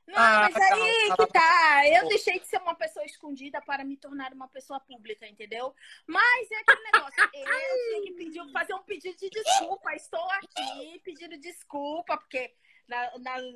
Não, 0.07 0.17
Ah, 0.17 0.49
mas 0.53 0.71
aí 0.71 1.07
tá, 1.09 1.17
que 1.17 1.34
tá. 1.34 1.39
tá. 1.39 1.88
Eu 1.88 2.07
deixei 2.09 2.39
de 2.39 2.47
ser 2.47 2.57
uma 2.57 2.75
pessoa 2.75 3.05
escondida 3.05 3.61
para 3.61 3.84
me 3.84 3.95
tornar 3.97 4.34
uma 4.34 4.47
pessoa 4.47 4.79
pública, 4.79 5.25
entendeu? 5.27 5.73
Mas 6.07 6.51
é 6.51 6.55
aquele 6.55 6.84
negócio. 6.91 7.15
Eu 7.34 7.89
tinha 7.89 8.01
que 8.03 8.11
pedir, 8.13 8.51
fazer 8.51 8.73
um 8.73 8.84
pedido 8.84 9.17
de 9.17 9.29
desculpa. 9.29 9.93
Estou 9.93 10.23
aqui 10.32 10.99
pedindo 11.03 11.38
desculpa, 11.38 12.17
porque 12.17 12.53
na, 12.88 13.17
na- 13.19 13.53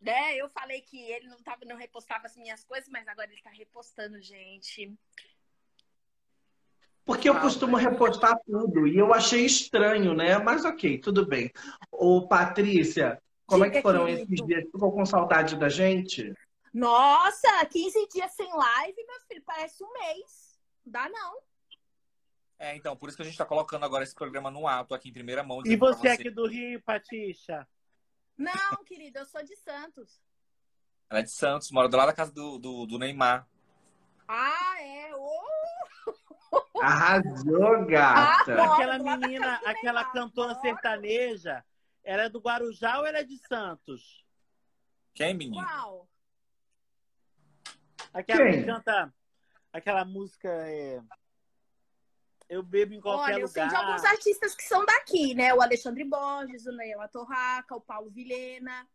né, 0.00 0.36
eu 0.36 0.48
falei 0.48 0.80
que 0.80 0.98
ele 0.98 1.28
não, 1.28 1.42
tava, 1.42 1.64
não 1.64 1.76
repostava 1.76 2.26
as 2.26 2.36
minhas 2.36 2.64
coisas, 2.64 2.88
mas 2.88 3.06
agora 3.06 3.30
ele 3.30 3.42
tá 3.42 3.50
repostando, 3.50 4.20
gente. 4.20 4.92
Porque 7.04 7.28
eu 7.28 7.40
costumo 7.40 7.76
repostar 7.76 8.38
tudo 8.46 8.86
e 8.86 8.96
eu 8.96 9.12
achei 9.12 9.44
estranho, 9.44 10.14
né? 10.14 10.38
Mas 10.38 10.64
ok, 10.64 10.98
tudo 10.98 11.26
bem. 11.26 11.50
Ô, 11.90 12.26
Patrícia, 12.28 13.20
como 13.46 13.64
é 13.64 13.68
Diga, 13.68 13.78
que 13.78 13.82
foram 13.82 14.06
querido. 14.06 14.22
esses 14.32 14.46
dias? 14.46 14.64
Ficou 14.64 14.92
com 14.92 15.04
saudade 15.04 15.56
da 15.56 15.68
gente? 15.68 16.32
Nossa, 16.72 17.66
15 17.66 18.08
dias 18.08 18.32
sem 18.32 18.48
live, 18.48 19.04
meu 19.04 19.20
filho, 19.26 19.42
parece 19.44 19.82
um 19.82 19.92
mês. 19.92 20.60
Não 20.84 20.92
dá 20.92 21.08
não. 21.08 21.38
É, 22.58 22.76
então, 22.76 22.94
por 22.96 23.08
isso 23.08 23.16
que 23.16 23.22
a 23.22 23.24
gente 23.24 23.38
tá 23.38 23.44
colocando 23.44 23.84
agora 23.84 24.04
esse 24.04 24.14
programa 24.14 24.50
no 24.50 24.68
ato 24.68 24.94
aqui 24.94 25.08
em 25.08 25.12
primeira 25.12 25.42
mão. 25.42 25.62
E 25.64 25.76
pra 25.76 25.88
você 25.88 26.08
aqui 26.08 26.30
do 26.30 26.46
Rio, 26.46 26.80
Patricia? 26.82 27.66
Não, 28.40 28.84
querido, 28.86 29.18
eu 29.18 29.26
sou 29.26 29.42
de 29.44 29.54
Santos. 29.56 30.20
Ela 31.10 31.20
é 31.20 31.22
de 31.22 31.30
Santos, 31.30 31.70
mora 31.70 31.88
do 31.88 31.96
lado 31.96 32.06
da 32.06 32.14
casa 32.14 32.32
do, 32.32 32.58
do, 32.58 32.86
do 32.86 32.98
Neymar. 32.98 33.46
Ah, 34.26 34.80
é. 34.80 35.14
Ô, 35.14 36.80
Arrasou, 36.80 37.84
gata. 37.86 38.54
Ah, 38.54 38.74
Aquela 38.74 38.98
menina, 38.98 39.56
aquela 39.66 40.00
Neymar. 40.00 40.12
cantora 40.12 40.54
sertaneja, 40.60 41.64
ela 42.02 42.22
é 42.22 42.28
do 42.30 42.40
Guarujá 42.40 42.98
ou 42.98 43.06
ela 43.06 43.18
é 43.18 43.24
de 43.24 43.36
Santos? 43.46 44.24
Quem, 45.14 45.34
menino? 45.34 45.62
Qual? 45.62 46.08
Aquela 48.14 48.44
Quem? 48.44 48.60
que 48.60 48.64
canta 48.66 49.14
aquela 49.72 50.04
música 50.04 50.48
é... 50.48 51.00
Eu 52.50 52.64
bebo 52.64 52.92
em 52.92 53.00
qualquer 53.00 53.34
Olha, 53.34 53.42
eu 53.42 53.48
sei 53.48 53.62
lugar. 53.62 53.78
de 53.78 53.86
alguns 53.86 54.04
artistas 54.04 54.56
que 54.56 54.64
são 54.64 54.84
daqui, 54.84 55.34
né? 55.34 55.54
O 55.54 55.62
Alexandre 55.62 56.02
Borges, 56.02 56.66
o 56.66 56.72
Neil 56.72 56.98
Torraca, 57.08 57.76
o 57.76 57.80
Paulo 57.80 58.10
Vilhena. 58.10 58.88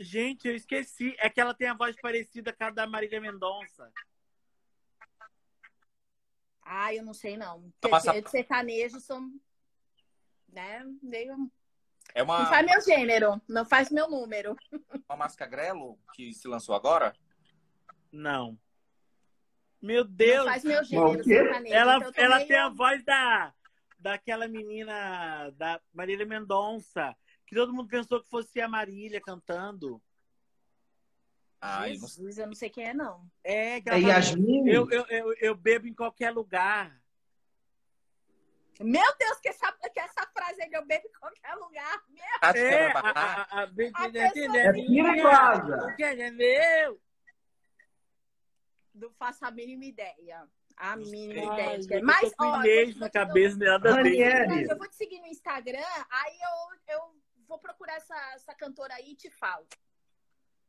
Gente, 0.00 0.48
eu 0.48 0.56
esqueci. 0.56 1.14
É 1.20 1.30
que 1.30 1.40
ela 1.40 1.54
tem 1.54 1.68
a 1.68 1.74
voz 1.74 1.94
parecida 2.02 2.52
com 2.52 2.64
a 2.64 2.70
da 2.70 2.84
Marília 2.84 3.20
Mendonça. 3.20 3.92
Ah, 6.62 6.92
eu 6.92 7.04
não 7.04 7.14
sei 7.14 7.36
não. 7.36 7.72
É 7.80 7.86
uma 7.86 8.00
Porque 8.02 8.28
sertanejo 8.28 8.98
são. 8.98 9.30
Né? 10.48 10.84
Meio... 11.00 11.48
É 12.12 12.24
uma, 12.24 12.40
Não 12.40 12.46
faz 12.46 12.66
meu 12.66 12.80
gênero, 12.80 13.42
não 13.48 13.64
faz 13.64 13.90
meu 13.90 14.10
número. 14.10 14.56
uma 15.08 15.16
mascagrelo 15.16 15.96
que 16.12 16.34
se 16.34 16.48
lançou 16.48 16.74
agora? 16.74 17.14
Não. 18.10 18.58
Meu 19.84 20.02
Não 20.02 20.10
Deus! 20.10 20.44
faz 20.46 20.64
meu 20.64 20.82
gênero. 20.82 21.22
Ela, 21.68 21.96
então 21.98 22.12
ela 22.16 22.36
meio- 22.36 22.48
tem 22.48 22.56
a 22.56 22.70
voz 22.70 23.04
da, 23.04 23.52
daquela 23.98 24.48
menina, 24.48 25.50
da 25.56 25.78
Marília 25.92 26.24
Mendonça, 26.24 27.14
que 27.46 27.54
todo 27.54 27.70
mundo 27.74 27.86
pensou 27.90 28.22
que 28.22 28.30
fosse 28.30 28.62
a 28.62 28.66
Marília 28.66 29.20
cantando. 29.20 30.00
Ai, 31.60 31.98
não 31.98 32.08
sei. 32.08 32.24
Jesus, 32.24 32.38
eu 32.38 32.46
não 32.46 32.54
sei 32.54 32.70
quem 32.70 32.84
é, 32.88 32.94
não. 32.94 33.30
É, 33.42 33.78
que 33.82 33.90
É 33.90 33.92
fala, 34.00 34.08
Yasmin? 34.14 34.68
eu, 34.70 34.90
eu, 34.90 35.06
eu, 35.08 35.34
eu 35.38 35.54
bebo 35.54 35.86
em 35.86 35.94
qualquer 35.94 36.30
lugar. 36.30 36.98
Meu 38.80 39.16
Deus, 39.18 39.38
que 39.38 39.50
essa, 39.50 39.70
que 39.92 40.00
essa 40.00 40.26
frase 40.34 40.62
aí 40.62 40.68
de 40.70 40.76
eu 40.78 40.84
bebo 40.86 41.06
em 41.06 41.12
qualquer 41.20 41.54
lugar. 41.56 42.02
Meu, 42.08 42.24
Tati 42.40 42.58
É, 42.58 42.68
quebra 42.70 42.98
a, 42.98 43.02
barraco. 43.02 43.54
a, 43.54 43.60
a, 43.60 43.62
a, 43.64 43.66
pessoa 43.68 44.56
É 44.56 44.72
perigosa. 44.72 45.96
É 46.00 46.30
meu? 46.30 47.00
Não 48.94 49.10
faço 49.12 49.44
a 49.44 49.50
mínima 49.50 49.84
ideia. 49.84 50.48
A 50.76 50.96
mínima 50.96 51.52
Ai, 51.52 51.80
ideia. 51.80 52.00
eu 52.00 52.04
Mas, 52.04 52.30
tô 52.30 52.36
com 52.36 52.44
ó, 52.46 52.64
eu 52.64 52.90
vou 52.90 53.00
na 53.00 53.10
cabeça, 53.10 53.56
nada 53.56 53.90
a 53.90 54.02
ver. 54.02 54.22
Ranieri. 54.24 54.68
Eu 54.68 54.76
vou 54.76 54.88
te 54.88 54.96
seguir 54.96 55.20
no 55.20 55.26
Instagram, 55.26 55.78
aí 56.10 56.36
eu, 56.88 56.94
eu 56.96 57.00
vou 57.46 57.58
procurar 57.58 57.96
essa, 57.96 58.16
essa 58.34 58.54
cantora 58.54 58.94
aí 58.94 59.12
e 59.12 59.16
te 59.16 59.30
falo. 59.30 59.66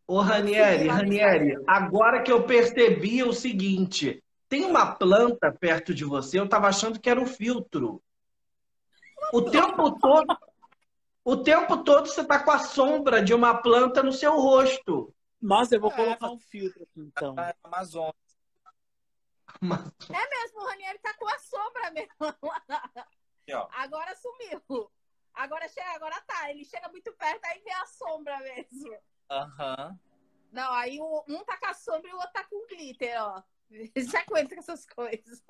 Ô, 0.07 0.19
Ranieri, 0.19 0.87
Ranieri, 0.87 1.55
agora 1.65 2.21
que 2.21 2.31
eu 2.31 2.45
percebi 2.45 3.23
o 3.23 3.33
seguinte: 3.33 4.23
tem 4.47 4.63
uma 4.63 4.95
planta 4.95 5.51
perto 5.51 5.93
de 5.93 6.05
você, 6.05 6.39
eu 6.39 6.47
tava 6.47 6.67
achando 6.67 6.99
que 6.99 7.09
era 7.09 7.19
um 7.19 7.25
filtro. 7.25 8.01
O 9.33 9.41
tempo 9.41 9.99
todo. 9.99 10.37
O 11.23 11.37
tempo 11.37 11.83
todo 11.83 12.05
você 12.05 12.23
tá 12.23 12.43
com 12.43 12.51
a 12.51 12.59
sombra 12.59 13.19
de 13.19 13.33
uma 13.33 13.55
planta 13.55 14.03
no 14.03 14.13
seu 14.13 14.39
rosto. 14.39 15.14
Nossa, 15.45 15.75
eu 15.75 15.79
vou 15.81 15.91
É, 15.91 15.95
colocar 15.95 16.31
um 16.31 16.39
filtro 16.39 16.83
aqui, 16.83 16.99
então. 17.01 17.35
Amazônia. 17.63 18.13
Mas- 19.61 19.79
É 20.09 20.29
mesmo, 20.29 20.59
o 20.61 20.65
Ranieri 20.65 20.99
tá 20.99 21.13
com 21.13 21.27
a 21.27 21.39
sombra 21.39 21.91
mesmo. 21.91 22.09
Agora 23.73 24.15
sumiu. 24.15 24.91
Agora 25.33 25.67
chega, 25.69 25.89
agora 25.91 26.19
tá. 26.21 26.49
Ele 26.49 26.65
chega 26.65 26.89
muito 26.89 27.13
perto, 27.13 27.45
aí 27.45 27.61
vê 27.61 27.71
a 27.71 27.85
sombra 27.85 28.39
mesmo. 28.39 28.97
Aham. 29.29 29.99
Não, 30.51 30.73
aí 30.73 30.99
o- 30.99 31.23
um 31.27 31.43
tá 31.43 31.57
com 31.57 31.67
a 31.67 31.73
sombra 31.73 32.09
e 32.09 32.13
o 32.13 32.17
outro 32.17 32.31
tá 32.33 32.43
com 32.45 32.65
glitter, 32.67 33.21
ó. 33.21 33.43
Já 34.17 34.21
aguenta 34.21 34.55
com 34.55 34.61
essas 34.61 34.85
coisas. 34.85 35.43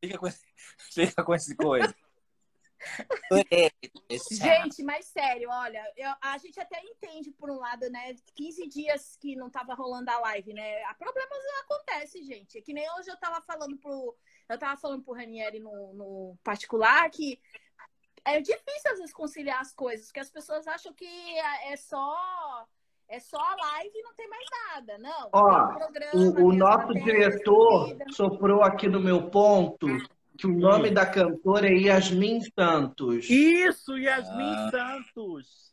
Fica 0.00 0.18
com 0.18 0.26
esse, 0.26 0.46
fica 0.92 1.24
com 1.24 1.34
esse 1.34 1.54
coisa. 1.56 1.94
Gente, 4.30 4.82
mas 4.82 5.06
sério, 5.06 5.48
olha, 5.50 5.82
eu- 5.96 6.14
a 6.20 6.36
gente 6.38 6.58
até 6.60 6.80
entende 6.82 7.30
por 7.30 7.50
um 7.50 7.58
lado, 7.58 7.88
né? 7.90 8.14
15 8.34 8.66
dias 8.68 9.16
que 9.20 9.36
não 9.36 9.48
tava 9.50 9.74
rolando 9.74 10.10
a 10.10 10.18
live, 10.18 10.52
né? 10.52 10.82
A 10.84 10.94
problemas 10.94 11.38
acontecem, 11.64 12.22
gente. 12.24 12.58
É 12.58 12.60
que 12.62 12.72
nem 12.72 12.88
hoje 12.98 13.10
eu 13.10 13.16
tava 13.16 13.40
falando 13.40 13.76
pro. 13.78 14.16
Eu 14.48 14.58
tava 14.58 14.76
falando 14.80 15.02
pro 15.02 15.14
Ranieri 15.14 15.60
no, 15.60 15.92
no 15.94 16.38
particular 16.42 17.08
que 17.10 17.40
é 18.24 18.40
difícil 18.40 18.92
às 18.92 18.98
vezes 18.98 19.12
conciliar 19.12 19.60
as 19.60 19.72
coisas, 19.72 20.06
porque 20.06 20.20
as 20.20 20.30
pessoas 20.30 20.66
acham 20.66 20.92
que 20.92 21.06
é 21.06 21.76
só. 21.76 22.66
É 23.08 23.20
só 23.20 23.36
a 23.36 23.54
live 23.56 23.92
e 23.94 24.02
não 24.02 24.14
tem 24.14 24.26
mais 24.26 24.46
nada. 24.68 24.96
Não. 24.96 25.28
Ó, 25.32 25.66
tem 25.66 25.76
programa, 25.76 26.40
O, 26.40 26.46
o 26.46 26.52
nosso 26.54 26.94
diretor 26.94 27.94
soprou 28.10 28.62
aqui 28.62 28.88
no 28.88 29.00
meu 29.00 29.28
ponto 29.28 29.86
que 30.42 30.46
o 30.48 30.58
nome 30.58 30.90
da 30.90 31.06
cantora 31.06 31.68
é 31.68 31.72
Yasmin 31.72 32.40
Santos. 32.52 33.30
Isso, 33.30 33.96
Yasmin 33.96 34.54
Ah. 34.56 34.70
Santos. 34.72 35.72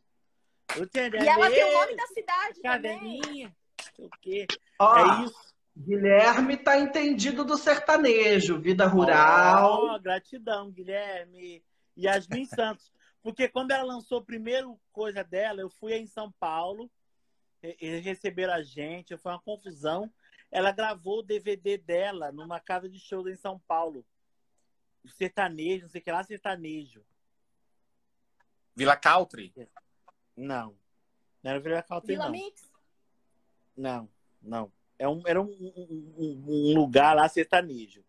E 0.77 1.27
ela 1.27 1.49
tem 1.49 1.63
o 1.63 1.73
nome 1.73 1.95
da 1.95 2.05
cidade 2.05 2.61
também. 2.61 2.99
Caderninha. 2.99 3.47
Não 3.47 3.95
sei 3.95 4.05
o 4.05 4.09
quê. 4.21 4.47
Ó, 4.77 4.97
É 4.97 5.25
isso. 5.25 5.49
Guilherme 5.75 6.55
tá 6.57 6.77
entendido 6.77 7.43
do 7.43 7.57
sertanejo, 7.57 8.59
vida 8.59 8.85
rural. 8.85 9.85
Ó, 9.87 9.97
gratidão, 9.99 10.69
Guilherme. 10.69 11.63
Yasmin 11.97 12.45
Santos. 12.45 12.91
Porque 13.23 13.47
quando 13.47 13.71
ela 13.71 13.83
lançou 13.83 14.19
a 14.19 14.23
primeira 14.23 14.67
coisa 14.91 15.23
dela, 15.23 15.61
eu 15.61 15.69
fui 15.69 15.95
em 15.95 16.05
São 16.05 16.31
Paulo, 16.39 16.91
eles 17.63 18.05
receberam 18.05 18.53
a 18.53 18.61
gente, 18.61 19.17
foi 19.17 19.31
uma 19.31 19.41
confusão. 19.41 20.11
Ela 20.51 20.71
gravou 20.71 21.19
o 21.19 21.23
DVD 21.23 21.75
dela 21.77 22.31
numa 22.31 22.59
casa 22.59 22.87
de 22.87 22.99
shows 22.99 23.25
em 23.27 23.35
São 23.35 23.59
Paulo. 23.67 24.05
Sertanejo, 25.07 25.83
não 25.83 25.89
sei 25.89 26.01
o 26.01 26.03
que 26.03 26.11
lá, 26.11 26.23
sertanejo. 26.23 27.05
Vila 28.75 28.95
Country? 28.95 29.53
Não. 30.35 30.77
Não 31.43 31.51
era 31.51 31.59
Vila 31.59 31.81
Country, 31.83 32.07
Vila 32.13 32.25
não. 32.25 32.31
Mix? 32.31 32.71
Não, 33.75 34.09
não. 34.41 34.71
É 34.97 35.07
um, 35.07 35.21
era 35.25 35.41
um, 35.41 35.45
um- 35.49 36.45
um- 36.47 36.75
lugar 36.75 37.15
lá 37.15 37.27
sertanejo. 37.29 38.03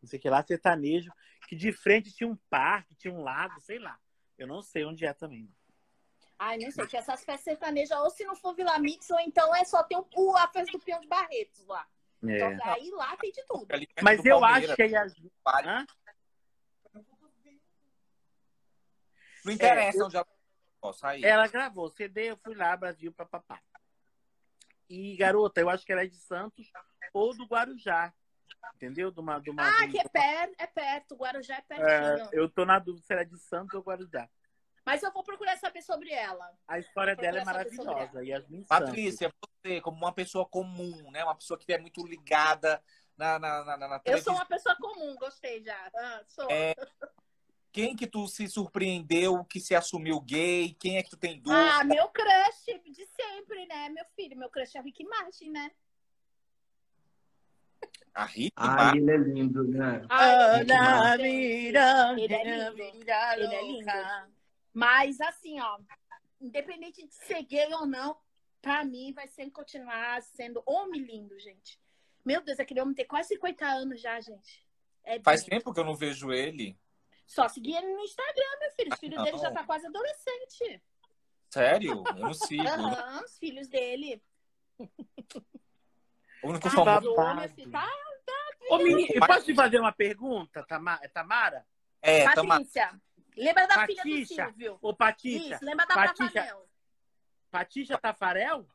Não 0.00 0.08
sei 0.08 0.18
o 0.18 0.22
que 0.22 0.30
lá, 0.30 0.42
sertanejo, 0.42 1.12
que 1.46 1.54
de 1.54 1.70
frente 1.72 2.12
tinha 2.12 2.28
um 2.28 2.36
parque, 2.48 2.94
tinha 2.94 3.12
um 3.12 3.22
lago, 3.22 3.60
sei 3.60 3.78
lá. 3.78 3.98
Eu 4.38 4.46
não 4.46 4.62
sei 4.62 4.84
onde 4.84 5.04
é 5.04 5.12
também. 5.12 5.54
Ai, 6.38 6.58
não 6.58 6.70
sei, 6.72 6.86
que 6.86 6.96
essas 6.96 7.22
festas 7.24 7.44
sertanejas, 7.44 7.96
ou 8.00 8.10
se 8.10 8.24
não 8.24 8.34
for 8.34 8.54
Vila 8.54 8.78
Mix, 8.78 9.08
ou 9.10 9.20
então 9.20 9.54
é 9.54 9.64
só 9.64 9.82
ter 9.84 9.96
o, 9.96 10.36
a 10.36 10.48
festa 10.48 10.72
do 10.72 10.80
Peão 10.80 10.98
de 11.00 11.06
Barretos 11.06 11.64
lá. 11.66 11.86
Então, 12.22 12.50
É. 12.50 12.58
aí 12.70 12.90
lá 12.90 13.16
tem 13.16 13.30
de 13.30 13.44
tudo. 13.44 13.68
Mas 14.02 14.24
eu 14.24 14.44
acho 14.44 14.74
que 14.74 14.82
a 14.82 14.86
Yasmin. 14.86 15.30
vale. 15.44 15.68
Hã? 15.68 15.86
Não 19.44 19.52
interessa 19.52 20.04
onde 20.04 20.16
ela 20.16 20.26
possa 20.80 21.00
sair. 21.00 21.24
Ela 21.24 21.46
gravou 21.48 21.88
CD, 21.90 22.30
eu 22.30 22.36
fui 22.36 22.54
lá, 22.54 22.76
Brasil, 22.76 23.12
papapá. 23.12 23.60
E, 24.88 25.16
garota, 25.16 25.60
eu 25.60 25.70
acho 25.70 25.84
que 25.86 25.92
ela 25.92 26.02
é 26.02 26.06
de 26.06 26.16
Santos 26.18 26.70
ou 27.12 27.34
do 27.36 27.46
Guarujá. 27.46 28.12
Entendeu? 28.74 29.10
De 29.10 29.18
uma, 29.20 29.38
de 29.38 29.50
uma, 29.50 29.66
Ah, 29.66 29.88
que 29.88 29.98
é 29.98 30.04
perto, 30.08 30.54
é 30.58 30.66
perto, 30.66 31.14
Guarujá 31.16 31.54
é 31.56 31.58
É, 31.58 31.66
pertinho. 32.16 32.28
eu 32.32 32.48
tô 32.48 32.64
na 32.64 32.78
dúvida 32.78 33.04
se 33.06 33.12
ela 33.12 33.22
é 33.22 33.24
de 33.24 33.38
Santos 33.38 33.74
ou 33.74 33.82
Guarujá. 33.82 34.28
Mas 34.84 35.02
eu 35.02 35.12
vou 35.12 35.22
procurar 35.22 35.56
saber 35.58 35.80
sobre 35.82 36.10
ela. 36.10 36.52
A 36.66 36.78
história 36.78 37.14
dela 37.14 37.38
é 37.40 37.44
maravilhosa. 37.44 38.24
Yasmin 38.24 38.64
Santos. 38.64 38.86
Patrícia, 38.86 39.32
você, 39.40 39.80
como 39.80 39.96
uma 39.96 40.12
pessoa 40.12 40.44
comum, 40.44 41.10
né? 41.12 41.24
Uma 41.24 41.36
pessoa 41.36 41.56
que 41.58 41.72
é 41.72 41.78
muito 41.78 42.04
ligada 42.06 42.82
na, 43.16 43.38
na, 43.38 43.64
na, 43.64 43.76
na 43.76 43.94
Eu 43.96 44.00
televisão. 44.00 44.34
sou 44.34 44.42
uma 44.42 44.46
pessoa 44.48 44.76
comum, 44.76 45.14
gostei 45.16 45.62
já. 45.62 45.90
Ah, 45.94 46.22
sou. 46.26 46.50
É, 46.50 46.74
Quem 47.72 47.96
que 47.96 48.06
tu 48.06 48.28
se 48.28 48.46
surpreendeu 48.48 49.42
que 49.44 49.58
se 49.58 49.74
assumiu 49.74 50.20
gay? 50.20 50.76
Quem 50.78 50.98
é 50.98 51.02
que 51.02 51.08
tu 51.10 51.16
tem 51.16 51.40
dúvida? 51.40 51.78
Ah, 51.80 51.84
meu 51.84 52.06
crush 52.10 52.80
de 52.90 53.06
sempre, 53.06 53.66
né, 53.66 53.88
meu 53.88 54.04
filho? 54.14 54.36
Meu 54.36 54.50
crush 54.50 54.76
é 54.76 54.80
o 54.80 54.84
Rick 54.84 55.02
Martin, 55.04 55.50
né? 55.50 55.70
A 58.14 58.26
Rick 58.26 58.52
Ai, 58.56 58.98
ele 58.98 59.10
é 59.10 59.16
lindo, 59.16 59.64
né? 59.64 60.04
Ana 60.10 61.16
lindo. 61.16 61.72
Miranda, 61.72 62.20
Ele 62.20 62.34
é 62.34 62.70
lindo. 62.70 62.82
Ele 62.82 63.54
é 63.54 63.60
louca. 63.62 64.28
Mas 64.74 65.18
assim, 65.22 65.58
ó, 65.58 65.78
independente 66.38 67.06
de 67.06 67.14
ser 67.14 67.42
gay 67.42 67.72
ou 67.72 67.86
não, 67.86 68.18
pra 68.60 68.84
mim 68.84 69.14
vai 69.14 69.28
sempre 69.28 69.52
continuar 69.52 70.20
sendo 70.22 70.62
homem 70.66 71.00
lindo, 71.00 71.38
gente. 71.40 71.80
Meu 72.22 72.42
Deus, 72.42 72.60
aquele 72.60 72.82
homem 72.82 72.94
tem 72.94 73.06
quase 73.06 73.28
50 73.28 73.64
anos 73.64 74.00
já, 74.00 74.20
gente. 74.20 74.62
É 75.04 75.18
Faz 75.20 75.40
lindo. 75.40 75.50
tempo 75.50 75.72
que 75.72 75.80
eu 75.80 75.84
não 75.84 75.96
vejo 75.96 76.30
ele. 76.30 76.78
Só 77.26 77.48
seguir 77.48 77.76
ele 77.76 77.94
no 77.94 78.00
Instagram, 78.00 78.58
meu 78.60 78.70
filho. 78.72 78.92
Os 78.92 78.98
filhos 79.00 79.16
não. 79.16 79.24
dele 79.24 79.38
já 79.38 79.50
tá 79.50 79.64
quase 79.64 79.86
adolescente. 79.86 80.82
Sério? 81.50 82.02
Eu 82.06 82.14
não 82.14 82.34
sigo. 82.34 82.62
Aham, 82.68 83.22
os 83.24 83.38
filhos 83.38 83.68
dele. 83.68 84.22
O 86.42 86.48
único 86.48 86.68
meu 86.68 87.48
filho. 87.50 87.70
Tá? 87.70 87.88
Ô, 88.68 88.78
menino, 88.78 89.08
eu 89.14 89.26
posso 89.26 89.44
te 89.44 89.54
fazer 89.54 89.78
uma 89.78 89.92
pergunta, 89.92 90.64
Tama- 90.64 90.98
Tamara? 91.12 91.66
É. 92.00 92.24
Patrícia. 92.24 93.00
Lembra 93.36 93.66
da 93.66 93.86
filha 93.86 94.02
do 94.02 94.08
Patrícia. 94.08 94.46
Silvio? 94.46 94.78
Ô, 94.80 94.94
Patícia. 94.94 95.54
Isso, 95.56 95.64
lembra 95.64 95.86
da 95.86 95.94
Patrícia. 95.94 96.42
Tafarel. 96.42 96.68
Patícia 97.50 97.98
Tafarel? 97.98 98.68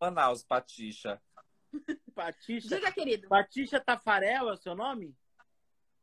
Manaus, 0.00 0.44
Patixa. 0.44 1.22
Patícia. 2.14 2.76
Diga, 2.76 2.92
querido. 2.92 3.28
Patícia 3.28 3.80
Tafarel 3.80 4.48
é 4.48 4.52
o 4.52 4.56
seu 4.56 4.74
nome? 4.74 5.16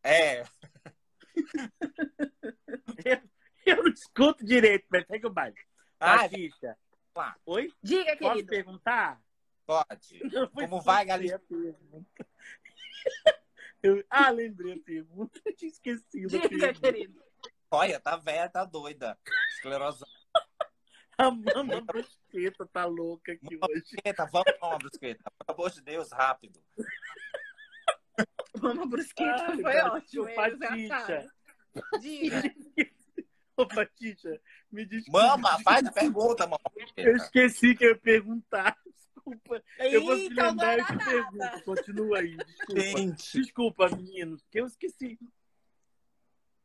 É, 0.04 0.44
Eu, 3.06 3.22
eu 3.66 3.84
não 3.84 3.92
escuto 3.92 4.46
direito, 4.46 4.86
mas 4.90 5.06
segue 5.08 5.26
o 5.28 5.30
baile. 5.30 5.56
Ah, 6.00 6.20
Patícia. 6.20 6.78
lá. 7.16 7.36
Oi? 7.46 7.72
Diga, 7.82 8.16
Posso 8.18 8.34
querido. 8.34 8.50
perguntar? 8.50 9.22
pode. 9.66 10.20
Eu 10.36 10.50
fui 10.50 10.68
Como 10.68 10.82
vai, 10.82 11.04
esquecer 11.04 11.08
galinha? 11.08 11.36
a 11.36 11.40
pergunta. 11.40 12.28
Eu- 13.82 14.06
ah, 14.10 14.30
lembrei 14.30 14.74
a 14.74 14.80
pergunta. 14.84 15.42
Eu 15.46 15.56
tinha 15.56 15.70
esquecido 15.72 16.28
Diga, 16.30 16.50
pergunta. 16.50 16.80
querido. 16.92 17.24
Olha, 17.72 18.00
tá 18.00 18.18
velha, 18.18 18.50
tá 18.50 18.64
doida. 18.66 19.18
Esclerosa. 19.56 20.06
A 21.18 21.30
mama 21.32 21.82
brusqueta 21.82 22.66
tá 22.68 22.86
louca 22.86 23.34
aqui 23.34 23.56
hoje. 23.56 23.60
Brusqueta, 23.82 24.26
vamos 24.32 24.52
pra 24.58 24.68
uma 24.68 24.78
brusqueta. 24.78 25.24
Pelo 25.46 25.58
amor 25.60 25.72
de 25.72 25.82
Deus, 25.82 26.12
rápido. 26.12 26.60
Mama 28.62 28.86
Brusqueta 28.86 29.46
Ai, 29.50 29.62
foi 29.62 29.74
cara, 29.74 29.94
ótimo. 29.94 30.24
Diga. 32.00 32.42
Ô, 33.56 33.68
Patrícia, 33.68 34.42
me 34.72 34.86
desculpa. 34.86 35.28
Mama, 35.28 35.60
faz 35.64 35.86
a 35.86 35.92
pergunta, 35.92 36.48
mama. 36.48 36.60
Eu 36.98 37.16
esqueci 37.16 37.76
que 37.76 37.86
eu 37.86 37.90
ia 37.90 37.96
perguntar. 38.00 38.76
Desculpa. 38.86 39.64
Eu 39.80 40.04
vou 40.04 40.16
me 40.16 40.26
Então 40.26 40.48
lembrar 40.48 40.80
e 40.80 40.86
te 40.86 41.06
pergunto. 41.06 41.64
Continua 41.64 42.20
aí, 42.20 42.36
desculpa. 42.36 42.82
Gente, 42.82 43.42
Desculpa, 43.42 43.90
meninos, 43.90 44.44
que 44.52 44.60
eu 44.60 44.66
esqueci. 44.66 45.20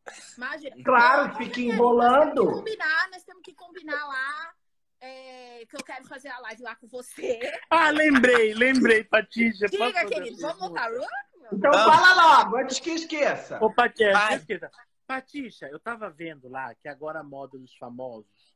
Claro, 0.04 0.24
Imagina. 0.36 0.76
Não, 0.76 1.36
fica 1.36 1.36
Nós 1.36 1.36
temos 1.36 1.54
que 1.54 1.62
enrolando. 1.62 2.46
combinar, 2.52 3.10
nós 3.10 3.24
temos 3.24 3.42
que 3.42 3.54
combinar 3.54 4.06
lá. 4.06 4.54
é, 5.00 5.66
que 5.66 5.76
eu 5.76 5.84
quero 5.84 6.04
fazer 6.06 6.28
a 6.28 6.38
live 6.40 6.62
lá 6.62 6.74
com 6.76 6.88
você. 6.88 7.38
Ah, 7.70 7.90
lembrei, 7.90 8.54
lembrei, 8.54 9.04
Patrícia. 9.04 9.68
Diga, 9.68 10.06
querido, 10.06 10.38
vamos 10.38 10.72
pergunta? 10.72 11.06
Então 11.52 11.70
Vamos. 11.72 11.96
fala 11.96 12.42
logo, 12.44 12.56
antes 12.56 12.78
que 12.80 12.90
esqueça. 12.90 13.58
Ô, 13.62 13.72
Patrícia, 13.72 14.12
Vai. 14.12 14.36
esqueça. 14.36 14.70
Patrícia, 15.06 15.66
eu 15.66 15.80
tava 15.80 16.10
vendo 16.10 16.48
lá 16.48 16.74
que 16.74 16.86
agora 16.88 17.20
a 17.20 17.24
moda 17.24 17.58
dos 17.58 17.74
famosos 17.76 18.54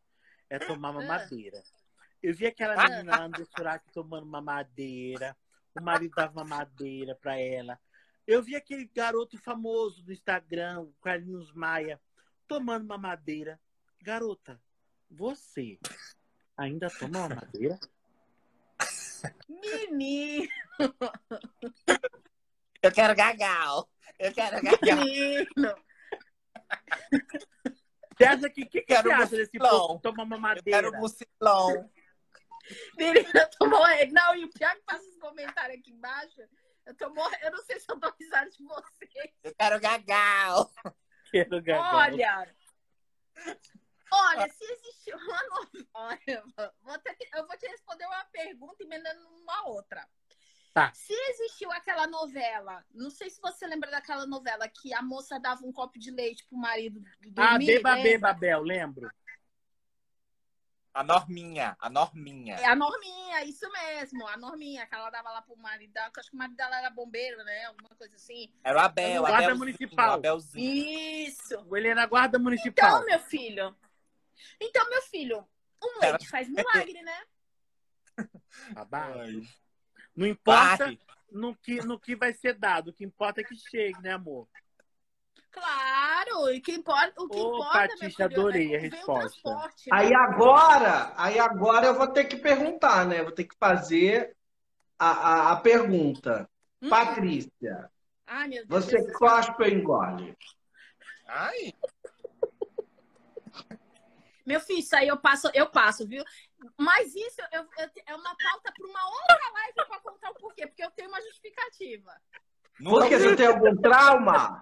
é 0.51 0.59
tomar 0.59 0.93
mamadeira. 0.93 1.63
Eu 2.23 2.35
vi 2.35 2.47
aquela 2.47 2.75
Ah. 2.75 2.89
menina 2.89 3.19
lá 3.19 3.29
no 3.29 3.47
Surak 3.47 3.91
tomando 3.93 4.27
mamadeira, 4.27 5.35
o 5.75 5.83
marido 5.83 6.15
dava 6.15 6.33
mamadeira 6.45 7.15
pra 7.15 7.39
ela. 7.39 7.81
Eu 8.27 8.43
vi 8.43 8.55
aquele 8.55 8.85
garoto 8.85 9.39
famoso 9.39 10.03
do 10.05 10.13
Instagram, 10.13 10.81
o 10.83 10.95
Carlinhos 11.03 11.53
Maia, 11.55 12.01
tomando 12.47 12.87
mamadeira. 12.87 13.59
Garota, 14.03 14.61
você 15.11 15.79
ainda 16.57 16.89
toma 16.91 17.29
mamadeira? 17.29 17.79
Menino, 19.49 20.49
eu 22.83 22.93
quero 22.93 23.15
gagal. 23.15 23.89
Eu 24.19 24.33
quero 24.33 24.63
gagal. 24.63 24.97
menino. 25.05 25.75
Você 28.17 28.25
acha 28.25 28.51
que, 28.51 28.65
que, 28.67 28.81
que 28.81 28.87
Quero 28.87 29.09
você 29.09 29.15
acha 29.15 29.37
desse 29.37 29.59
povo 29.59 29.97
que 29.97 30.03
toma 30.03 30.23
Eu 30.23 30.27
mamadeira? 30.27 30.83
quero 30.83 30.93
mucilão. 31.01 31.91
Menina, 32.97 33.31
eu 33.35 33.51
tô 33.59 33.67
morrendo. 33.69 34.13
Não, 34.13 34.37
e 34.37 34.45
o 34.45 34.51
pior 34.53 34.75
que 34.75 34.83
passa 34.83 35.05
os 35.09 35.17
comentários 35.19 35.79
aqui 35.81 35.91
embaixo. 35.91 36.41
Eu 36.87 36.95
tô 36.97 37.11
morrendo. 37.11 37.43
Eu 37.45 37.51
não 37.53 37.63
sei 37.65 37.81
se 37.81 37.87
eu 37.91 37.99
tô 37.99 38.13
risada 38.21 38.51
de 38.51 38.63
vocês. 38.63 39.35
Eu 39.43 39.55
quero 39.59 39.81
gagal. 39.81 40.71
Quero 41.31 41.63
gagal. 41.63 41.95
Olha. 41.97 42.55
Olha, 44.15 44.49
se 44.53 44.65
existiu 44.65 45.17
uma 45.17 45.43
novela. 45.49 45.87
Olha, 45.95 46.45
vou 46.83 46.99
ter 46.99 47.15
que- 47.15 47.29
eu 47.37 47.47
vou 47.47 47.57
te 47.57 47.67
responder 47.67 48.05
uma 48.07 48.25
pergunta 48.27 48.83
emendando 48.85 49.27
uma 49.29 49.69
outra. 49.69 50.07
Tá. 50.75 50.91
Se 50.95 51.13
existiu 51.13 51.71
aquela 51.71 52.07
novela, 52.07 52.83
não 52.95 53.11
sei 53.11 53.29
se 53.29 53.41
você 53.41 53.67
lembra 53.67 53.91
daquela 53.91 54.27
novela 54.27 54.67
que 54.69 54.95
a 54.95 55.03
moça 55.03 55.39
dava 55.39 55.67
um 55.67 55.73
copo 55.73 55.99
de 55.99 56.11
leite 56.11 56.47
pro 56.47 56.57
marido 56.57 57.03
dormir. 57.21 57.37
Ah, 57.37 57.59
Beba 57.59 57.95
lembra? 57.95 58.03
Beba 58.03 58.33
Bel, 58.33 58.63
lembro. 58.63 59.11
A 60.95 61.03
norminha, 61.03 61.75
a 61.79 61.89
norminha. 61.89 62.57
É 62.57 62.67
a 62.67 62.77
Norminha, 62.77 63.45
isso 63.45 63.67
mesmo, 63.73 64.27
a 64.29 64.37
Norminha, 64.37 64.87
que 64.87 64.95
ela 64.95 65.09
dava 65.09 65.31
lá 65.31 65.41
pro 65.41 65.57
marido 65.57 65.91
dela, 65.91 66.11
que 66.11 66.19
eu 66.19 66.21
acho 66.21 66.31
que 66.31 66.37
o 66.37 66.39
marido 66.39 66.57
dela 66.57 66.79
era 66.79 66.91
bombeiro, 66.91 67.43
né? 67.45 67.65
Alguma 67.65 67.89
coisa 67.97 68.15
assim. 68.15 68.53
Era 68.63 68.77
o 68.77 68.81
Abel, 68.81 69.23
Guarda 69.23 69.37
Abelzinho, 69.37 69.59
municipal. 69.59 70.13
Abelzinho. 70.13 70.75
Isso. 71.27 71.77
Ele 71.77 71.95
na 71.95 72.05
guarda 72.05 72.39
municipal. 72.39 72.91
Então, 72.91 73.07
meu 73.07 73.19
filho. 73.21 73.75
Então, 74.61 74.91
meu 74.91 75.03
filho, 75.03 75.49
um 75.83 75.99
leite 76.01 76.29
faz 76.29 76.47
milagre, 76.49 77.03
né? 77.03 77.23
Babado. 78.75 79.43
Não 80.15 80.27
importa 80.27 80.93
no 81.31 81.57
que, 81.57 81.77
no 81.83 81.99
que 81.99 82.15
vai 82.15 82.33
ser 82.33 82.55
dado. 82.55 82.89
O 82.89 82.93
que 82.93 83.05
importa 83.05 83.41
é 83.41 83.45
que 83.45 83.57
chegue, 83.57 84.01
né, 84.03 84.13
amor? 84.13 84.49
Claro, 85.51 86.51
e 86.51 86.61
que 86.61 86.73
importa, 86.73 87.13
o 87.23 87.29
que 87.29 87.39
Ô, 87.39 87.57
importa, 87.57 87.79
Patrícia, 87.79 88.29
filho, 88.29 88.41
adorei 88.41 88.75
é 88.75 88.79
a 88.79 88.81
resposta. 88.81 89.51
né? 89.51 89.71
Aí 89.91 90.15
agora, 90.15 91.13
aí 91.17 91.39
agora 91.39 91.87
eu 91.87 91.95
vou 91.95 92.07
ter 92.09 92.25
que 92.25 92.37
perguntar, 92.37 93.07
né? 93.07 93.23
Vou 93.23 93.33
ter 93.33 93.45
que 93.45 93.57
fazer 93.59 94.35
a, 94.99 95.11
a, 95.11 95.53
a 95.53 95.57
pergunta. 95.57 96.49
Hum. 96.81 96.89
Patrícia, 96.89 97.91
Ai, 98.27 98.49
meu 98.49 98.67
Deus 98.67 98.85
você 98.85 99.03
céu. 99.03 99.13
cospe 99.19 99.63
ou 99.63 99.69
engole? 99.69 100.37
Ai, 101.29 101.75
Meu 104.45 104.61
filho, 104.61 104.79
isso 104.81 104.95
aí 104.97 105.09
eu 105.09 105.17
passo, 105.17 105.51
eu 105.55 105.67
passo, 105.71 106.07
viu? 106.07 106.25
Mas 106.77 107.15
isso 107.15 107.41
eu- 107.53 107.63
eu- 107.79 107.91
é 108.07 108.15
uma 108.15 108.37
pauta 108.37 108.73
para 108.77 108.87
uma 108.87 109.07
outra 109.09 109.51
live 109.55 109.75
para 109.75 110.01
contar 110.01 110.31
o 110.31 110.35
porquê, 110.35 110.67
porque 110.67 110.85
eu 110.85 110.91
tenho 110.91 111.09
uma 111.09 111.21
justificativa. 111.23 112.13
nunca, 112.81 113.01
Porque 113.01 113.19
você 113.19 113.37
tem 113.37 113.47
algum 113.47 113.77
trauma? 113.77 114.59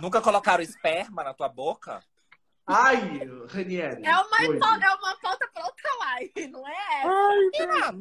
nunca 0.00 0.20
colocaram 0.20 0.62
esperma 0.62 1.22
na 1.22 1.34
tua 1.34 1.48
boca? 1.48 2.02
Ai, 2.66 2.98
Ranieri. 3.48 4.04
É 4.06 4.16
uma, 4.16 4.42
é 4.42 4.94
uma 4.94 5.16
pauta 5.20 5.46
para 5.52 5.64
outra 5.66 5.94
live, 5.98 6.46
não 6.48 6.66
é 6.66 6.72
essa? 6.72 7.08
Ai, 7.08 7.50
Ah, 7.68 7.92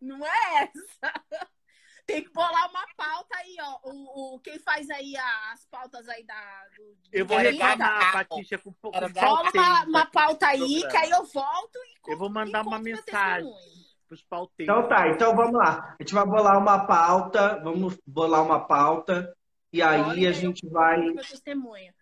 Não 0.00 0.24
é 0.24 0.62
essa. 0.64 1.24
Tem 2.08 2.24
que 2.24 2.32
bolar 2.32 2.70
uma 2.70 2.86
pauta 2.96 3.36
aí, 3.36 3.54
ó. 3.60 3.80
O, 3.84 4.36
o, 4.36 4.40
quem 4.40 4.58
faz 4.58 4.88
aí 4.88 5.14
as 5.52 5.66
pautas 5.66 6.08
aí 6.08 6.24
da. 6.24 6.66
Do, 6.74 6.96
Eu 7.12 7.26
vou 7.26 7.36
reclamar. 7.36 8.12
Patrícia, 8.12 8.56
com 8.56 8.72
pau 8.72 8.90
Bola 8.90 9.50
uma, 9.52 9.84
uma 9.84 10.06
pauta 10.06 10.46
aí, 10.46 10.88
que 10.88 10.96
aí 10.96 11.10
eu 11.10 11.22
volto 11.26 11.76
e 11.76 12.10
Eu 12.10 12.16
vou 12.16 12.30
mandar 12.30 12.62
uma 12.66 12.78
mensagem 12.78 13.52
testemunho. 13.52 13.86
pros 14.06 14.22
pauteiros. 14.22 14.74
Então 14.74 14.88
tá, 14.88 15.08
então 15.08 15.36
vamos 15.36 15.52
lá. 15.52 15.94
A 16.00 16.02
gente 16.02 16.14
vai 16.14 16.24
bolar 16.24 16.56
uma 16.56 16.86
pauta, 16.86 17.60
vamos 17.62 17.98
bolar 18.06 18.42
uma 18.42 18.66
pauta 18.66 19.36
e 19.70 19.82
aí 19.82 20.00
Olha, 20.00 20.30
a 20.30 20.32
gente 20.32 20.66
vai. 20.66 20.98
Meu 20.98 21.16
testemunho. 21.16 21.92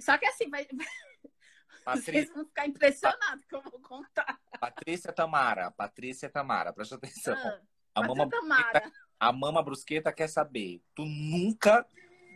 Só 0.00 0.16
que 0.16 0.26
assim, 0.26 0.48
vai, 0.48 0.64
vocês 0.70 2.04
Patrícia, 2.06 2.34
vão 2.34 2.44
ficar 2.44 2.68
impressionados 2.68 3.44
que 3.46 3.56
eu 3.56 3.62
vou 3.62 3.80
contar. 3.80 4.38
Patrícia 4.60 5.12
Tamara, 5.12 5.72
Patrícia 5.72 6.30
Tamara, 6.30 6.72
presta 6.72 6.94
atenção. 6.94 7.34
Ah, 7.36 7.60
A 7.96 8.00
Patrícia 8.02 8.16
mama, 8.16 8.30
Tamara. 8.30 8.92
A 9.18 9.32
mama 9.32 9.62
brusqueta 9.62 10.12
quer 10.12 10.28
saber. 10.28 10.82
Tu 10.94 11.04
nunca 11.04 11.86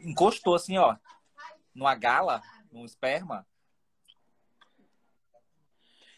encostou 0.04 0.54
assim, 0.54 0.78
ó, 0.78 0.96
numa 1.74 1.94
gala, 1.94 2.42
num 2.70 2.84
esperma? 2.84 3.46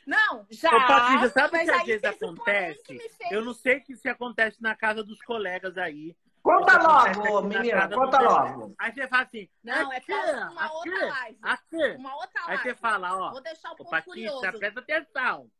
Não, 0.06 0.46
já. 0.50 0.68
Ô, 0.68 0.86
Patrícia, 0.86 1.28
sabe 1.30 1.56
o 1.56 1.64
que 1.64 1.70
às 1.70 1.80
aí 1.80 1.86
vezes 1.86 2.04
acontece? 2.04 2.82
que 2.82 3.00
Eu 3.30 3.42
não 3.44 3.54
sei 3.54 3.80
que 3.80 3.96
se 3.96 4.08
acontece 4.08 4.62
na 4.62 4.76
casa 4.76 5.02
dos 5.02 5.20
colegas 5.22 5.78
aí. 5.78 6.14
Conta 6.42 6.76
logo, 6.76 7.40
menina, 7.48 7.88
conta 7.88 8.20
logo. 8.20 8.74
Aí 8.78 8.92
você 8.92 9.08
fala 9.08 9.22
assim, 9.22 9.48
Não, 9.62 9.90
é 9.90 9.98
pra 10.00 10.50
uma 10.50 10.64
aqui, 10.66 10.74
outra 10.90 11.06
live. 11.08 11.38
aqui. 11.40 11.86
Uma 11.96 12.16
outra 12.16 12.40
Aí 12.42 12.46
live. 12.48 12.62
você 12.62 12.74
fala, 12.74 13.16
ó, 13.16 13.30
Vou 13.30 13.40
deixar 13.42 13.70
o 13.70 13.76
ô 13.78 13.84
Patrícia, 13.86 14.30
curioso. 14.30 14.58
presta 14.58 14.80
atenção. 14.80 15.50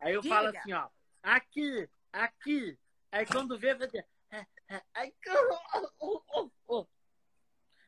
Aí 0.00 0.14
eu 0.14 0.22
Diga. 0.22 0.34
falo 0.34 0.48
assim, 0.48 0.72
ó, 0.72 0.88
aqui, 1.22 1.88
aqui. 2.10 2.78
Aí 3.12 3.26
quando 3.26 3.58
vê, 3.58 3.74
vai 3.74 3.88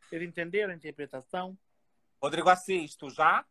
Vocês 0.02 0.22
entenderam 0.22 0.72
a 0.72 0.76
interpretação? 0.76 1.58
Rodrigo 2.22 2.48
Assis, 2.48 2.96
tu 2.96 3.10
já? 3.10 3.44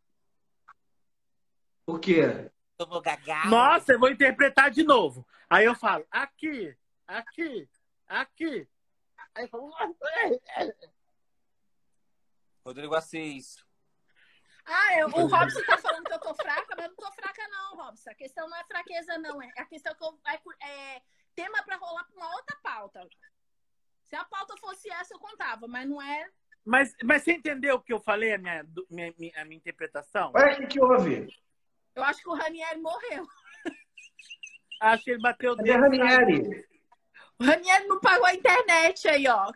O 1.85 1.99
quê? 1.99 2.51
Tomou 2.77 3.01
gagal? 3.01 3.47
Nossa, 3.47 3.93
eu 3.93 3.99
vou 3.99 4.09
interpretar 4.09 4.71
de 4.71 4.83
novo. 4.83 5.27
Aí 5.49 5.65
eu 5.65 5.75
falo, 5.75 6.05
aqui, 6.09 6.75
aqui, 7.07 7.69
aqui. 8.07 8.67
Aí 9.35 9.43
eu 9.45 9.49
falo, 9.49 9.71
Rodrigo 12.65 12.95
Assis. 12.95 13.63
Ah, 14.65 14.99
eu, 14.99 15.07
o 15.07 15.27
Robson 15.27 15.61
tá 15.65 15.77
falando 15.77 16.05
que 16.05 16.13
eu 16.13 16.19
tô 16.19 16.33
fraca, 16.35 16.73
mas 16.77 16.85
eu 16.85 16.89
não 16.89 16.95
tô 16.95 17.11
fraca, 17.11 17.47
não, 17.49 17.75
Robson. 17.75 18.09
A 18.09 18.15
questão 18.15 18.49
não 18.49 18.57
é 18.57 18.63
fraqueza, 18.63 19.17
não. 19.17 19.41
É 19.41 19.49
a 19.57 19.65
questão 19.65 19.93
que 19.93 20.03
eu. 20.03 20.19
É, 20.61 20.95
é 20.95 21.01
tema 21.35 21.63
pra 21.63 21.75
rolar 21.77 22.03
pra 22.05 22.15
uma 22.15 22.35
outra 22.35 22.57
pauta. 22.63 23.07
Se 24.05 24.15
a 24.15 24.23
pauta 24.25 24.55
fosse 24.57 24.89
essa, 24.91 25.13
eu 25.13 25.19
contava, 25.19 25.67
mas 25.67 25.87
não 25.87 26.01
é. 26.01 26.27
Mas, 26.65 26.93
mas 27.03 27.23
você 27.23 27.33
entendeu 27.33 27.75
o 27.75 27.81
que 27.81 27.91
eu 27.91 27.99
falei, 27.99 28.33
a 28.33 28.37
minha, 28.37 28.65
minha, 28.89 29.13
minha- 29.17 29.41
a 29.41 29.45
minha 29.45 29.57
interpretação? 29.57 30.31
Olha 30.33 30.53
o 30.53 30.57
que, 30.57 30.67
que 30.67 30.81
houve. 30.81 31.27
Eu 31.95 32.03
acho 32.03 32.21
que 32.21 32.29
o 32.29 32.33
Ranieri 32.33 32.79
morreu. 32.79 33.27
Acho 34.81 35.03
que 35.03 35.11
ele 35.11 35.21
bateu 35.21 35.53
o 35.53 35.55
dedo. 35.55 35.79
Ranieri? 35.79 36.65
O 37.39 37.43
Ranieri 37.43 37.87
não 37.87 37.99
pagou 37.99 38.25
a 38.25 38.33
internet 38.33 39.07
aí, 39.07 39.27
ó. 39.27 39.51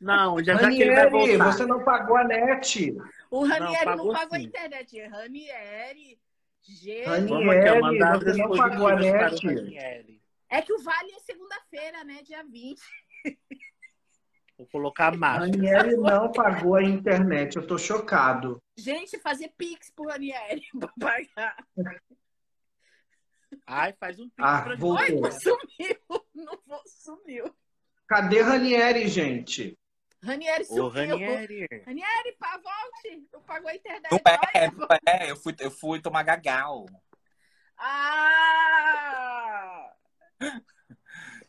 Não, 0.00 0.42
já 0.42 0.54
já 0.56 0.68
que 0.70 0.82
ele 0.82 0.94
vai 0.94 1.04
Ranieri, 1.04 1.36
voltar. 1.36 1.52
você 1.52 1.66
não 1.66 1.84
pagou 1.84 2.16
a 2.16 2.24
net. 2.24 2.96
O 3.30 3.44
Ranieri 3.44 3.84
não, 3.84 3.96
pagou 3.96 4.12
pagou 4.12 4.36
a 4.36 4.40
internet. 4.40 5.00
Ranieri. 5.08 6.20
Gente. 6.62 7.04
Ranieri. 7.06 7.28
Vamos 7.28 7.56
aqui, 7.56 7.68
ó, 7.68 7.80
mandar 7.80 8.18
você 8.18 8.24
não 8.32 8.48
positivas 8.48 8.58
pagou 8.58 8.86
a 8.88 8.90
para 8.96 9.30
net. 9.30 10.19
É 10.50 10.60
que 10.60 10.72
o 10.72 10.82
Vale 10.82 11.12
é 11.12 11.20
segunda-feira, 11.20 12.02
né? 12.02 12.22
Dia 12.24 12.42
20. 12.42 12.80
Vou 14.58 14.66
colocar 14.66 15.14
a 15.14 15.16
máscara. 15.16 15.46
Ranieri 15.50 15.96
não 15.96 16.32
pagou 16.32 16.74
a 16.74 16.82
internet. 16.82 17.56
Eu 17.56 17.66
tô 17.66 17.78
chocado. 17.78 18.60
Gente, 18.76 19.16
fazer 19.20 19.54
pix 19.56 19.90
pro 19.90 20.08
Ranieri 20.08 20.62
pra 20.78 20.92
pagar. 20.98 21.56
Ai, 23.66 23.94
faz 23.98 24.18
um 24.18 24.28
pix 24.28 24.48
Ah, 24.48 24.62
pra 24.62 24.74
voltou. 24.76 25.22
Oi, 25.22 25.30
sumiu. 25.32 25.96
Não 26.34 26.60
vou, 26.66 26.82
sumiu. 26.86 27.54
Cadê 28.08 28.42
Ranieri, 28.42 29.06
gente? 29.08 29.78
Ranieri 30.22 30.64
Ô, 30.64 30.66
sumiu. 30.66 30.90
Ranieri. 30.90 31.66
Ranieri, 31.86 32.36
pá, 32.38 32.58
volte. 32.58 33.28
Não 33.32 33.40
pagou 33.42 33.70
a 33.70 33.74
internet. 33.74 34.10
Não 34.10 34.18
é, 34.54 34.70
não 34.70 34.88
é. 35.06 35.30
Eu 35.30 35.36
fui, 35.36 35.54
eu 35.60 35.70
fui 35.70 36.00
tomar 36.00 36.22
gagal. 36.24 36.86
Ah! 37.78 38.80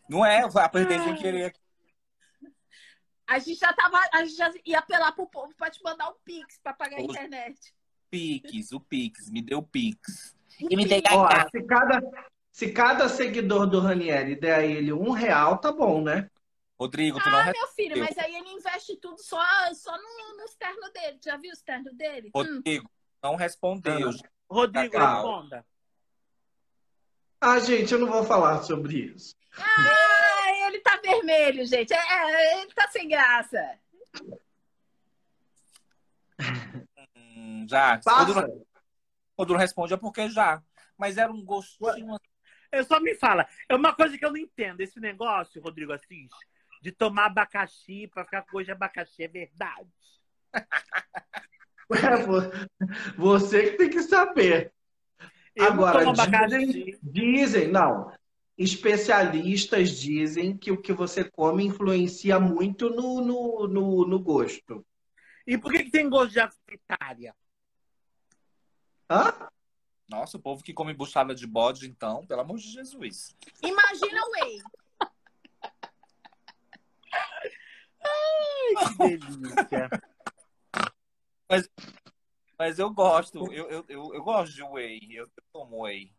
Não 0.09 0.25
é, 0.25 0.43
eu 0.43 0.47
apertei 0.59 0.99
sem 0.99 1.15
querer. 1.15 1.55
A 3.27 3.39
gente 3.39 3.59
já 3.59 3.71
tava. 3.71 3.97
A 4.13 4.25
gente 4.25 4.35
já 4.35 4.51
ia 4.65 4.79
apelar 4.79 5.13
pro 5.13 5.25
povo 5.25 5.53
pra 5.55 5.69
te 5.69 5.81
mandar 5.81 6.09
um 6.09 6.15
Pix 6.25 6.59
pra 6.61 6.73
pagar 6.73 6.97
a 6.97 7.01
internet. 7.01 7.73
Pix, 8.09 8.73
o 8.73 8.79
Pix, 8.81 9.29
me 9.29 9.41
deu 9.41 9.63
Pix. 9.63 10.35
E 10.59 10.75
me. 10.75 10.83
Ó, 11.11 11.27
gagal. 11.27 11.49
se 11.49 11.63
cada, 11.63 12.01
se 12.51 12.71
cada 12.73 13.07
seguidor 13.07 13.67
do 13.67 13.79
Ranieri 13.79 14.35
der 14.35 14.55
a 14.55 14.65
ele 14.65 14.91
um 14.91 15.11
real, 15.11 15.57
tá 15.59 15.71
bom, 15.71 16.03
né? 16.03 16.29
Rodrigo, 16.77 17.19
tu 17.21 17.29
não 17.29 17.39
Ah, 17.39 17.45
meu 17.45 17.67
filho, 17.67 17.95
respondeu. 17.95 18.05
mas 18.05 18.17
aí 18.17 18.35
ele 18.35 18.49
investe 18.49 18.97
tudo 18.97 19.17
só, 19.21 19.39
só 19.73 19.95
no, 19.95 20.37
no 20.37 20.43
externo 20.43 20.91
dele. 20.91 21.19
Já 21.23 21.37
viu 21.37 21.51
o 21.51 21.53
externo 21.53 21.93
dele? 21.93 22.31
Hum. 22.35 22.55
Rodrigo, 22.55 22.91
não 23.23 23.35
respondeu. 23.35 24.11
Rodrigo, 24.49 24.91
Cacau. 24.91 25.15
responda. 25.15 25.65
Ah, 27.41 27.57
gente, 27.59 27.91
eu 27.91 27.99
não 27.99 28.07
vou 28.07 28.23
falar 28.23 28.61
sobre 28.61 28.97
isso. 29.15 29.35
Ah, 29.57 30.67
ele 30.67 30.79
tá 30.79 30.97
vermelho, 31.03 31.65
gente. 31.65 31.91
É, 31.91 31.97
é, 31.97 32.61
ele 32.61 32.71
tá 32.73 32.87
sem 32.89 33.07
graça. 33.09 33.79
Hum, 37.15 37.65
já. 37.67 37.97
Quando 37.99 38.33
Passa. 38.35 38.47
não, 38.47 38.65
quando 39.35 39.49
não 39.53 39.59
responde 39.59 39.93
é 39.93 39.97
porque 39.97 40.29
já. 40.29 40.61
Mas 40.97 41.17
era 41.17 41.31
um 41.31 41.43
gostinho. 41.43 42.15
Eu 42.71 42.83
só 42.83 42.99
me 42.99 43.15
fala. 43.15 43.47
É 43.67 43.75
uma 43.75 43.93
coisa 43.93 44.17
que 44.17 44.23
eu 44.23 44.29
não 44.29 44.37
entendo. 44.37 44.81
Esse 44.81 44.99
negócio, 44.99 45.61
Rodrigo 45.61 45.91
Assis, 45.91 46.29
de 46.81 46.91
tomar 46.91 47.25
abacaxi 47.25 48.07
pra 48.07 48.23
ficar 48.23 48.43
com 48.43 48.51
gosto 48.53 48.65
de 48.65 48.71
abacaxi, 48.71 49.23
é 49.23 49.27
verdade. 49.27 49.89
É, 51.93 52.15
vo- 52.25 52.39
você 53.17 53.71
que 53.71 53.77
tem 53.77 53.89
que 53.89 54.01
saber. 54.01 54.73
Eu 55.55 55.65
Agora, 55.65 56.05
dizem, 56.47 56.99
dizem, 57.03 57.67
não. 57.67 58.11
Especialistas 58.57 59.89
dizem 59.97 60.55
que 60.55 60.71
o 60.71 60.81
que 60.81 60.93
você 60.93 61.23
come 61.23 61.65
influencia 61.65 62.39
muito 62.39 62.89
no, 62.89 63.21
no, 63.21 63.67
no, 63.67 64.07
no 64.07 64.19
gosto. 64.19 64.85
E 65.45 65.57
por 65.57 65.71
que, 65.71 65.85
que 65.85 65.91
tem 65.91 66.09
gosto 66.09 66.31
de 66.31 66.39
afritária? 66.39 67.35
Hã? 69.09 69.49
Nossa, 70.07 70.37
o 70.37 70.41
povo 70.41 70.63
que 70.63 70.73
come 70.73 70.93
buchada 70.93 71.33
de 71.33 71.47
bode, 71.47 71.87
então, 71.87 72.25
pelo 72.25 72.41
amor 72.41 72.57
de 72.57 72.69
Jesus. 72.69 73.35
Imagina 73.63 74.21
o 74.21 74.31
Whey. 74.31 74.61
Que 78.77 78.97
delícia. 78.97 79.89
Mas 81.49 81.69
eu 82.79 82.89
gosto, 82.91 83.51
eu, 83.53 83.69
eu, 83.69 83.85
eu, 83.87 84.13
eu 84.13 84.23
gosto 84.23 84.53
de 84.53 84.63
whey. 84.63 84.99
Eu, 85.11 85.25
eu 85.25 85.43
tomo 85.51 85.83
whey. 85.83 86.11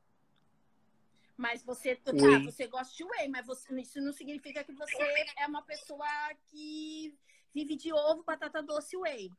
Mas 1.37 1.63
você, 1.65 1.97
tá, 1.97 2.13
Whey. 2.13 2.45
você 2.45 2.67
gosta 2.67 2.95
de 2.95 3.05
whey, 3.05 3.29
mas 3.29 3.47
você- 3.47 3.75
isso 3.81 4.01
não 4.01 4.13
significa 4.13 4.63
que 4.63 4.73
você 4.73 5.03
é 5.39 5.47
uma 5.47 5.63
pessoa 5.63 6.07
que 6.51 7.15
vive 7.53 7.75
de 7.77 7.93
ovo, 7.93 8.23
batata 8.23 8.63
doce 8.63 8.95
e 8.95 8.99
whey. 8.99 9.33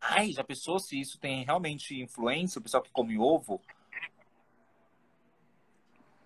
Ai, 0.00 0.32
já 0.32 0.44
pensou 0.44 0.78
se 0.78 0.98
isso 1.00 1.18
tem 1.18 1.44
realmente 1.44 2.00
influência? 2.00 2.58
O 2.58 2.62
pessoal 2.62 2.82
que 2.82 2.90
come 2.90 3.18
ovo? 3.18 3.60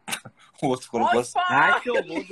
O 0.63 0.67
outro 0.69 0.91
colocou 0.91 1.21
assim. 1.21 1.39
Ai, 1.39 1.81
que 1.81 1.89
horror. 1.91 2.25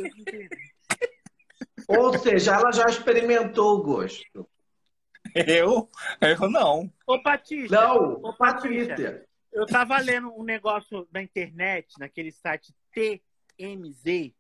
Ou 1.87 2.19
seja, 2.19 2.55
ela 2.57 2.73
já 2.73 2.87
experimentou 2.87 3.79
o 3.79 3.83
gosto. 3.83 4.49
Eu? 5.47 5.91
Eu 6.21 6.49
não. 6.51 6.91
Ô, 7.07 7.21
Patrícia, 7.23 7.77
Não, 7.81 8.15
Ô, 8.23 8.33
Patrícia. 8.33 9.27
eu 9.53 9.67
tava 9.67 9.99
lendo 9.99 10.33
um 10.35 10.43
negócio 10.43 11.07
na 11.13 11.23
internet, 11.23 11.99
naquele 11.99 12.33
site 12.33 12.75
TMZ, 12.93 14.33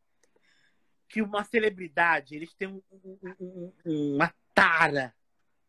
que 1.08 1.20
uma 1.22 1.44
celebridade, 1.44 2.34
eles 2.34 2.54
têm 2.54 2.68
um- 2.68 2.82
um- 2.92 3.18
um- 3.40 3.72
um- 3.84 4.14
uma 4.16 4.32
tara 4.54 5.14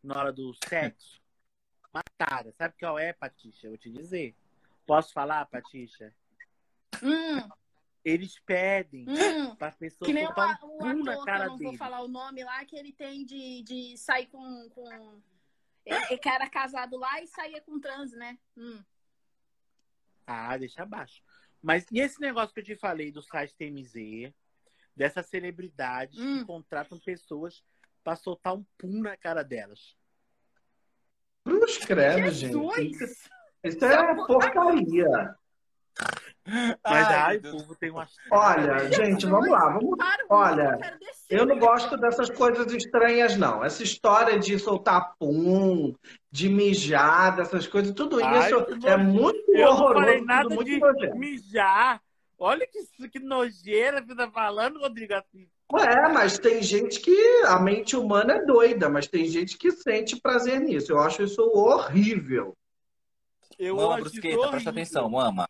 na 0.03 0.17
hora 0.17 0.31
do 0.31 0.53
sexo. 0.67 1.21
Uma 1.93 2.01
tara. 2.17 2.51
Sabe 2.53 2.75
qual 2.79 2.97
é, 2.97 3.11
Patrícia? 3.13 3.67
Eu 3.67 3.71
vou 3.71 3.77
te 3.77 3.89
dizer. 3.89 4.35
Posso 4.85 5.11
falar, 5.13 5.45
Patrícia? 5.45 6.13
Hum, 7.03 7.47
Eles 8.07 8.39
pedem 8.39 9.05
hum. 9.05 9.53
pra 9.57 9.69
pessoa 9.69 10.07
Que 10.07 10.13
nem 10.13 10.25
botar 10.25 10.57
um 10.63 10.75
o 10.75 10.77
pum 10.77 11.03
na 11.03 11.11
ator, 11.11 11.13
que 11.13 11.19
eu 11.19 11.25
cara 11.25 11.45
não 11.47 11.57
vou 11.57 11.65
dele. 11.65 11.77
falar 11.77 12.01
o 12.01 12.07
nome 12.07 12.41
lá, 12.41 12.63
que 12.63 12.77
ele 12.77 12.93
tem 12.93 13.25
de, 13.25 13.61
de 13.63 13.97
sair 13.97 14.27
com. 14.27 14.69
com... 14.69 15.21
Ele, 15.85 16.17
que 16.17 16.29
era 16.29 16.49
casado 16.49 16.95
lá 16.97 17.21
e 17.21 17.27
saía 17.27 17.59
com 17.59 17.77
trans, 17.81 18.13
né? 18.13 18.39
Hum. 18.55 18.81
Ah, 20.25 20.55
deixa 20.57 20.83
abaixo. 20.83 21.21
Mas 21.61 21.85
e 21.91 21.99
esse 21.99 22.21
negócio 22.21 22.53
que 22.53 22.61
eu 22.61 22.63
te 22.63 22.77
falei 22.77 23.11
do 23.11 23.21
site 23.21 23.53
TMZ, 23.57 24.33
dessas 24.95 25.25
celebridades 25.25 26.17
Hum. 26.17 26.39
que 26.39 26.45
contratam 26.45 26.97
pessoas 26.99 27.61
pra 28.05 28.15
soltar 28.15 28.53
um 28.53 28.63
pum 28.77 29.01
na 29.01 29.17
cara 29.17 29.43
delas? 29.43 29.97
Cruz 31.43 31.77
credo, 31.79 32.29
gente. 32.29 32.53
Jesus! 32.53 33.29
Isso 33.65 33.83
é 33.83 34.15
porcaria. 34.25 35.35
Mas 36.83 37.07
Ai, 37.07 37.37
o 37.37 37.41
povo 37.41 37.75
tem 37.75 37.91
uma. 37.91 38.07
Olha, 38.31 38.89
gente, 38.91 39.25
vamos 39.25 39.49
lá. 39.49 39.69
Vamos... 39.73 39.97
Olha, 40.29 40.97
eu. 41.29 41.39
Eu 41.39 41.45
não 41.45 41.59
gosto 41.59 41.97
dessas 41.97 42.29
coisas 42.29 42.71
estranhas, 42.73 43.35
não. 43.35 43.63
Essa 43.63 43.83
história 43.83 44.39
de 44.39 44.57
soltar 44.57 45.13
pum, 45.19 45.93
de 46.31 46.47
mijar, 46.47 47.35
dessas 47.35 47.67
coisas, 47.67 47.93
tudo 47.93 48.23
Ai, 48.23 48.47
isso 48.47 48.65
é 48.85 48.95
nojo. 48.97 49.09
muito 49.11 49.51
Eu 49.51 49.65
não 49.65 49.73
horroroso, 49.73 49.93
falei 49.99 50.17
tudo 50.19 50.27
nada 50.27 50.49
muito 50.49 50.65
de 50.71 50.79
nojento. 50.79 51.17
mijar. 51.17 52.01
Olha 52.39 52.67
que, 52.67 53.09
que 53.09 53.19
nojeira 53.19 54.01
que 54.01 54.07
você 54.07 54.15
tá 54.15 54.31
falando, 54.31 54.79
Rodrigo. 54.79 55.13
Assim. 55.15 55.49
É, 55.79 56.07
mas 56.07 56.39
tem 56.39 56.63
gente 56.63 57.01
que 57.01 57.43
a 57.45 57.59
mente 57.59 57.95
humana 57.97 58.35
é 58.35 58.45
doida, 58.45 58.87
mas 58.89 59.07
tem 59.07 59.25
gente 59.25 59.57
que 59.57 59.71
sente 59.71 60.21
prazer 60.21 60.61
nisso. 60.61 60.93
Eu 60.93 60.99
acho 60.99 61.23
isso 61.23 61.41
horrível. 61.41 62.55
Eu 63.59 63.75
Mama 63.75 63.95
acho 63.95 64.03
Brusqueta, 64.03 64.47
presta 64.49 64.69
atenção, 64.69 65.09
mama. 65.09 65.46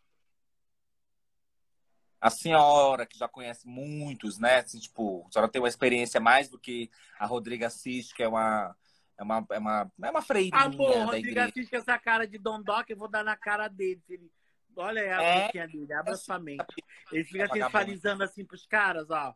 A 2.19 2.29
senhora, 2.29 3.05
que 3.05 3.17
já 3.17 3.27
conhece 3.27 3.67
muitos, 3.67 4.39
né? 4.39 4.57
Assim, 4.57 4.79
tipo, 4.79 5.25
a 5.27 5.31
senhora 5.31 5.51
tem 5.51 5.61
uma 5.61 5.67
experiência 5.67 6.19
mais 6.19 6.49
do 6.49 6.57
que 6.57 6.89
a 7.19 7.25
Rodriga 7.25 7.67
Assis, 7.67 8.11
que 8.11 8.23
é 8.23 8.27
uma, 8.27 8.75
é 9.17 9.23
uma, 9.23 9.45
é 9.51 9.59
uma, 9.59 9.91
é 10.03 10.09
uma 10.09 10.21
freirinha 10.21 10.63
Amor, 10.63 10.93
da 10.93 11.03
Rodrigo 11.05 11.27
igreja. 11.29 11.47
assiste 11.49 11.69
com 11.69 11.75
essa 11.77 11.97
cara 11.99 12.25
de 12.27 12.37
dondoca, 12.39 12.91
eu 12.91 12.97
vou 12.97 13.07
dar 13.07 13.23
na 13.23 13.35
cara 13.37 13.67
dele. 13.67 14.01
ele- 14.09 14.31
Olha 14.79 15.01
a 15.17 15.23
É. 15.23 15.45
boquinha 15.45 15.67
dele, 15.67 15.91
abra 15.93 16.13
Assim, 16.13 16.23
sua 16.25 16.37
mente. 16.39 16.63
Ele 17.11 17.23
fica 17.23 17.47
Vagabundo. 17.47 17.65
sensualizando 17.65 18.23
assim 18.23 18.45
pros 18.45 18.65
caras, 18.67 19.09
ó. 19.09 19.33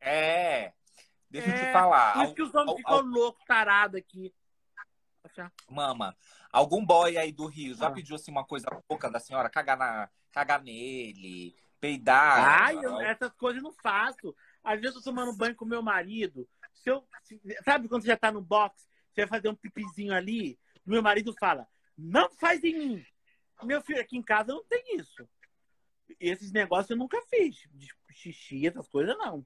É. 0.00 0.72
Deixa 1.30 1.48
eu 1.50 1.54
É, 1.54 1.66
te 1.66 1.72
falar. 1.72 2.14
Por 2.14 2.24
isso 2.24 2.34
que 2.34 2.42
os 2.42 2.54
homens 2.54 2.76
ficam 2.78 3.00
loucos, 3.02 3.44
tarados 3.46 3.96
aqui. 3.98 4.32
Mama, 5.68 6.16
algum 6.50 6.84
boy 6.84 7.18
aí 7.18 7.30
do 7.32 7.46
Rio 7.46 7.74
já 7.74 7.88
Ah. 7.88 7.90
pediu 7.90 8.16
assim 8.16 8.30
uma 8.30 8.44
coisa 8.44 8.66
pouca 8.88 9.10
da 9.10 9.20
senhora? 9.20 9.50
Cagar, 9.50 9.76
na, 9.76 10.08
cagar 10.32 10.62
nele, 10.62 11.54
peidar? 11.80 12.62
Ai, 12.62 12.76
eu- 12.76 13.00
essas 13.00 13.32
coisas 13.34 13.62
eu 13.62 13.68
não 13.68 13.72
faço. 13.72 14.34
Às 14.62 14.80
vezes 14.80 14.96
eu 14.96 15.02
tô 15.02 15.10
tomando 15.10 15.36
banho 15.36 15.54
com 15.54 15.64
meu 15.64 15.82
marido. 15.82 16.48
Se 16.74 16.90
eu, 16.90 17.06
se- 17.22 17.40
sabe 17.64 17.88
quando 17.88 18.02
você 18.02 18.08
já 18.08 18.16
tá 18.16 18.30
no 18.30 18.40
box, 18.40 18.86
você 19.12 19.22
vai 19.22 19.28
fazer 19.28 19.48
um 19.48 19.54
pipizinho 19.54 20.12
ali? 20.12 20.58
Meu 20.84 21.02
marido 21.02 21.34
fala, 21.38 21.66
não 21.96 22.30
faz 22.30 22.62
em 22.64 22.74
mim. 22.76 23.06
Meu 23.62 23.82
filho, 23.82 24.00
aqui 24.00 24.16
em 24.16 24.22
casa 24.22 24.52
não 24.52 24.64
tem 24.64 24.96
isso. 24.96 25.28
Esses 26.20 26.52
negócios 26.52 26.90
eu 26.90 26.96
nunca 26.96 27.20
fiz. 27.28 27.56
De 27.72 27.88
xixi, 28.12 28.66
essas 28.66 28.88
coisas 28.88 29.16
não. 29.18 29.44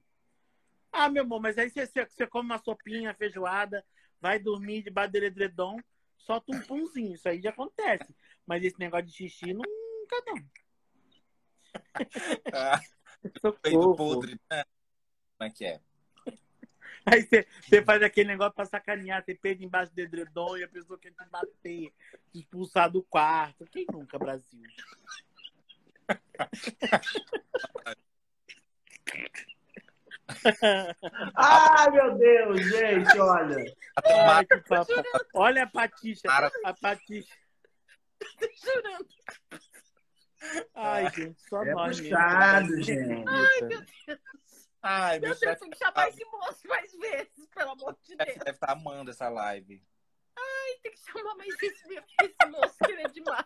Ah, 0.91 1.09
meu 1.09 1.23
amor, 1.23 1.41
mas 1.41 1.57
aí 1.57 1.69
você, 1.69 1.87
você, 1.87 2.27
come 2.27 2.45
uma 2.45 2.59
sopinha, 2.59 3.13
feijoada, 3.15 3.83
vai 4.21 4.37
dormir 4.37 4.83
debaixo 4.83 5.11
do 5.11 5.17
edredom, 5.17 5.79
solta 6.17 6.55
um 6.55 6.61
punzinho. 6.61 7.15
Isso 7.15 7.27
aí 7.27 7.41
já 7.41 7.49
acontece. 7.49 8.15
Mas 8.45 8.63
esse 8.63 8.79
negócio 8.79 9.07
de 9.07 9.13
xixi 9.13 9.53
nunca 9.53 10.23
não. 10.27 10.37
Ah, 12.53 12.79
peido 13.61 13.95
podre, 13.95 14.39
né? 14.51 14.63
Como 15.37 15.49
é 15.49 15.49
que 15.49 15.65
é? 15.65 15.79
Aí 17.05 17.21
você, 17.21 17.83
faz 17.83 18.01
aquele 18.01 18.29
negócio 18.29 18.53
pra 18.53 18.65
sacanear, 18.65 19.23
você 19.23 19.35
peida 19.35 19.63
embaixo 19.63 19.93
do 19.93 19.99
edredom 19.99 20.57
e 20.57 20.63
a 20.63 20.67
pessoa 20.67 20.97
quer 20.97 21.11
te 21.11 21.29
bater, 21.29 21.93
te 22.31 22.39
expulsar 22.39 22.89
do 22.89 23.03
quarto. 23.03 23.65
Quem 23.65 23.85
nunca, 23.91 24.17
Brasil? 24.17 24.63
Ai, 31.35 31.91
meu 31.91 32.17
Deus, 32.17 32.61
gente, 32.69 33.19
olha. 33.19 33.75
Ai, 34.05 34.45
que 34.45 34.57
papo. 34.61 34.91
Olha 35.33 35.63
a 35.63 35.67
Patixa. 35.67 36.29
A 36.63 36.73
Patixa. 36.73 37.35
Jurando. 38.63 39.07
Ai, 40.75 41.09
gente, 41.11 41.41
só 41.47 41.63
É 41.63 41.71
nós. 41.73 41.99
mesmo. 41.99 42.15
puxado, 42.15 42.81
gente. 42.83 43.23
Ai, 43.27 43.61
meu 43.61 43.83
Ai, 44.85 45.19
Meu 45.19 45.33
Deus, 45.39 45.59
tem 45.59 45.69
que 45.69 45.77
chamar 45.77 46.09
esse 46.09 46.25
moço 46.25 46.67
mais 46.67 46.91
vezes, 46.93 47.47
pelo 47.55 47.71
amor 47.71 47.95
de 48.03 48.15
Deus. 48.17 48.35
deve 48.37 48.49
estar 48.51 48.71
amando 48.71 49.11
essa 49.11 49.29
live. 49.29 49.81
Tem 50.81 50.91
que 50.91 50.99
chamar 50.99 51.35
mais 51.35 51.53
esse, 51.61 52.03
esse 52.21 52.49
moço, 52.49 52.75
que 52.83 52.91
ele 52.91 53.03
é 53.03 53.07
demais. 53.07 53.45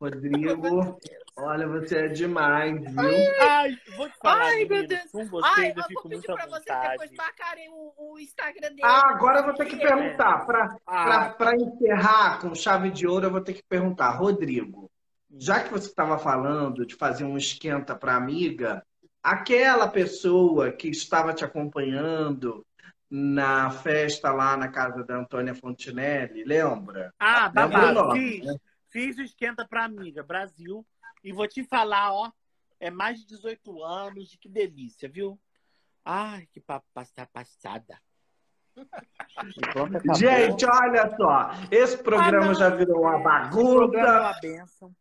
Rodrigo, 0.00 0.98
olha, 1.36 1.68
você 1.68 1.98
é 2.06 2.08
demais, 2.08 2.80
viu? 2.80 3.42
Ai, 3.42 3.76
vou 3.96 4.08
te 4.08 4.16
falar, 4.18 4.42
Ai, 4.46 4.64
meu 4.64 4.86
Deus. 4.86 5.10
com 5.12 5.24
vocês 5.26 5.54
Ai, 5.58 5.70
eu 5.70 5.74
eu 5.76 5.82
fico 5.84 6.02
vou 6.02 6.10
pedir 6.10 6.16
muito 6.28 6.32
à 6.32 6.34
pra 6.34 6.46
vocês 6.46 6.64
vontade. 6.64 6.90
depois 6.92 7.10
marcarem 7.12 7.68
o, 7.70 7.94
o 8.14 8.18
Instagram 8.18 8.68
dele. 8.70 8.80
Ah, 8.82 9.10
agora 9.10 9.40
eu 9.40 9.44
vou 9.44 9.54
ter 9.54 9.66
que 9.66 9.76
perguntar. 9.76 10.46
Ah, 10.86 11.28
Para 11.30 11.54
encerrar 11.56 12.40
com 12.40 12.54
chave 12.54 12.90
de 12.90 13.06
ouro, 13.06 13.26
eu 13.26 13.30
vou 13.30 13.42
ter 13.42 13.52
que 13.52 13.62
perguntar. 13.62 14.10
Rodrigo, 14.16 14.89
já 15.38 15.62
que 15.62 15.70
você 15.70 15.88
estava 15.88 16.18
falando 16.18 16.84
de 16.86 16.94
fazer 16.94 17.24
um 17.24 17.36
esquenta 17.36 17.94
para 17.94 18.16
amiga, 18.16 18.84
aquela 19.22 19.86
pessoa 19.88 20.72
que 20.72 20.88
estava 20.88 21.32
te 21.32 21.44
acompanhando 21.44 22.66
na 23.08 23.70
festa 23.70 24.32
lá 24.32 24.56
na 24.56 24.68
casa 24.68 25.02
da 25.04 25.16
Antônia 25.16 25.54
Fontinelli, 25.54 26.44
lembra? 26.44 27.12
ah 27.18 27.48
babado, 27.48 27.94
nome, 27.94 28.20
fiz, 28.20 28.44
né? 28.46 28.54
fiz 28.88 29.18
o 29.18 29.22
esquenta 29.22 29.66
pra 29.66 29.84
amiga, 29.84 30.22
Brasil. 30.22 30.86
E 31.22 31.32
vou 31.32 31.46
te 31.46 31.62
falar, 31.64 32.12
ó, 32.12 32.30
é 32.78 32.90
mais 32.90 33.18
de 33.20 33.26
18 33.26 33.82
anos, 33.82 34.36
que 34.40 34.48
delícia, 34.48 35.08
viu? 35.08 35.38
Ai, 36.04 36.46
que 36.52 36.60
passa 36.60 37.26
passada. 37.32 37.98
Pronto, 39.72 39.96
acabou. 39.96 40.14
Gente, 40.14 40.64
olha 40.64 41.14
só. 41.16 41.50
Esse 41.70 41.98
programa 41.98 42.52
Ah, 42.52 42.54
já 42.54 42.70
virou 42.70 43.02
uma 43.02 43.16
Esse 43.16 43.22
programa 43.22 44.08
é 44.08 44.12
bagunça. 44.12 44.20
uma 44.20 44.40
benção. 44.40 44.96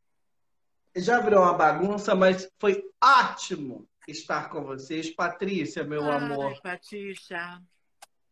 Já 0.95 1.19
virou 1.21 1.43
uma 1.43 1.53
bagunça, 1.53 2.15
mas 2.15 2.51
foi 2.59 2.83
ótimo 3.01 3.87
estar 4.07 4.49
com 4.49 4.63
vocês. 4.63 5.09
Patrícia, 5.09 5.83
meu 5.83 6.03
amor. 6.11 6.47
Ai, 6.47 6.59
Patricia. 6.61 7.61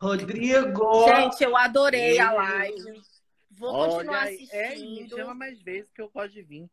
Rodrigo. 0.01 1.05
Gente, 1.07 1.43
eu 1.43 1.55
adorei 1.55 2.19
a 2.19 2.29
Meu 2.29 2.37
live. 2.37 3.01
Vou 3.51 3.73
continuar 3.73 4.25
Olha, 4.25 4.27
é, 4.51 4.75
me 4.75 4.83
assistindo. 4.83 5.15
chama 5.17 5.33
mais 5.33 5.61
vezes 5.61 5.91
que 5.91 6.01
eu 6.01 6.09
gosto 6.09 6.33
de 6.33 6.43
vir. 6.43 6.69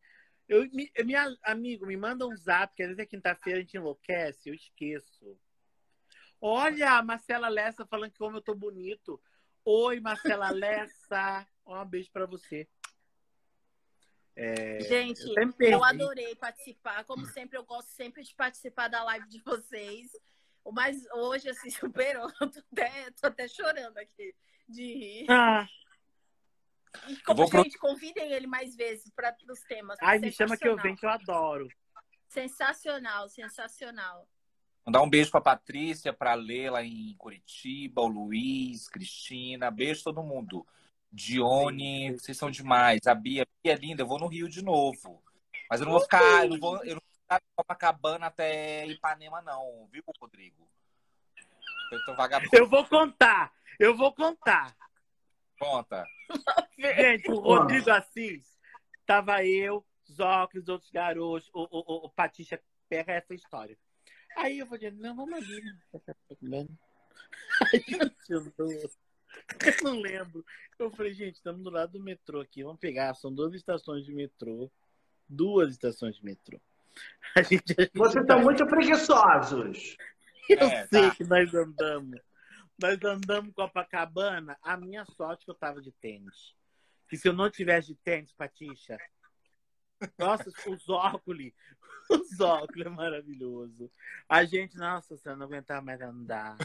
Eu, 0.47 0.69
me, 0.71 0.91
eu- 0.95 1.05
minha, 1.05 1.35
amigo, 1.43 1.87
me 1.87 1.97
manda 1.97 2.27
um 2.27 2.35
zap, 2.35 2.75
que 2.75 2.83
às 2.83 2.89
vezes 2.89 2.99
é 2.99 3.05
quinta-feira 3.05 3.59
a 3.59 3.61
gente 3.61 3.77
enlouquece, 3.77 4.49
eu 4.49 4.53
esqueço. 4.53 5.35
Olha, 6.39 6.91
a 6.97 7.01
Marcela 7.03 7.47
Lessa 7.47 7.85
falando 7.87 8.11
que 8.11 8.19
como 8.19 8.37
eu 8.37 8.41
tô 8.41 8.53
bonito. 8.53 9.19
Oi, 9.63 9.99
Marcela 9.99 10.51
Lessa. 10.51 11.47
Um 11.65 11.83
beijo 11.85 12.11
pra 12.11 12.27
você. 12.27 12.67
É, 14.35 14.81
Gente, 14.81 15.21
eu 15.21 15.53
eu 15.67 15.83
adorei 15.83 16.35
participar. 16.35 17.03
Como 17.05 17.25
sempre, 17.27 17.57
eu 17.57 17.63
gosto 17.63 17.89
sempre 17.89 18.21
de 18.23 18.33
participar 18.35 18.87
da 18.89 19.03
live 19.03 19.27
de 19.29 19.39
vocês. 19.41 20.11
Mas 20.73 21.05
hoje, 21.13 21.49
assim, 21.49 21.69
superou. 22.19 22.31
Tô 22.33 22.45
até, 22.73 23.11
tô 23.11 23.27
até 23.27 23.47
chorando 23.47 23.97
aqui 23.97 24.35
de 24.67 24.83
rir. 24.93 25.25
Ah, 25.29 25.67
E 27.07 27.15
como, 27.21 27.49
pro- 27.49 27.61
gente, 27.63 27.77
convidem 27.77 28.31
ele 28.33 28.47
mais 28.47 28.75
vezes 28.75 29.09
para 29.11 29.35
os 29.49 29.61
temas. 29.61 29.97
ai, 30.01 30.19
me 30.19 30.31
chama 30.31 30.57
que 30.57 30.67
eu 30.67 30.71
Sensacional. 30.75 30.83
venho, 30.83 30.97
que 30.97 31.05
eu 31.05 31.09
adoro. 31.09 31.67
Sensacional, 32.27 33.29
sensacional. 33.29 34.27
Mandar 34.85 35.01
um 35.01 35.09
beijo 35.09 35.31
pra 35.31 35.41
Patrícia, 35.41 36.11
pra 36.13 36.33
Leila 36.33 36.83
em 36.83 37.15
Curitiba, 37.17 38.01
o 38.01 38.07
Luiz, 38.07 38.87
Cristina. 38.89 39.71
Beijo 39.71 40.03
todo 40.03 40.21
mundo. 40.21 40.65
Dione, 41.15 42.11
vocês 42.11 42.37
são 42.37 42.51
demais. 42.51 43.07
A 43.07 43.15
Bia, 43.15 43.43
a 43.43 43.45
Bia 43.63 43.73
é 43.73 43.77
linda, 43.77 44.03
eu 44.03 44.07
vou 44.07 44.19
no 44.19 44.27
Rio 44.27 44.49
de 44.49 44.61
novo. 44.61 45.23
Mas 45.69 45.79
eu 45.79 45.85
não 45.85 45.93
vou 45.93 46.01
ficar, 46.01 46.43
eu 46.43 46.49
não 46.49 46.59
vou, 46.59 46.83
eu 46.83 46.95
não 46.95 47.01
vou 47.01 47.21
ficar 47.21 47.39
de 47.39 47.45
Copacabana 47.55 48.25
até 48.27 48.85
Ipanema, 48.85 49.41
não, 49.41 49.87
viu, 49.91 50.03
Rodrigo? 50.19 50.69
Eu 51.91 52.03
tô 52.03 52.15
vagabundo. 52.15 52.49
Eu 52.53 52.67
vou 52.67 52.85
contar, 52.85 53.53
eu 53.79 53.95
vou 53.95 54.13
contar. 54.13 54.75
Conta. 55.57 56.05
Gente, 56.77 57.31
o 57.31 57.39
Rodrigo 57.39 57.89
Assis, 57.91 58.43
tava 59.05 59.45
eu, 59.45 59.85
Zócrates, 60.11 60.67
outros 60.67 60.91
garotos, 60.91 61.49
o, 61.53 61.61
o, 61.61 61.79
o, 61.79 62.05
o 62.07 62.09
Patixa 62.09 62.61
pega 62.89 63.13
essa 63.13 63.33
história. 63.33 63.77
Aí 64.35 64.59
eu 64.59 64.67
falei, 64.67 64.91
não, 64.91 65.15
vamos 65.15 65.33
ali, 65.33 65.61
né? 66.41 66.67
Aí 67.71 67.83
eu 69.83 69.83
não 69.83 69.99
lembro. 69.99 70.45
Eu 70.77 70.91
falei, 70.91 71.13
gente, 71.13 71.35
estamos 71.35 71.63
do 71.63 71.69
lado 71.69 71.93
do 71.93 72.03
metrô 72.03 72.41
aqui, 72.41 72.63
vamos 72.63 72.79
pegar, 72.79 73.13
são 73.15 73.33
duas 73.33 73.53
estações 73.53 74.05
de 74.05 74.13
metrô. 74.13 74.71
Duas 75.27 75.71
estações 75.71 76.15
de 76.17 76.23
metrô. 76.25 76.59
A 77.35 77.41
gente, 77.41 77.73
a 77.77 77.81
gente 77.83 77.91
Vocês 77.97 78.13
tá- 78.13 78.21
estão 78.21 78.41
muito 78.41 78.65
preguiçosos. 78.67 79.97
eu 80.49 80.59
É, 80.67 80.87
sei 80.87 81.01
tá. 81.09 81.15
que 81.15 81.23
nós 81.23 81.53
andamos. 81.53 82.19
Nós 82.81 83.03
andamos 83.03 83.53
Copacabana. 83.53 84.57
A 84.61 84.77
minha 84.77 85.03
sorte 85.05 85.41
é 85.41 85.45
que 85.45 85.51
eu 85.51 85.55
tava 85.55 85.81
de 85.81 85.91
tênis. 85.93 86.53
Que 87.09 87.17
se 87.17 87.27
eu 87.27 87.33
não 87.33 87.49
tivesse 87.49 87.87
de 87.87 87.95
tênis, 87.95 88.31
Patixa. 88.33 88.97
Nossa, 90.19 90.49
os 90.67 90.87
óculos. 90.89 91.51
Os 92.09 92.39
óculos 92.39 92.85
é 92.85 92.89
maravilhoso. 92.89 93.91
A 94.29 94.43
gente, 94.45 94.77
nossa, 94.77 95.17
você 95.17 95.33
não 95.35 95.45
aguentava 95.47 95.81
mais 95.81 95.99
andar. 96.01 96.57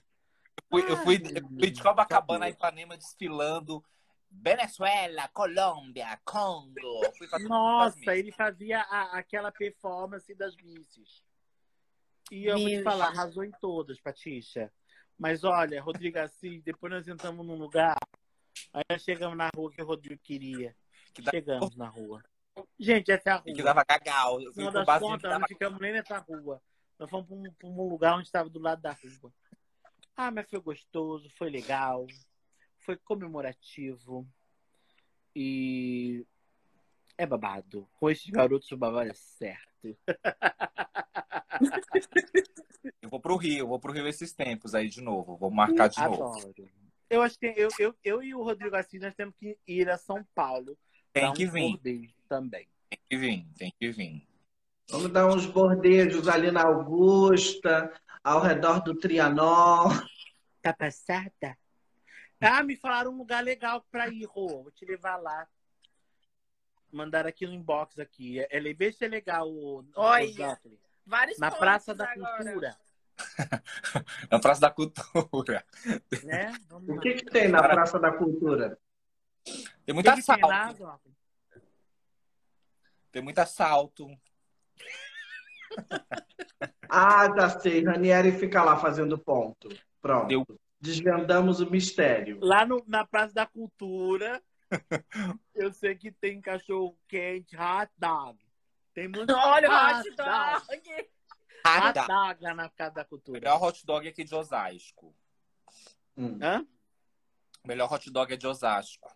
Fui- 0.71 0.83
eu 0.83 0.97
fui, 0.99 1.17
eu 1.17 1.49
fui 1.49 1.71
de 1.71 1.83
Copacabana 1.83 2.45
a 2.47 2.49
meu 2.49 2.55
Ipanema 2.55 2.97
desfilando. 2.97 3.85
Venezuela, 4.31 5.27
Colômbia, 5.29 6.17
Congo. 6.25 7.01
Nossa, 7.41 8.17
ele 8.17 8.31
fazia 8.31 8.81
a- 8.83 9.19
aquela 9.19 9.51
performance 9.51 10.33
das 10.37 10.55
misses. 10.59 11.25
E 12.31 12.47
eu 12.47 12.57
vou 12.57 12.69
te 12.69 12.75
Meu 12.77 12.85
falar, 12.85 13.07
Deus. 13.09 13.19
arrasou 13.19 13.45
em 13.45 13.51
todas, 13.61 14.01
Patixa. 14.01 14.73
Mas 15.19 15.43
olha, 15.43 15.83
Rodrigo 15.83 16.19
Assis, 16.21 16.63
depois 16.63 16.93
nós 16.93 17.09
entramos 17.09 17.45
num 17.45 17.57
lugar, 17.57 17.99
aí 18.73 18.85
nós 18.89 19.03
chegamos 19.03 19.37
na 19.37 19.51
rua 19.55 19.71
que 19.73 19.83
o 19.83 19.87
Rodrigo 19.87 20.21
queria. 20.23 20.77
Que 21.13 21.23
dá- 21.23 21.33
Chegamos 21.33 21.75
na 21.77 21.89
rua. 21.89 22.23
Gente, 22.79 23.11
essa 23.11 23.31
é 23.31 23.33
a 23.33 23.37
rua. 23.37 23.53
Que 23.53 23.63
dava 23.65 23.85
cagal. 23.85 24.39
Pro 24.55 24.71
das 24.71 24.99
contas, 25.01 25.33
não 25.41 25.47
ficamos 25.49 25.81
nem 25.81 25.93
nessa 25.93 26.19
rua. 26.19 26.63
Nós 26.97 27.11
fomos 27.11 27.27
para 27.27 27.37
um, 27.37 27.53
pra 27.55 27.69
um 27.69 27.89
lugar 27.89 28.15
onde 28.15 28.27
estava 28.27 28.49
do 28.49 28.61
lado 28.61 28.81
da 28.81 28.93
rua. 28.93 29.33
Ah, 30.23 30.31
mas 30.31 30.51
foi 30.51 30.61
gostoso, 30.61 31.31
foi 31.31 31.49
legal, 31.49 32.07
foi 32.81 32.95
comemorativo. 32.95 34.29
E 35.35 36.27
é 37.17 37.25
babado. 37.25 37.89
Com 37.99 38.11
esses 38.11 38.29
garotos, 38.29 38.71
o 38.71 38.77
babado 38.77 39.09
é 39.09 39.15
certo. 39.15 39.97
Eu 43.01 43.09
vou 43.09 43.19
pro 43.19 43.37
Rio, 43.37 43.67
vou 43.67 43.81
pro 43.81 43.95
Rio 43.95 44.07
esses 44.07 44.35
tempos 44.35 44.75
aí 44.75 44.91
de 44.91 45.01
novo. 45.01 45.39
Vou 45.39 45.51
marcar 45.51 45.89
de 45.89 45.99
novo. 45.99 46.23
Adoro. 46.23 46.71
Eu 47.09 47.23
acho 47.23 47.39
que 47.39 47.47
eu, 47.57 47.71
eu, 47.79 47.97
eu 48.05 48.23
e 48.23 48.35
o 48.35 48.43
Rodrigo 48.43 48.77
Assis 48.77 49.01
nós 49.01 49.15
temos 49.15 49.35
que 49.37 49.57
ir 49.67 49.89
a 49.89 49.97
São 49.97 50.23
Paulo. 50.35 50.77
Tem 51.15 51.33
que 51.33 51.47
um 51.47 51.79
vir, 51.79 52.15
também. 52.29 52.69
tem 52.91 52.99
que 53.09 53.17
vir, 53.17 53.47
tem 53.57 53.73
que 53.81 53.91
vir. 53.91 54.30
Vamos 54.91 55.13
dar 55.13 55.27
uns 55.29 55.47
bordejos 55.47 56.27
ali 56.27 56.51
na 56.51 56.65
Augusta, 56.65 57.93
ao 58.25 58.41
redor 58.41 58.83
do 58.83 58.95
Trianon. 58.95 59.89
Tá 60.61 60.73
passada? 60.73 61.57
Ah, 62.41 62.63
me 62.63 62.77
falaram 62.77 63.13
um 63.13 63.19
lugar 63.19 63.43
legal 63.45 63.85
pra 63.91 64.09
ir, 64.09 64.25
Rô. 64.25 64.63
Vou 64.63 64.71
te 64.73 64.85
levar 64.85 65.17
lá. 65.17 65.47
Mandaram 66.93 67.29
aqui 67.29 67.47
no 67.47 67.53
inbox 67.53 67.99
aqui. 67.99 68.41
É, 68.41 68.49
é, 68.51 68.75
vê 68.75 68.91
se 68.91 69.05
é 69.05 69.09
legal 69.09 69.49
o, 69.49 69.85
Olha. 69.95 70.29
o 70.29 70.33
Zócoli. 70.33 70.81
Vários 71.07 71.39
Na 71.39 71.51
Praça 71.51 71.95
da 71.95 72.11
agora. 72.11 72.45
Cultura. 72.45 72.77
Na 74.31 74.41
Praça 74.41 74.61
da 74.61 74.71
Cultura. 74.71 75.65
Né? 76.25 76.53
Vamos 76.69 76.89
O 76.89 77.01
que, 77.01 77.15
que 77.15 77.27
tem 77.27 77.49
na 77.49 77.63
Praça 77.63 77.99
da 77.99 78.11
Cultura? 78.13 78.79
Tem 79.85 79.95
muito 79.95 80.07
tem 80.07 80.19
assalto. 80.19 81.01
Tem 83.13 83.23
muito 83.23 83.39
assalto. 83.39 84.21
Ah, 86.93 87.27
já 87.37 87.49
sei. 87.61 87.85
Ranieri 87.85 88.33
fica 88.33 88.65
lá 88.65 88.77
fazendo 88.77 89.17
ponto. 89.17 89.69
Pronto. 90.03 90.27
Deu. 90.27 90.45
Desvendamos 90.81 91.61
o 91.61 91.71
mistério. 91.71 92.41
Lá 92.43 92.67
no- 92.67 92.83
na 92.87 93.07
Praça 93.07 93.33
da 93.33 93.47
Cultura, 93.47 94.43
eu 95.55 95.73
sei 95.73 95.95
que 95.95 96.11
tem 96.11 96.41
cachorro 96.41 96.99
quente, 97.07 97.55
hot 97.57 97.93
dog. 97.97 98.39
Tem 98.93 99.07
muito 99.07 99.31
Olha 99.33 99.69
o 99.71 99.73
hot 99.73 100.09
hot 100.09 100.17
dog. 100.17 101.09
Hot 101.65 101.93
tá. 101.95 102.07
dog 102.09 102.43
lá 102.43 102.55
na 102.55 102.69
Casa 102.71 102.95
da 102.97 103.03
O 103.03 103.07
Cultura. 103.07 103.39
melhor 103.39 103.63
hot 103.63 103.87
dog 103.87 104.09
aqui 104.09 104.25
de 104.25 104.35
Osasco. 104.35 105.15
Hum. 106.17 106.39
Hã? 106.43 106.67
O 107.63 107.69
melhor 107.69 107.93
hot 107.93 108.11
dog 108.11 108.33
é 108.33 108.37
de 108.37 108.47
Osasco. 108.49 109.15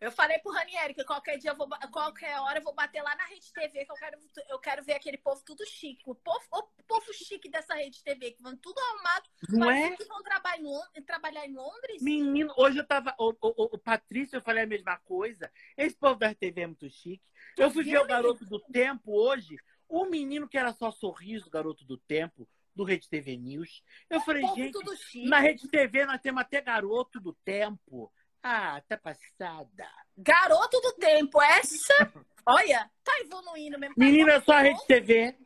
Eu 0.00 0.12
falei 0.12 0.38
pro 0.38 0.52
Ranieri 0.52 0.94
que 0.94 1.04
qualquer 1.04 1.38
dia, 1.38 1.50
eu 1.50 1.56
vou, 1.56 1.68
qualquer 1.90 2.38
hora 2.40 2.58
eu 2.60 2.62
vou 2.62 2.72
bater 2.74 3.02
lá 3.02 3.16
na 3.16 3.24
Rede 3.24 3.52
TV, 3.52 3.84
que 3.84 3.90
eu 3.90 3.96
quero, 3.96 4.18
eu 4.48 4.58
quero 4.60 4.84
ver 4.84 4.92
aquele 4.94 5.18
povo 5.18 5.42
tudo 5.44 5.66
chique. 5.66 6.02
O 6.06 6.14
povo, 6.14 6.40
o 6.52 6.82
povo 6.84 7.12
chique 7.12 7.50
dessa 7.50 7.74
Rede 7.74 8.02
TV, 8.04 8.30
que 8.32 8.42
vão 8.42 8.56
tudo 8.56 8.78
arrumado. 8.78 9.28
Não 9.48 9.70
é? 9.70 9.96
que 9.96 10.04
vão 10.04 10.22
trabalhar 10.22 10.60
em, 10.60 10.64
Lon- 10.64 11.02
trabalhar 11.04 11.46
em 11.46 11.54
Londres. 11.54 12.00
Menino, 12.00 12.54
hoje 12.56 12.78
eu 12.78 12.86
tava. 12.86 13.12
O, 13.18 13.30
o, 13.40 13.74
o- 13.74 13.78
Patrício, 13.78 14.36
eu 14.36 14.42
falei 14.42 14.62
a 14.62 14.66
mesma 14.66 14.96
coisa. 14.98 15.50
Esse 15.76 15.96
povo 15.96 16.14
da 16.18 16.28
RTV 16.30 16.60
é 16.60 16.66
muito 16.66 16.88
chique. 16.88 17.24
Eu 17.56 17.70
fui 17.70 17.82
ver 17.82 17.98
o 17.98 18.06
Garoto 18.06 18.44
do 18.46 18.60
Tempo 18.60 19.12
hoje. 19.12 19.56
O 19.88 20.04
menino 20.04 20.48
que 20.48 20.58
era 20.58 20.72
só 20.72 20.90
sorriso, 20.92 21.50
Garoto 21.50 21.84
do 21.84 21.96
Tempo, 21.96 22.46
do 22.74 22.84
Rede 22.84 23.08
TV 23.08 23.36
News. 23.36 23.82
Eu 24.08 24.20
falei, 24.20 24.42
Povo 24.42 24.54
gente, 24.56 25.28
na 25.28 25.40
Rede 25.40 25.66
TV 25.68 26.06
nós 26.06 26.20
temos 26.20 26.40
até 26.42 26.60
garoto 26.60 27.18
do 27.18 27.32
tempo. 27.44 28.12
Ah, 28.50 28.82
tá 28.88 28.96
passada. 28.96 29.86
Garoto 30.16 30.80
do 30.80 30.94
tempo, 30.94 31.42
essa, 31.42 32.10
olha, 32.46 32.90
tá 33.04 33.20
evoluindo 33.20 33.78
mesmo. 33.78 33.94
Tá 33.94 34.02
Menina, 34.02 34.40
só 34.40 34.52
a. 34.52 34.60
Rede 34.62 34.86
TV. 34.86 35.36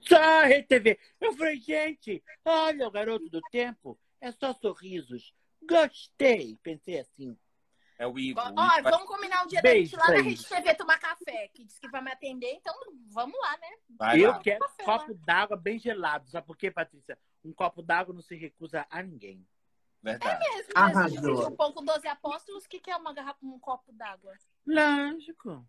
Só 0.00 0.16
a 0.16 0.42
Rede 0.42 0.66
TV. 0.66 0.98
Eu 1.20 1.36
falei, 1.36 1.60
gente, 1.60 2.20
olha 2.44 2.88
o 2.88 2.90
garoto 2.90 3.28
do 3.30 3.40
tempo. 3.52 3.96
É 4.20 4.32
só 4.32 4.52
sorrisos. 4.54 5.32
Gostei. 5.62 6.58
Pensei 6.60 6.98
assim. 6.98 7.38
É 7.96 8.08
o 8.08 8.18
Igor. 8.18 8.42
Ó, 8.56 8.82
vamos 8.82 9.06
combinar 9.06 9.44
um 9.44 9.46
dia 9.46 9.62
da 9.62 9.70
Beijo 9.70 9.90
gente 9.90 10.00
lá 10.00 10.08
na 10.08 10.20
Rede. 10.20 10.44
TV 10.44 10.74
tomar 10.74 10.98
café, 10.98 11.48
que 11.54 11.62
disse 11.64 11.80
que 11.80 11.88
vai 11.88 12.02
me 12.02 12.10
atender, 12.10 12.54
então 12.54 12.74
vamos 13.12 13.38
lá, 13.38 13.56
né? 13.58 13.68
vai 13.90 14.20
eu 14.20 14.30
lá. 14.30 14.38
quero 14.40 14.58
Café 14.60 14.84
copo 14.84 15.14
d'água 15.14 15.56
bem 15.56 15.78
gelado. 15.78 16.28
Sabe 16.28 16.44
por 16.44 16.56
quê, 16.56 16.72
Patrícia? 16.72 17.16
Um 17.44 17.52
copo 17.52 17.82
d'água 17.82 18.12
não 18.12 18.22
se 18.22 18.34
recusa 18.34 18.84
a 18.90 19.00
ninguém. 19.00 19.46
Verdade. 20.02 20.38
Mesmo, 20.50 20.72
Arrasou. 20.74 21.08
Jesus, 21.08 21.46
um 21.46 21.56
pão 21.56 21.72
com 21.72 21.84
12 21.84 22.06
apóstolos, 22.06 22.64
o 22.64 22.68
que, 22.68 22.78
que 22.80 22.90
é 22.90 22.96
uma 22.96 23.12
garrafa, 23.12 23.38
um 23.42 23.58
copo 23.58 23.92
d'água? 23.92 24.32
Lógico. 24.66 25.66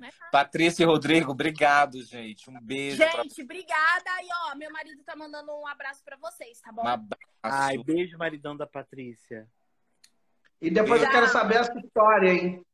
Né? 0.00 0.10
Patrícia 0.32 0.82
e 0.82 0.86
Rodrigo, 0.86 1.30
obrigado, 1.30 2.02
gente. 2.02 2.50
Um 2.50 2.60
beijo. 2.60 2.96
pra- 2.98 3.22
Gente, 3.22 3.42
obrigada. 3.42 4.10
E 4.22 4.28
ó, 4.46 4.54
meu 4.56 4.70
marido 4.72 5.02
tá 5.04 5.14
mandando 5.14 5.52
um 5.52 5.66
abraço 5.66 6.02
pra 6.04 6.16
vocês, 6.16 6.60
tá 6.60 6.72
bom? 6.72 6.82
Um 6.82 6.88
abraço. 6.88 7.22
Ai, 7.42 7.78
beijo, 7.78 8.18
maridão 8.18 8.56
da 8.56 8.66
Patrícia. 8.66 9.48
E 10.60 10.70
depois 10.70 11.00
eu 11.00 11.06
Já. 11.06 11.12
quero 11.12 11.28
saber 11.28 11.56
essa 11.56 11.72
história, 11.78 12.28
hein? 12.30 12.66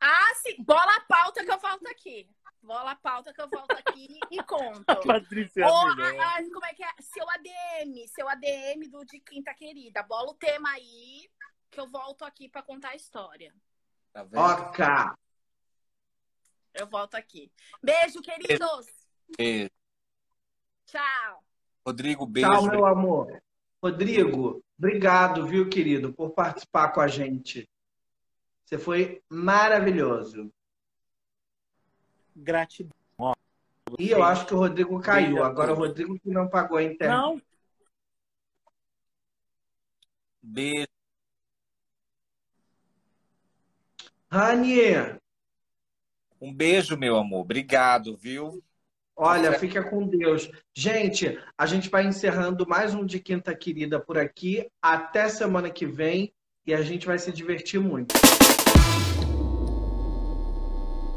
Ah, 0.00 0.34
sim. 0.36 0.62
Bola 0.62 0.96
a 0.96 1.00
pauta 1.00 1.44
que 1.44 1.50
eu 1.50 1.58
volto 1.58 1.86
aqui. 1.88 2.28
Bola 2.64 2.92
a 2.92 2.96
pauta 2.96 3.32
que 3.32 3.40
eu 3.40 3.48
volto 3.48 3.72
aqui 3.72 4.08
e 4.30 4.42
conto. 4.42 4.84
A 4.90 4.96
Patrícia 4.96 5.62
é 5.62 5.66
Ou, 5.66 5.72
a- 5.76 5.92
a- 6.38 6.42
como 6.52 6.64
é 6.64 6.74
que 6.74 6.82
é? 6.82 6.88
Seu 7.00 7.28
ADM, 7.30 8.06
seu 8.08 8.28
ADM 8.28 8.88
do 8.90 9.04
de 9.04 9.20
Quinta 9.20 9.52
Querida. 9.54 10.02
Bola 10.02 10.30
o 10.30 10.34
tema 10.34 10.70
aí 10.70 11.28
que 11.70 11.78
eu 11.78 11.88
volto 11.90 12.24
aqui 12.24 12.48
pra 12.48 12.62
contar 12.62 12.90
a 12.90 12.96
história. 12.96 13.52
Tá 14.12 14.22
vendo? 14.22 14.40
Oca! 14.40 15.18
Eu 16.72 16.86
volto 16.86 17.14
aqui. 17.16 17.52
Beijo, 17.82 18.22
queridos. 18.22 18.86
Beijo. 19.36 19.70
Tchau. 20.86 21.44
Rodrigo, 21.86 22.26
beijo. 22.26 22.48
Tchau, 22.50 22.62
meu 22.66 22.86
amor. 22.86 23.42
Rodrigo, 23.82 24.64
obrigado, 24.78 25.46
viu, 25.46 25.68
querido, 25.68 26.12
por 26.14 26.30
participar 26.30 26.88
com 26.92 27.00
a 27.00 27.08
gente. 27.08 27.68
Você 28.64 28.78
foi 28.78 29.22
maravilhoso. 29.28 30.50
Gratidão. 32.36 32.92
E 33.98 34.10
eu 34.10 34.22
acho 34.22 34.46
que 34.46 34.54
o 34.54 34.58
Rodrigo 34.58 34.98
caiu. 35.00 35.44
Agora 35.44 35.72
o. 35.72 35.76
Rodrigo 35.76 36.18
que 36.18 36.30
não 36.30 36.48
pagou 36.48 36.78
a 36.78 36.82
internet. 36.82 37.16
Não, 37.16 37.40
Beijo. 40.42 40.86
Rani, 44.30 44.80
Um 46.40 46.52
beijo, 46.52 46.96
meu 46.98 47.16
amor. 47.16 47.40
Obrigado, 47.40 48.16
viu? 48.16 48.62
olha, 49.16 49.58
fica 49.58 49.82
com 49.82 50.06
Deus. 50.06 50.50
Gente, 50.74 51.38
a 51.56 51.66
gente 51.66 51.88
vai 51.88 52.04
encerrando 52.04 52.66
mais 52.66 52.94
um 52.94 53.06
de 53.06 53.20
Quinta 53.20 53.54
Querida 53.54 54.00
por 54.00 54.18
aqui. 54.18 54.68
Até 54.82 55.28
semana 55.28 55.70
que 55.70 55.86
vem 55.86 56.32
e 56.66 56.74
a 56.74 56.82
gente 56.82 57.06
vai 57.06 57.18
se 57.18 57.32
divertir 57.32 57.80
muito. 57.80 58.14